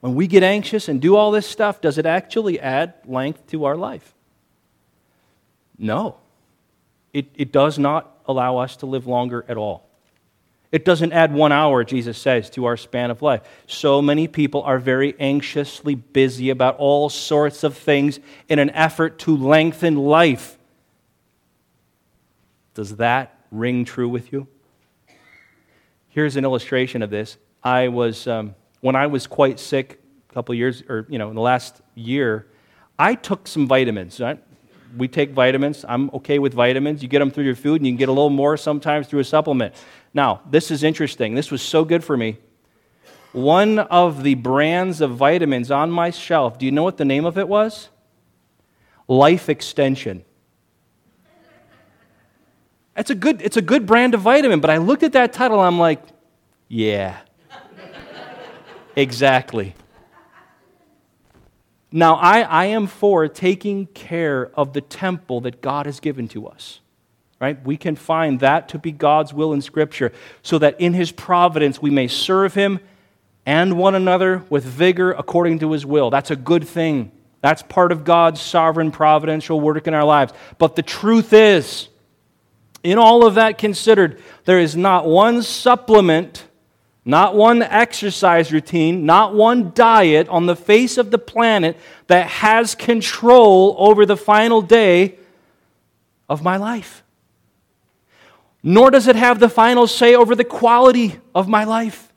When 0.00 0.14
we 0.14 0.26
get 0.26 0.42
anxious 0.42 0.88
and 0.88 1.00
do 1.00 1.14
all 1.14 1.30
this 1.30 1.46
stuff, 1.46 1.80
does 1.80 1.98
it 1.98 2.06
actually 2.06 2.58
add 2.58 2.94
length 3.04 3.46
to 3.48 3.64
our 3.66 3.76
life? 3.76 4.14
No. 5.78 6.16
It, 7.12 7.26
it 7.34 7.52
does 7.52 7.78
not 7.78 8.18
allow 8.26 8.56
us 8.58 8.76
to 8.76 8.86
live 8.86 9.06
longer 9.06 9.44
at 9.46 9.56
all. 9.56 9.85
It 10.72 10.84
doesn't 10.84 11.12
add 11.12 11.32
one 11.32 11.52
hour, 11.52 11.84
Jesus 11.84 12.18
says, 12.18 12.50
to 12.50 12.64
our 12.64 12.76
span 12.76 13.10
of 13.10 13.22
life. 13.22 13.42
So 13.66 14.02
many 14.02 14.26
people 14.28 14.62
are 14.62 14.78
very 14.78 15.14
anxiously 15.18 15.94
busy 15.94 16.50
about 16.50 16.76
all 16.78 17.08
sorts 17.08 17.62
of 17.64 17.76
things 17.76 18.18
in 18.48 18.58
an 18.58 18.70
effort 18.70 19.18
to 19.20 19.36
lengthen 19.36 19.96
life. 19.96 20.58
Does 22.74 22.96
that 22.96 23.38
ring 23.50 23.84
true 23.84 24.08
with 24.08 24.32
you? 24.32 24.48
Here's 26.08 26.36
an 26.36 26.44
illustration 26.44 27.02
of 27.02 27.10
this. 27.10 27.36
I 27.62 27.88
was. 27.88 28.26
Um, 28.26 28.54
when 28.80 28.94
I 28.94 29.06
was 29.06 29.26
quite 29.26 29.58
sick 29.58 30.00
a 30.30 30.34
couple 30.34 30.54
years, 30.54 30.82
or 30.88 31.06
you 31.08 31.18
know, 31.18 31.28
in 31.28 31.34
the 31.34 31.40
last 31.40 31.80
year, 31.94 32.46
I 32.98 33.14
took 33.14 33.48
some 33.48 33.66
vitamins. 33.66 34.20
Right? 34.20 34.42
We 34.96 35.08
take 35.08 35.30
vitamins. 35.30 35.84
I'm 35.88 36.10
okay 36.14 36.38
with 36.38 36.54
vitamins. 36.54 37.02
You 37.02 37.08
get 37.08 37.18
them 37.18 37.30
through 37.30 37.44
your 37.44 37.54
food, 37.54 37.80
and 37.80 37.86
you 37.86 37.92
can 37.92 37.98
get 37.98 38.08
a 38.08 38.12
little 38.12 38.30
more 38.30 38.56
sometimes 38.56 39.08
through 39.08 39.20
a 39.20 39.24
supplement. 39.24 39.74
Now, 40.16 40.40
this 40.48 40.70
is 40.70 40.82
interesting. 40.82 41.34
This 41.34 41.50
was 41.50 41.60
so 41.60 41.84
good 41.84 42.02
for 42.02 42.16
me. 42.16 42.38
One 43.32 43.78
of 43.78 44.22
the 44.22 44.34
brands 44.34 45.02
of 45.02 45.10
vitamins 45.10 45.70
on 45.70 45.90
my 45.90 46.08
shelf, 46.08 46.58
do 46.58 46.64
you 46.64 46.72
know 46.72 46.82
what 46.82 46.96
the 46.96 47.04
name 47.04 47.26
of 47.26 47.36
it 47.36 47.46
was? 47.46 47.90
Life 49.08 49.50
Extension. 49.50 50.24
It's 52.96 53.10
a 53.10 53.14
good, 53.14 53.42
it's 53.42 53.58
a 53.58 53.62
good 53.62 53.84
brand 53.84 54.14
of 54.14 54.22
vitamin, 54.22 54.60
but 54.60 54.70
I 54.70 54.78
looked 54.78 55.02
at 55.02 55.12
that 55.12 55.34
title 55.34 55.60
I'm 55.60 55.78
like, 55.78 56.00
yeah, 56.66 57.18
Exactly. 58.96 59.74
Now, 61.92 62.14
I, 62.14 62.40
I 62.40 62.64
am 62.64 62.86
for 62.86 63.28
taking 63.28 63.84
care 63.88 64.50
of 64.54 64.72
the 64.72 64.80
temple 64.80 65.42
that 65.42 65.60
God 65.60 65.84
has 65.84 66.00
given 66.00 66.26
to 66.28 66.46
us. 66.46 66.80
Right? 67.38 67.62
We 67.64 67.76
can 67.76 67.96
find 67.96 68.40
that 68.40 68.70
to 68.70 68.78
be 68.78 68.92
God's 68.92 69.34
will 69.34 69.52
in 69.52 69.60
Scripture 69.60 70.12
so 70.42 70.58
that 70.58 70.80
in 70.80 70.94
His 70.94 71.12
providence 71.12 71.82
we 71.82 71.90
may 71.90 72.08
serve 72.08 72.54
Him 72.54 72.80
and 73.44 73.78
one 73.78 73.94
another 73.94 74.42
with 74.48 74.64
vigor 74.64 75.12
according 75.12 75.58
to 75.58 75.72
His 75.72 75.84
will. 75.84 76.10
That's 76.10 76.30
a 76.30 76.36
good 76.36 76.66
thing. 76.66 77.12
That's 77.42 77.62
part 77.62 77.92
of 77.92 78.04
God's 78.04 78.40
sovereign 78.40 78.90
providential 78.90 79.60
work 79.60 79.86
in 79.86 79.94
our 79.94 80.04
lives. 80.04 80.32
But 80.58 80.76
the 80.76 80.82
truth 80.82 81.32
is, 81.32 81.88
in 82.82 82.98
all 82.98 83.26
of 83.26 83.34
that 83.34 83.58
considered, 83.58 84.22
there 84.46 84.58
is 84.58 84.74
not 84.74 85.06
one 85.06 85.42
supplement 85.42 86.46
not 87.08 87.36
one 87.36 87.62
exercise 87.62 88.52
routine, 88.52 89.06
not 89.06 89.32
one 89.32 89.70
diet 89.72 90.28
on 90.28 90.46
the 90.46 90.56
face 90.56 90.98
of 90.98 91.12
the 91.12 91.18
planet 91.18 91.78
that 92.08 92.26
has 92.26 92.74
control 92.74 93.76
over 93.78 94.04
the 94.04 94.16
final 94.16 94.60
day 94.60 95.14
of 96.28 96.42
my 96.42 96.56
life. 96.56 97.04
Nor 98.68 98.90
does 98.90 99.06
it 99.06 99.14
have 99.14 99.38
the 99.38 99.48
final 99.48 99.86
say 99.86 100.16
over 100.16 100.34
the 100.34 100.42
quality 100.42 101.20
of 101.36 101.46
my 101.46 101.62
life. 101.62 102.12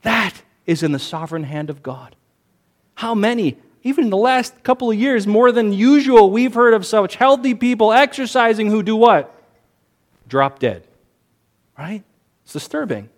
That 0.00 0.40
is 0.64 0.82
in 0.82 0.92
the 0.92 0.98
sovereign 0.98 1.44
hand 1.44 1.68
of 1.68 1.82
God. 1.82 2.16
How 2.94 3.14
many, 3.14 3.58
even 3.82 4.04
in 4.04 4.10
the 4.10 4.16
last 4.16 4.62
couple 4.62 4.90
of 4.90 4.96
years, 4.96 5.26
more 5.26 5.52
than 5.52 5.74
usual, 5.74 6.30
we've 6.30 6.54
heard 6.54 6.72
of 6.72 6.86
such 6.86 7.16
healthy 7.16 7.52
people 7.54 7.92
exercising 7.92 8.70
who 8.70 8.82
do 8.82 8.96
what? 8.96 9.34
Drop 10.26 10.60
dead. 10.60 10.82
Right? 11.78 12.04
It's 12.44 12.54
disturbing. 12.54 13.10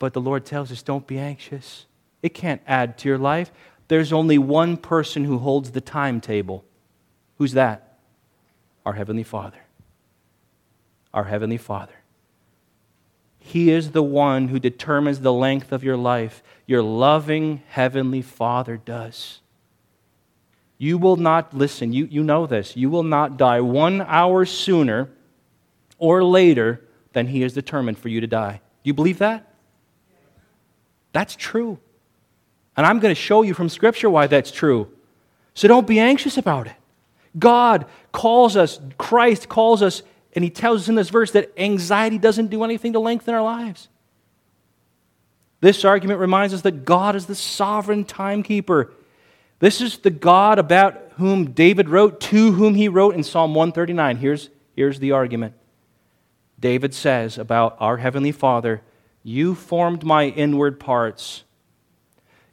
But 0.00 0.12
the 0.12 0.20
Lord 0.20 0.44
tells 0.44 0.72
us 0.72 0.82
don't 0.82 1.06
be 1.06 1.20
anxious. 1.20 1.86
It 2.20 2.34
can't 2.34 2.62
add 2.66 2.98
to 2.98 3.08
your 3.08 3.18
life. 3.18 3.52
There's 3.86 4.12
only 4.12 4.38
one 4.38 4.76
person 4.76 5.22
who 5.22 5.38
holds 5.38 5.70
the 5.70 5.80
timetable. 5.80 6.64
Who's 7.38 7.52
that? 7.52 8.00
Our 8.84 8.94
Heavenly 8.94 9.22
Father. 9.22 9.58
Our 11.16 11.24
Heavenly 11.24 11.56
Father. 11.56 11.94
He 13.38 13.70
is 13.70 13.92
the 13.92 14.02
one 14.02 14.48
who 14.48 14.58
determines 14.58 15.20
the 15.20 15.32
length 15.32 15.72
of 15.72 15.82
your 15.82 15.96
life. 15.96 16.42
Your 16.66 16.82
loving 16.82 17.62
Heavenly 17.68 18.20
Father 18.20 18.76
does. 18.76 19.40
You 20.78 20.98
will 20.98 21.16
not, 21.16 21.54
listen, 21.54 21.92
you, 21.92 22.04
you 22.04 22.22
know 22.22 22.46
this, 22.46 22.76
you 22.76 22.90
will 22.90 23.02
not 23.02 23.38
die 23.38 23.62
one 23.62 24.02
hour 24.02 24.44
sooner 24.44 25.08
or 25.98 26.22
later 26.22 26.84
than 27.14 27.28
He 27.28 27.42
is 27.42 27.54
determined 27.54 27.98
for 27.98 28.08
you 28.08 28.20
to 28.20 28.26
die. 28.26 28.60
Do 28.82 28.88
you 28.88 28.94
believe 28.94 29.18
that? 29.18 29.54
That's 31.12 31.34
true. 31.34 31.78
And 32.76 32.84
I'm 32.84 33.00
going 33.00 33.14
to 33.14 33.20
show 33.20 33.40
you 33.40 33.54
from 33.54 33.70
Scripture 33.70 34.10
why 34.10 34.26
that's 34.26 34.50
true. 34.50 34.90
So 35.54 35.66
don't 35.66 35.86
be 35.86 35.98
anxious 35.98 36.36
about 36.36 36.66
it. 36.66 36.76
God 37.38 37.86
calls 38.12 38.54
us, 38.54 38.78
Christ 38.98 39.48
calls 39.48 39.80
us 39.80 40.02
and 40.36 40.44
he 40.44 40.50
tells 40.50 40.82
us 40.82 40.88
in 40.88 40.94
this 40.94 41.08
verse 41.08 41.30
that 41.32 41.50
anxiety 41.56 42.18
doesn't 42.18 42.48
do 42.48 42.62
anything 42.62 42.92
to 42.92 43.00
lengthen 43.00 43.34
our 43.34 43.42
lives. 43.42 43.88
This 45.60 45.82
argument 45.82 46.20
reminds 46.20 46.52
us 46.52 46.60
that 46.60 46.84
God 46.84 47.16
is 47.16 47.24
the 47.24 47.34
sovereign 47.34 48.04
timekeeper. 48.04 48.92
This 49.58 49.80
is 49.80 49.96
the 49.96 50.10
God 50.10 50.58
about 50.58 51.12
whom 51.16 51.52
David 51.52 51.88
wrote, 51.88 52.20
to 52.20 52.52
whom 52.52 52.74
he 52.74 52.86
wrote 52.86 53.14
in 53.14 53.22
Psalm 53.22 53.54
139. 53.54 54.18
Here's, 54.18 54.50
here's 54.76 54.98
the 54.98 55.12
argument 55.12 55.54
David 56.60 56.92
says 56.92 57.38
about 57.38 57.74
our 57.80 57.96
Heavenly 57.96 58.32
Father 58.32 58.82
You 59.22 59.54
formed 59.54 60.04
my 60.04 60.26
inward 60.26 60.78
parts, 60.78 61.44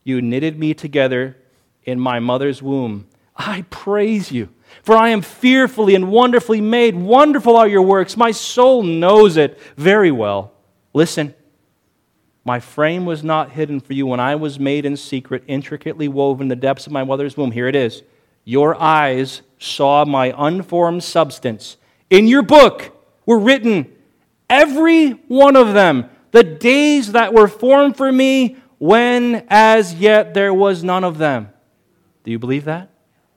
you 0.06 0.22
knitted 0.22 0.58
me 0.58 0.74
together 0.74 1.36
in 1.84 2.00
my 2.00 2.20
mother's 2.20 2.64
womb. 2.64 3.08
I 3.36 3.66
praise 3.70 4.32
you. 4.32 4.50
For 4.82 4.97
I 4.97 5.09
am 5.09 5.21
fearfully 5.21 5.95
and 5.95 6.11
wonderfully 6.11 6.61
made. 6.61 6.95
Wonderful 6.95 7.55
are 7.55 7.67
your 7.67 7.84
works. 7.84 8.17
My 8.17 8.32
soul 8.32 8.84
knows 8.84 9.38
it 9.38 9.59
very 9.78 10.11
well. 10.11 10.53
Listen, 10.93 11.36
my 12.45 12.59
frame 12.59 13.05
was 13.05 13.24
not 13.24 13.51
hidden 13.51 13.80
for 13.80 13.93
you 13.93 14.05
when 14.07 14.19
I 14.19 14.36
was 14.36 14.59
made 14.59 14.86
in 14.86 14.97
secret, 14.97 15.43
intricately 15.47 16.07
woven 16.07 16.45
in 16.45 16.47
the 16.49 16.55
depths 16.55 16.88
of 16.88 16.91
my 16.91 17.03
mother's 17.03 17.38
womb. 17.38 17.51
Here 17.51 17.67
it 17.67 17.76
is. 17.76 18.03
Your 18.43 18.76
eyes 18.82 19.41
saw 19.59 20.03
my 20.03 20.34
unformed 20.38 21.03
substance. 21.03 21.78
In 22.09 22.28
your 22.28 22.41
book 22.41 22.91
were 23.26 23.39
written, 23.39 23.93
every 24.49 25.11
one 25.11 25.55
of 25.55 25.74
them, 25.74 26.09
the 26.32 26.43
days 26.43 27.13
that 27.13 27.34
were 27.34 27.47
formed 27.47 27.95
for 27.95 28.11
me, 28.11 28.57
when 28.80 29.45
as 29.47 29.93
yet 29.93 30.34
there 30.34 30.53
was 30.53 30.84
none 30.84 31.05
of 31.05 31.17
them. 31.17 31.49
Do 32.26 32.32
you 32.32 32.39
believe 32.39 32.65
that? 32.65 32.89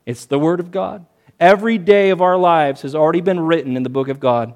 It's 0.04 0.26
the 0.26 0.38
Word 0.40 0.58
of 0.58 0.72
God. 0.72 1.06
Every 1.38 1.78
day 1.78 2.10
of 2.10 2.22
our 2.22 2.36
lives 2.36 2.82
has 2.82 2.94
already 2.94 3.20
been 3.20 3.40
written 3.40 3.76
in 3.76 3.82
the 3.82 3.90
book 3.90 4.08
of 4.08 4.20
God. 4.20 4.54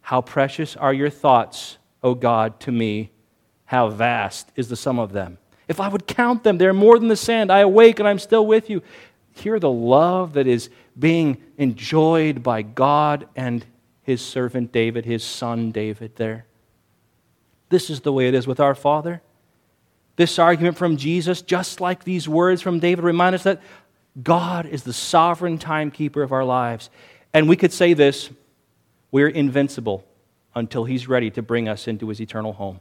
How 0.00 0.22
precious 0.22 0.76
are 0.76 0.92
your 0.92 1.10
thoughts, 1.10 1.78
O 2.02 2.14
God, 2.14 2.58
to 2.60 2.72
me. 2.72 3.10
How 3.66 3.88
vast 3.88 4.50
is 4.56 4.68
the 4.68 4.76
sum 4.76 4.98
of 4.98 5.12
them. 5.12 5.38
If 5.68 5.78
I 5.78 5.88
would 5.88 6.06
count 6.06 6.42
them, 6.42 6.58
they're 6.58 6.72
more 6.72 6.98
than 6.98 7.08
the 7.08 7.16
sand. 7.16 7.52
I 7.52 7.60
awake 7.60 8.00
and 8.00 8.08
I'm 8.08 8.18
still 8.18 8.44
with 8.46 8.68
you. 8.68 8.82
Hear 9.34 9.60
the 9.60 9.70
love 9.70 10.32
that 10.32 10.46
is 10.46 10.70
being 10.98 11.40
enjoyed 11.56 12.42
by 12.42 12.62
God 12.62 13.28
and 13.36 13.64
his 14.02 14.20
servant 14.20 14.72
David, 14.72 15.04
his 15.04 15.22
son 15.22 15.70
David, 15.70 16.16
there. 16.16 16.46
This 17.68 17.90
is 17.90 18.00
the 18.00 18.12
way 18.12 18.26
it 18.26 18.34
is 18.34 18.46
with 18.46 18.58
our 18.58 18.74
Father. 18.74 19.22
This 20.16 20.38
argument 20.38 20.76
from 20.76 20.96
Jesus, 20.96 21.40
just 21.40 21.80
like 21.80 22.02
these 22.02 22.28
words 22.28 22.60
from 22.60 22.80
David, 22.80 23.04
remind 23.04 23.34
us 23.34 23.44
that 23.44 23.62
God 24.22 24.66
is 24.66 24.82
the 24.82 24.92
sovereign 24.92 25.58
timekeeper 25.58 26.22
of 26.22 26.32
our 26.32 26.44
lives. 26.44 26.90
And 27.32 27.48
we 27.48 27.56
could 27.56 27.72
say 27.72 27.94
this 27.94 28.30
we're 29.10 29.28
invincible 29.28 30.04
until 30.54 30.84
He's 30.84 31.08
ready 31.08 31.30
to 31.30 31.42
bring 31.42 31.68
us 31.68 31.86
into 31.86 32.08
His 32.08 32.20
eternal 32.20 32.52
home. 32.52 32.80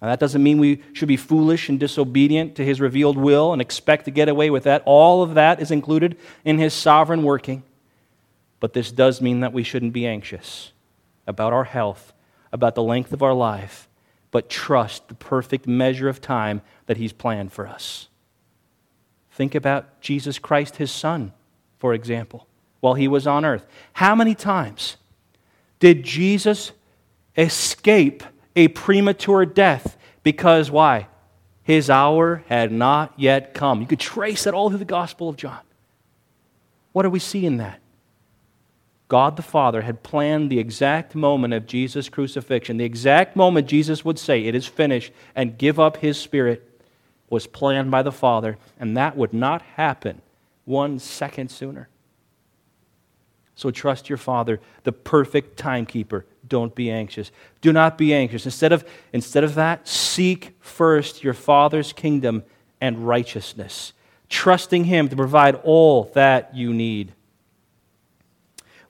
Now, 0.00 0.08
that 0.08 0.20
doesn't 0.20 0.42
mean 0.42 0.58
we 0.58 0.82
should 0.92 1.08
be 1.08 1.16
foolish 1.16 1.68
and 1.68 1.80
disobedient 1.80 2.56
to 2.56 2.64
His 2.64 2.80
revealed 2.80 3.16
will 3.16 3.52
and 3.52 3.62
expect 3.62 4.04
to 4.04 4.10
get 4.10 4.28
away 4.28 4.50
with 4.50 4.64
that. 4.64 4.82
All 4.84 5.22
of 5.22 5.34
that 5.34 5.60
is 5.60 5.70
included 5.70 6.18
in 6.44 6.58
His 6.58 6.74
sovereign 6.74 7.22
working. 7.22 7.62
But 8.60 8.72
this 8.72 8.90
does 8.90 9.20
mean 9.20 9.40
that 9.40 9.52
we 9.52 9.62
shouldn't 9.62 9.92
be 9.92 10.06
anxious 10.06 10.72
about 11.26 11.52
our 11.52 11.64
health, 11.64 12.12
about 12.52 12.74
the 12.74 12.82
length 12.82 13.12
of 13.12 13.22
our 13.22 13.34
life, 13.34 13.88
but 14.30 14.50
trust 14.50 15.08
the 15.08 15.14
perfect 15.14 15.66
measure 15.66 16.08
of 16.08 16.20
time 16.20 16.62
that 16.86 16.96
He's 16.96 17.12
planned 17.12 17.52
for 17.52 17.66
us. 17.66 18.08
Think 19.36 19.54
about 19.54 20.00
Jesus 20.00 20.38
Christ, 20.38 20.76
his 20.76 20.90
son, 20.90 21.34
for 21.76 21.92
example, 21.92 22.46
while 22.80 22.94
he 22.94 23.06
was 23.06 23.26
on 23.26 23.44
earth. 23.44 23.66
How 23.92 24.14
many 24.14 24.34
times 24.34 24.96
did 25.78 26.04
Jesus 26.04 26.72
escape 27.36 28.24
a 28.56 28.68
premature 28.68 29.44
death? 29.44 29.98
Because 30.22 30.70
why? 30.70 31.08
His 31.62 31.90
hour 31.90 32.44
had 32.48 32.72
not 32.72 33.12
yet 33.18 33.52
come. 33.52 33.82
You 33.82 33.86
could 33.86 34.00
trace 34.00 34.44
that 34.44 34.54
all 34.54 34.70
through 34.70 34.78
the 34.78 34.86
Gospel 34.86 35.28
of 35.28 35.36
John. 35.36 35.60
What 36.92 37.02
do 37.02 37.10
we 37.10 37.18
see 37.18 37.44
in 37.44 37.58
that? 37.58 37.80
God 39.08 39.36
the 39.36 39.42
Father 39.42 39.82
had 39.82 40.02
planned 40.02 40.48
the 40.48 40.58
exact 40.58 41.14
moment 41.14 41.52
of 41.52 41.66
Jesus' 41.66 42.08
crucifixion, 42.08 42.78
the 42.78 42.84
exact 42.86 43.36
moment 43.36 43.68
Jesus 43.68 44.02
would 44.02 44.18
say, 44.18 44.46
It 44.46 44.54
is 44.54 44.66
finished, 44.66 45.12
and 45.34 45.58
give 45.58 45.78
up 45.78 45.98
his 45.98 46.18
spirit 46.18 46.65
was 47.28 47.46
planned 47.46 47.90
by 47.90 48.02
the 48.02 48.12
Father, 48.12 48.58
and 48.78 48.96
that 48.96 49.16
would 49.16 49.32
not 49.32 49.62
happen 49.62 50.22
one 50.64 50.98
second 50.98 51.50
sooner. 51.50 51.88
So 53.54 53.70
trust 53.70 54.08
your 54.08 54.18
Father, 54.18 54.60
the 54.84 54.92
perfect 54.92 55.56
timekeeper. 55.56 56.26
Don't 56.46 56.74
be 56.74 56.90
anxious. 56.90 57.30
Do 57.62 57.72
not 57.72 57.96
be 57.96 58.14
anxious. 58.14 58.44
Instead 58.44 58.72
of, 58.72 58.84
instead 59.12 59.44
of 59.44 59.54
that, 59.54 59.88
seek 59.88 60.56
first 60.60 61.24
your 61.24 61.34
Father's 61.34 61.92
kingdom 61.92 62.44
and 62.80 63.08
righteousness, 63.08 63.92
trusting 64.28 64.84
Him 64.84 65.08
to 65.08 65.16
provide 65.16 65.54
all 65.64 66.04
that 66.14 66.54
you 66.54 66.72
need. 66.72 67.12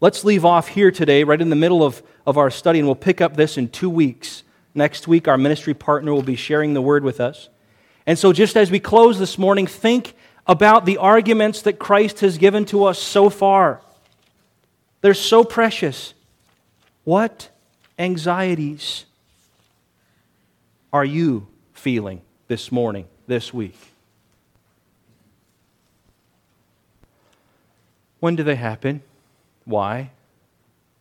Let's 0.00 0.24
leave 0.24 0.44
off 0.44 0.68
here 0.68 0.90
today, 0.90 1.24
right 1.24 1.40
in 1.40 1.48
the 1.48 1.56
middle 1.56 1.82
of, 1.82 2.02
of 2.26 2.36
our 2.36 2.50
study, 2.50 2.80
and 2.80 2.88
we'll 2.88 2.96
pick 2.96 3.20
up 3.20 3.36
this 3.36 3.56
in 3.56 3.68
two 3.68 3.88
weeks. 3.88 4.42
Next 4.74 5.08
week, 5.08 5.26
our 5.26 5.38
ministry 5.38 5.72
partner 5.72 6.12
will 6.12 6.22
be 6.22 6.36
sharing 6.36 6.74
the 6.74 6.82
word 6.82 7.02
with 7.02 7.20
us. 7.20 7.48
And 8.06 8.18
so, 8.18 8.32
just 8.32 8.56
as 8.56 8.70
we 8.70 8.78
close 8.78 9.18
this 9.18 9.36
morning, 9.36 9.66
think 9.66 10.14
about 10.46 10.84
the 10.84 10.96
arguments 10.98 11.62
that 11.62 11.78
Christ 11.78 12.20
has 12.20 12.38
given 12.38 12.64
to 12.66 12.84
us 12.84 12.98
so 13.00 13.28
far. 13.28 13.80
They're 15.00 15.14
so 15.14 15.42
precious. 15.42 16.14
What 17.04 17.48
anxieties 17.98 19.06
are 20.92 21.04
you 21.04 21.48
feeling 21.72 22.22
this 22.46 22.70
morning, 22.70 23.06
this 23.26 23.52
week? 23.52 23.76
When 28.20 28.36
do 28.36 28.42
they 28.42 28.56
happen? 28.56 29.02
Why? 29.64 30.10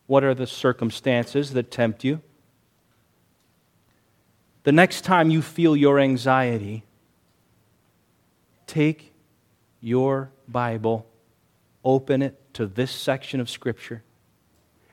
What 0.07 0.23
are 0.23 0.33
the 0.33 0.47
circumstances 0.47 1.53
that 1.53 1.71
tempt 1.71 2.03
you? 2.03 2.21
The 4.63 4.71
next 4.71 5.01
time 5.01 5.29
you 5.29 5.41
feel 5.41 5.75
your 5.75 5.99
anxiety, 5.99 6.83
take 8.67 9.13
your 9.79 10.31
Bible, 10.47 11.05
open 11.83 12.21
it 12.21 12.53
to 12.55 12.65
this 12.65 12.91
section 12.91 13.39
of 13.39 13.49
Scripture, 13.49 14.03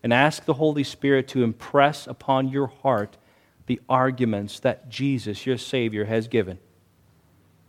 and 0.03 0.13
ask 0.13 0.45
the 0.45 0.55
Holy 0.55 0.85
Spirit 0.85 1.29
to 1.29 1.45
impress 1.45 2.07
upon 2.07 2.49
your 2.49 2.67
heart 2.67 3.17
the 3.67 3.81
arguments 3.89 4.61
that 4.61 4.89
Jesus, 4.89 5.47
your 5.47 5.57
Savior, 5.57 6.05
has 6.05 6.29
given. 6.29 6.59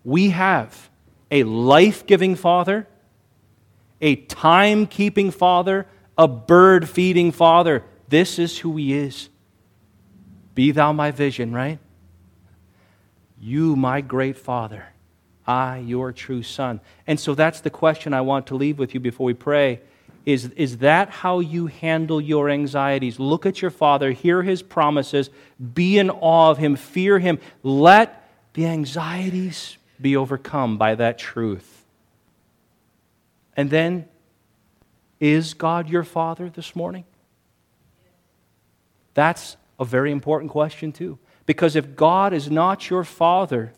We 0.04 0.32
have 0.32 0.90
a 1.32 1.44
life 1.44 2.06
giving 2.06 2.36
Father, 2.36 2.88
a 4.02 4.16
time 4.16 4.86
keeping 4.88 5.32
Father, 5.32 5.88
a 6.18 6.28
bird 6.28 6.90
feeding 6.90 7.32
Father. 7.32 7.84
This 8.10 8.38
is 8.38 8.60
who 8.60 8.76
He 8.78 8.94
is. 8.94 9.30
Be 10.56 10.72
thou 10.72 10.92
my 10.94 11.12
vision, 11.12 11.54
right? 11.54 11.80
You, 13.40 13.76
my 13.76 14.02
great 14.02 14.38
Father, 14.38 14.86
I, 15.46 15.78
your 15.80 16.12
true 16.12 16.44
Son. 16.44 16.80
And 17.08 17.20
so 17.20 17.36
that's 17.36 17.62
the 17.62 17.70
question 17.70 18.14
I 18.14 18.22
want 18.22 18.48
to 18.48 18.56
leave 18.56 18.80
with 18.80 18.94
you 18.94 19.00
before 19.00 19.26
we 19.26 19.34
pray. 19.34 19.82
Is, 20.26 20.46
is 20.56 20.78
that 20.78 21.10
how 21.10 21.40
you 21.40 21.68
handle 21.68 22.22
your 22.22 22.50
anxieties? 22.50 23.20
Look 23.20 23.46
at 23.46 23.62
your 23.62 23.72
Father, 23.72 24.12
hear 24.12 24.42
His 24.42 24.62
promises, 24.62 25.30
be 25.74 25.98
in 25.98 26.10
awe 26.10 26.50
of 26.50 26.58
Him, 26.58 26.78
fear 26.78 27.20
Him. 27.20 27.40
Let 27.62 28.30
the 28.54 28.66
anxieties 28.66 29.78
be 30.00 30.16
overcome 30.16 30.78
by 30.78 30.96
that 30.96 31.18
truth. 31.18 31.84
And 33.58 33.70
then, 33.70 34.06
is 35.20 35.54
God 35.54 35.90
your 35.90 36.04
Father 36.04 36.50
this 36.50 36.76
morning? 36.76 37.04
That's 39.14 39.58
a 39.80 39.86
very 39.86 40.12
important 40.12 40.52
question, 40.52 40.92
too. 40.92 41.20
Because 41.46 41.76
if 41.76 41.96
God 41.96 42.34
is 42.34 42.50
not 42.50 42.90
your 42.90 43.04
Father 43.04 43.74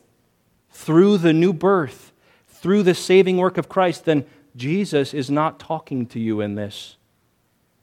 through 0.75 1.17
the 1.17 1.31
new 1.31 1.53
birth, 1.53 2.11
through 2.49 2.83
the 2.83 2.93
saving 2.93 3.37
work 3.37 3.57
of 3.57 3.69
Christ, 3.69 4.03
then 4.03 4.25
Jesus 4.57 5.13
is 5.13 5.31
not 5.31 5.57
talking 5.57 6.05
to 6.07 6.19
you 6.19 6.41
in 6.41 6.55
this. 6.55 6.97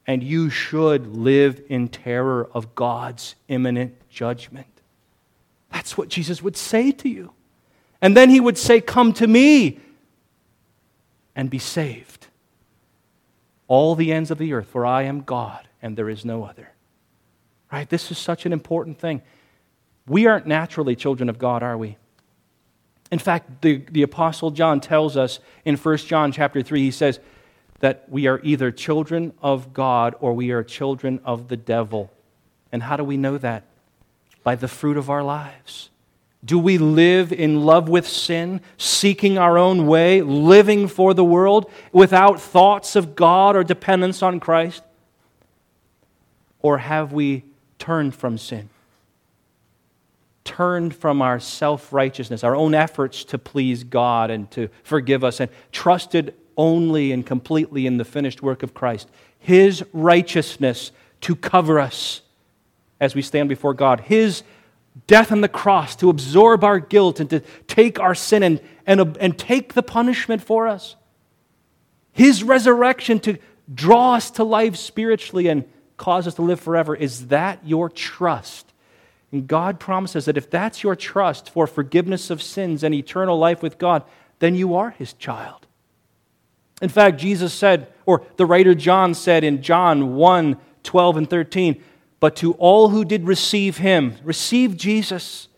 And 0.06 0.22
you 0.22 0.50
should 0.50 1.16
live 1.16 1.62
in 1.68 1.88
terror 1.88 2.50
of 2.52 2.74
God's 2.74 3.34
imminent 3.48 3.94
judgment. 4.10 4.66
That's 5.72 5.96
what 5.96 6.08
Jesus 6.08 6.42
would 6.42 6.56
say 6.56 6.92
to 6.92 7.08
you. 7.08 7.32
And 8.02 8.14
then 8.14 8.28
he 8.28 8.40
would 8.40 8.58
say, 8.58 8.80
Come 8.80 9.14
to 9.14 9.26
me 9.26 9.80
and 11.34 11.48
be 11.48 11.58
saved. 11.58 12.26
All 13.68 13.94
the 13.94 14.12
ends 14.12 14.30
of 14.30 14.36
the 14.36 14.52
earth, 14.52 14.66
for 14.66 14.84
I 14.84 15.04
am 15.04 15.22
God 15.22 15.66
and 15.80 15.96
there 15.96 16.10
is 16.10 16.26
no 16.26 16.44
other. 16.44 16.72
Right? 17.72 17.88
This 17.88 18.10
is 18.10 18.18
such 18.18 18.44
an 18.44 18.52
important 18.52 18.98
thing. 18.98 19.22
We 20.06 20.26
aren't 20.26 20.46
naturally 20.46 20.94
children 20.94 21.30
of 21.30 21.38
God, 21.38 21.62
are 21.62 21.78
we? 21.78 21.96
In 23.12 23.18
fact, 23.18 23.60
the, 23.60 23.82
the 23.90 24.02
Apostle 24.02 24.50
John 24.50 24.80
tells 24.80 25.18
us 25.18 25.38
in 25.66 25.76
1 25.76 25.96
John 25.98 26.32
chapter 26.32 26.62
3, 26.62 26.80
he 26.80 26.90
says 26.90 27.20
that 27.80 28.06
we 28.08 28.26
are 28.26 28.40
either 28.42 28.70
children 28.70 29.34
of 29.42 29.74
God 29.74 30.14
or 30.18 30.32
we 30.32 30.50
are 30.50 30.64
children 30.64 31.20
of 31.22 31.48
the 31.48 31.56
devil. 31.58 32.10
And 32.72 32.82
how 32.82 32.96
do 32.96 33.04
we 33.04 33.18
know 33.18 33.36
that? 33.36 33.64
By 34.42 34.54
the 34.54 34.66
fruit 34.66 34.96
of 34.96 35.10
our 35.10 35.22
lives. 35.22 35.90
Do 36.42 36.58
we 36.58 36.78
live 36.78 37.32
in 37.34 37.66
love 37.66 37.86
with 37.86 38.08
sin, 38.08 38.62
seeking 38.78 39.36
our 39.36 39.58
own 39.58 39.86
way, 39.86 40.22
living 40.22 40.88
for 40.88 41.12
the 41.12 41.22
world 41.22 41.70
without 41.92 42.40
thoughts 42.40 42.96
of 42.96 43.14
God 43.14 43.56
or 43.56 43.62
dependence 43.62 44.22
on 44.22 44.40
Christ? 44.40 44.82
Or 46.60 46.78
have 46.78 47.12
we 47.12 47.44
turned 47.78 48.14
from 48.14 48.38
sin? 48.38 48.70
Turned 50.44 50.94
from 50.94 51.22
our 51.22 51.38
self 51.38 51.92
righteousness, 51.92 52.42
our 52.42 52.56
own 52.56 52.74
efforts 52.74 53.24
to 53.26 53.38
please 53.38 53.84
God 53.84 54.30
and 54.30 54.50
to 54.52 54.68
forgive 54.82 55.22
us, 55.22 55.40
and 55.40 55.50
trusted 55.70 56.34
only 56.56 57.12
and 57.12 57.24
completely 57.24 57.86
in 57.86 57.96
the 57.96 58.04
finished 58.04 58.42
work 58.42 58.62
of 58.62 58.74
Christ, 58.74 59.08
His 59.38 59.84
righteousness 59.92 60.92
to 61.22 61.36
cover 61.36 61.78
us 61.78 62.22
as 63.00 63.14
we 63.14 63.22
stand 63.22 63.48
before 63.48 63.74
God, 63.74 64.00
His 64.00 64.42
death 65.06 65.32
on 65.32 65.40
the 65.40 65.48
cross 65.48 65.96
to 65.96 66.10
absorb 66.10 66.64
our 66.64 66.78
guilt 66.78 67.20
and 67.20 67.30
to 67.30 67.40
take 67.66 67.98
our 67.98 68.14
sin 68.14 68.42
and, 68.42 68.60
and, 68.86 69.16
and 69.18 69.38
take 69.38 69.74
the 69.74 69.82
punishment 69.82 70.42
for 70.42 70.68
us. 70.68 70.96
His 72.12 72.42
resurrection 72.42 73.18
to 73.20 73.38
draw 73.72 74.14
us 74.14 74.30
to 74.32 74.44
life 74.44 74.76
spiritually 74.76 75.48
and 75.48 75.64
cause 75.96 76.26
us 76.26 76.34
to 76.34 76.42
live 76.42 76.60
forever. 76.60 76.94
Is 76.94 77.28
that 77.28 77.60
your 77.64 77.88
trust? 77.88 78.71
And 79.32 79.48
God 79.48 79.80
promises 79.80 80.26
that 80.26 80.36
if 80.36 80.50
that's 80.50 80.82
your 80.82 80.94
trust 80.94 81.50
for 81.50 81.66
forgiveness 81.66 82.30
of 82.30 82.42
sins 82.42 82.84
and 82.84 82.94
eternal 82.94 83.38
life 83.38 83.62
with 83.62 83.78
God, 83.78 84.04
then 84.38 84.54
you 84.54 84.74
are 84.74 84.90
His 84.90 85.14
child. 85.14 85.66
In 86.82 86.88
fact, 86.88 87.18
Jesus 87.18 87.54
said, 87.54 87.88
or 88.04 88.26
the 88.36 88.44
writer 88.44 88.74
John 88.74 89.14
said 89.14 89.44
in 89.44 89.62
John 89.62 90.16
1 90.16 90.56
12 90.82 91.16
and 91.16 91.30
13, 91.30 91.82
but 92.18 92.36
to 92.36 92.52
all 92.54 92.90
who 92.90 93.04
did 93.04 93.26
receive 93.26 93.78
him, 93.78 94.16
receive 94.22 94.76
Jesus, 94.76 95.48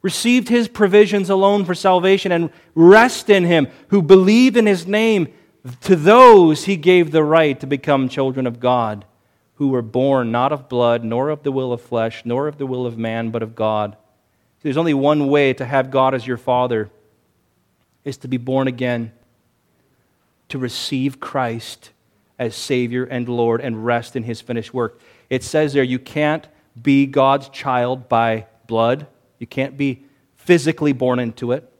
received 0.00 0.48
his 0.48 0.68
provisions 0.68 1.30
alone 1.30 1.64
for 1.64 1.74
salvation, 1.74 2.32
and 2.32 2.50
rest 2.74 3.30
in 3.30 3.44
him, 3.44 3.68
who 3.88 4.00
believe 4.00 4.56
in 4.56 4.66
his 4.66 4.86
name, 4.86 5.26
to 5.82 5.96
those 5.96 6.64
he 6.64 6.76
gave 6.76 7.10
the 7.10 7.24
right 7.24 7.58
to 7.60 7.66
become 7.66 8.08
children 8.08 8.46
of 8.46 8.60
God, 8.60 9.04
who 9.56 9.68
were 9.68 9.82
born 9.82 10.32
not 10.32 10.52
of 10.52 10.68
blood, 10.68 11.04
nor 11.04 11.28
of 11.28 11.42
the 11.42 11.52
will 11.52 11.72
of 11.72 11.80
flesh, 11.80 12.22
nor 12.24 12.48
of 12.48 12.58
the 12.58 12.66
will 12.66 12.86
of 12.86 12.98
man, 12.98 13.30
but 13.30 13.42
of 13.42 13.54
God. 13.54 13.96
There's 14.62 14.76
only 14.76 14.94
one 14.94 15.28
way 15.28 15.52
to 15.52 15.64
have 15.64 15.90
God 15.90 16.14
as 16.14 16.26
your 16.26 16.36
Father, 16.36 16.90
is 18.04 18.16
to 18.18 18.28
be 18.28 18.36
born 18.36 18.66
again, 18.66 19.12
to 20.48 20.58
receive 20.58 21.20
Christ 21.20 21.90
as 22.38 22.56
Savior 22.56 23.04
and 23.04 23.28
Lord, 23.28 23.60
and 23.60 23.84
rest 23.84 24.16
in 24.16 24.24
his 24.24 24.40
finished 24.40 24.74
work. 24.74 24.98
It 25.30 25.42
says 25.42 25.72
there 25.72 25.84
you 25.84 25.98
can't 25.98 26.46
be 26.80 27.06
God's 27.06 27.48
child 27.50 28.08
by 28.08 28.46
blood, 28.66 29.06
you 29.38 29.46
can't 29.46 29.76
be 29.76 30.04
physically 30.36 30.92
born 30.92 31.18
into 31.18 31.52
it, 31.52 31.70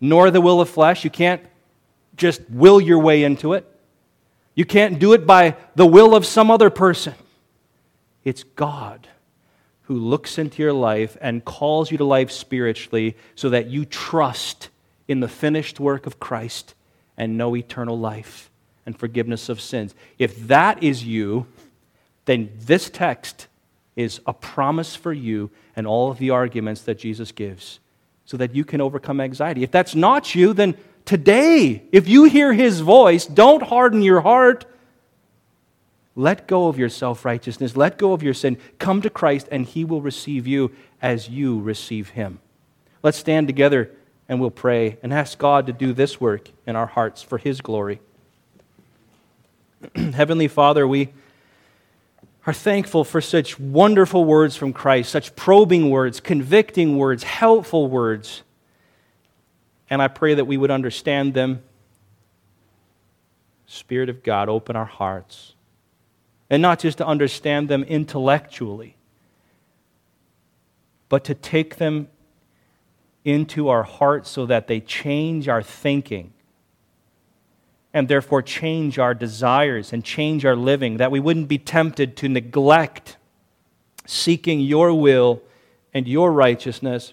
nor 0.00 0.30
the 0.30 0.40
will 0.40 0.60
of 0.60 0.68
flesh. 0.68 1.04
You 1.04 1.10
can't 1.10 1.42
just 2.16 2.42
will 2.50 2.80
your 2.80 2.98
way 2.98 3.24
into 3.24 3.54
it. 3.54 3.71
You 4.54 4.64
can't 4.64 4.98
do 4.98 5.12
it 5.12 5.26
by 5.26 5.56
the 5.74 5.86
will 5.86 6.14
of 6.14 6.26
some 6.26 6.50
other 6.50 6.70
person. 6.70 7.14
It's 8.24 8.44
God 8.44 9.08
who 9.82 9.94
looks 9.94 10.38
into 10.38 10.62
your 10.62 10.72
life 10.72 11.16
and 11.20 11.44
calls 11.44 11.90
you 11.90 11.98
to 11.98 12.04
life 12.04 12.30
spiritually 12.30 13.16
so 13.34 13.50
that 13.50 13.68
you 13.68 13.84
trust 13.84 14.68
in 15.08 15.20
the 15.20 15.28
finished 15.28 15.80
work 15.80 16.06
of 16.06 16.20
Christ 16.20 16.74
and 17.16 17.36
know 17.36 17.56
eternal 17.56 17.98
life 17.98 18.50
and 18.86 18.98
forgiveness 18.98 19.48
of 19.48 19.60
sins. 19.60 19.94
If 20.18 20.46
that 20.48 20.82
is 20.82 21.04
you, 21.04 21.46
then 22.24 22.50
this 22.58 22.88
text 22.90 23.48
is 23.96 24.20
a 24.26 24.32
promise 24.32 24.96
for 24.96 25.12
you 25.12 25.50
and 25.76 25.86
all 25.86 26.10
of 26.10 26.18
the 26.18 26.30
arguments 26.30 26.82
that 26.82 26.98
Jesus 26.98 27.32
gives 27.32 27.80
so 28.24 28.36
that 28.36 28.54
you 28.54 28.64
can 28.64 28.80
overcome 28.80 29.20
anxiety. 29.20 29.62
If 29.62 29.70
that's 29.70 29.94
not 29.94 30.34
you, 30.34 30.52
then 30.52 30.76
today, 31.04 31.82
if 31.92 32.08
you 32.08 32.24
hear 32.24 32.52
his 32.52 32.80
voice, 32.80 33.26
don't 33.26 33.62
harden 33.62 34.02
your 34.02 34.20
heart. 34.20 34.64
Let 36.14 36.46
go 36.46 36.68
of 36.68 36.78
your 36.78 36.88
self 36.88 37.24
righteousness. 37.24 37.76
Let 37.76 37.98
go 37.98 38.12
of 38.12 38.22
your 38.22 38.34
sin. 38.34 38.58
Come 38.78 39.00
to 39.02 39.10
Christ, 39.10 39.48
and 39.50 39.64
he 39.64 39.84
will 39.84 40.02
receive 40.02 40.46
you 40.46 40.72
as 41.00 41.28
you 41.28 41.60
receive 41.60 42.10
him. 42.10 42.38
Let's 43.02 43.18
stand 43.18 43.48
together 43.48 43.90
and 44.28 44.40
we'll 44.40 44.50
pray 44.50 44.98
and 45.02 45.12
ask 45.12 45.36
God 45.36 45.66
to 45.66 45.72
do 45.72 45.92
this 45.92 46.20
work 46.20 46.48
in 46.66 46.76
our 46.76 46.86
hearts 46.86 47.22
for 47.22 47.38
his 47.38 47.60
glory. 47.60 48.00
Heavenly 49.94 50.48
Father, 50.48 50.86
we 50.86 51.10
are 52.46 52.52
thankful 52.52 53.04
for 53.04 53.20
such 53.20 53.58
wonderful 53.58 54.24
words 54.24 54.56
from 54.56 54.72
Christ, 54.72 55.10
such 55.10 55.36
probing 55.36 55.90
words, 55.90 56.20
convicting 56.20 56.96
words, 56.96 57.24
helpful 57.24 57.88
words. 57.88 58.42
And 59.92 60.00
I 60.00 60.08
pray 60.08 60.32
that 60.32 60.46
we 60.46 60.56
would 60.56 60.70
understand 60.70 61.34
them. 61.34 61.62
Spirit 63.66 64.08
of 64.08 64.22
God, 64.22 64.48
open 64.48 64.74
our 64.74 64.86
hearts. 64.86 65.52
And 66.48 66.62
not 66.62 66.78
just 66.78 66.96
to 66.96 67.06
understand 67.06 67.68
them 67.68 67.82
intellectually, 67.82 68.96
but 71.10 71.24
to 71.24 71.34
take 71.34 71.76
them 71.76 72.08
into 73.26 73.68
our 73.68 73.82
hearts 73.82 74.30
so 74.30 74.46
that 74.46 74.66
they 74.66 74.80
change 74.80 75.46
our 75.46 75.62
thinking 75.62 76.32
and 77.92 78.08
therefore 78.08 78.40
change 78.40 78.98
our 78.98 79.12
desires 79.12 79.92
and 79.92 80.02
change 80.02 80.46
our 80.46 80.56
living, 80.56 80.96
that 80.96 81.10
we 81.10 81.20
wouldn't 81.20 81.48
be 81.48 81.58
tempted 81.58 82.16
to 82.16 82.30
neglect 82.30 83.18
seeking 84.06 84.58
your 84.58 84.94
will 84.94 85.42
and 85.92 86.08
your 86.08 86.32
righteousness 86.32 87.12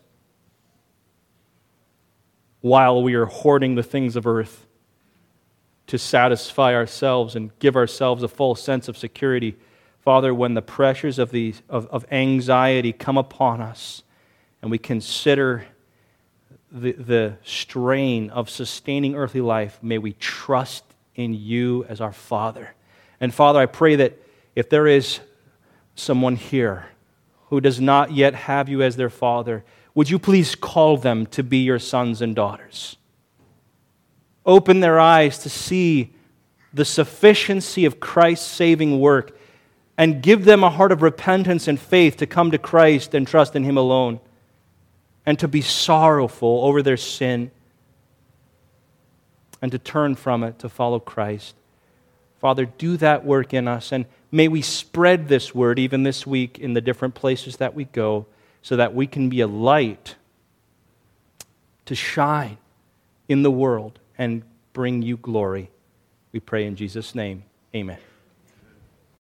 while 2.62 3.02
we 3.02 3.14
are 3.14 3.26
hoarding 3.26 3.76
the 3.76 3.84
things 3.84 4.16
of 4.16 4.28
earth 4.28 4.66
to 5.88 5.98
satisfy 5.98 6.74
ourselves 6.76 7.36
and 7.36 7.58
give 7.60 7.76
ourselves 7.76 8.22
a 8.22 8.28
full 8.28 8.56
sense 8.56 8.88
of 8.88 8.98
security. 8.98 9.56
Father, 10.02 10.34
when 10.34 10.54
the 10.54 10.62
pressures 10.62 11.18
of, 11.18 11.32
the, 11.32 11.56
of, 11.68 11.88
of 11.88 12.06
anxiety 12.12 12.94
come 12.94 13.18
upon 13.18 13.62
us 13.62 14.04
and 14.62 14.70
we 14.70 14.78
consider 14.78 15.66
the, 16.72 16.92
the 16.92 17.38
strain 17.44 18.30
of 18.30 18.50
sustaining 18.50 19.16
earthly 19.16 19.42
life, 19.42 19.80
may 19.82 19.98
we 19.98 20.14
trust 20.14 20.84
in 21.16 21.34
you 21.34 21.86
as 21.86 22.02
our 22.02 22.14
Father. 22.14 22.76
And 23.20 23.34
Father, 23.34 23.60
I 23.60 23.66
pray 23.66 23.96
that 23.96 24.18
if 24.56 24.70
there 24.70 24.88
is 24.88 25.20
someone 25.96 26.36
here 26.36 26.86
who 27.48 27.60
does 27.60 27.82
not 27.82 28.12
yet 28.12 28.36
have 28.36 28.70
you 28.70 28.84
as 28.84 28.96
their 28.96 29.10
Father, 29.10 29.64
would 29.96 30.10
you 30.10 30.20
please 30.20 30.56
call 30.56 30.98
them 30.98 31.26
to 31.28 31.44
be 31.44 31.58
your 31.58 31.80
sons 31.80 32.22
and 32.22 32.36
daughters? 32.36 32.98
Open 34.46 34.80
their 34.80 35.00
eyes 35.00 35.40
to 35.40 35.50
see 35.50 36.14
the 36.74 36.86
sufficiency 36.86 37.86
of 37.86 38.00
Christ's 38.00 38.48
saving 38.48 39.00
work 39.00 39.38
and 39.98 40.22
give 40.22 40.46
them 40.46 40.64
a 40.64 40.70
heart 40.70 40.92
of 40.92 41.02
repentance 41.02 41.68
and 41.68 41.80
faith 41.80 42.18
to 42.18 42.26
come 42.26 42.52
to 42.52 42.58
Christ 42.58 43.14
and 43.14 43.28
trust 43.28 43.56
in 43.56 43.66
Him 43.66 43.78
alone, 43.78 44.22
and 45.26 45.38
to 45.40 45.48
be 45.48 45.62
sorrowful 45.62 46.64
over 46.64 46.82
their 46.82 46.96
sin, 46.96 47.52
and 49.62 49.72
to 49.74 49.78
turn 49.78 50.16
from 50.16 50.44
it 50.44 50.58
to 50.60 50.70
follow 50.70 51.00
Christ. 51.00 51.54
Father, 52.40 52.66
do 52.66 52.96
that 52.96 53.26
work 53.26 53.54
in 53.54 53.68
us, 53.68 53.92
and 53.92 54.06
may 54.32 54.48
we 54.48 54.62
spread 54.62 55.28
this 55.28 55.54
word 55.54 55.78
even 55.78 56.04
this 56.04 56.26
week 56.26 56.58
in 56.58 56.74
the 56.74 56.82
different 56.82 57.14
places 57.14 57.58
that 57.58 57.76
we 57.76 57.84
go, 57.84 58.26
so 58.70 58.76
that 58.76 58.94
we 58.94 59.08
can 59.08 59.30
be 59.30 59.42
a 59.42 59.48
light 59.48 60.14
to 61.86 61.96
shine 61.96 62.60
in 63.28 63.42
the 63.42 63.50
world 63.50 63.98
and 64.16 64.44
bring 64.74 65.02
you 65.02 65.18
glory. 65.18 65.72
We 66.34 66.40
pray 66.40 66.68
in 66.68 66.76
Jesus' 66.76 67.16
name. 67.16 67.46
Amen. 67.74 67.98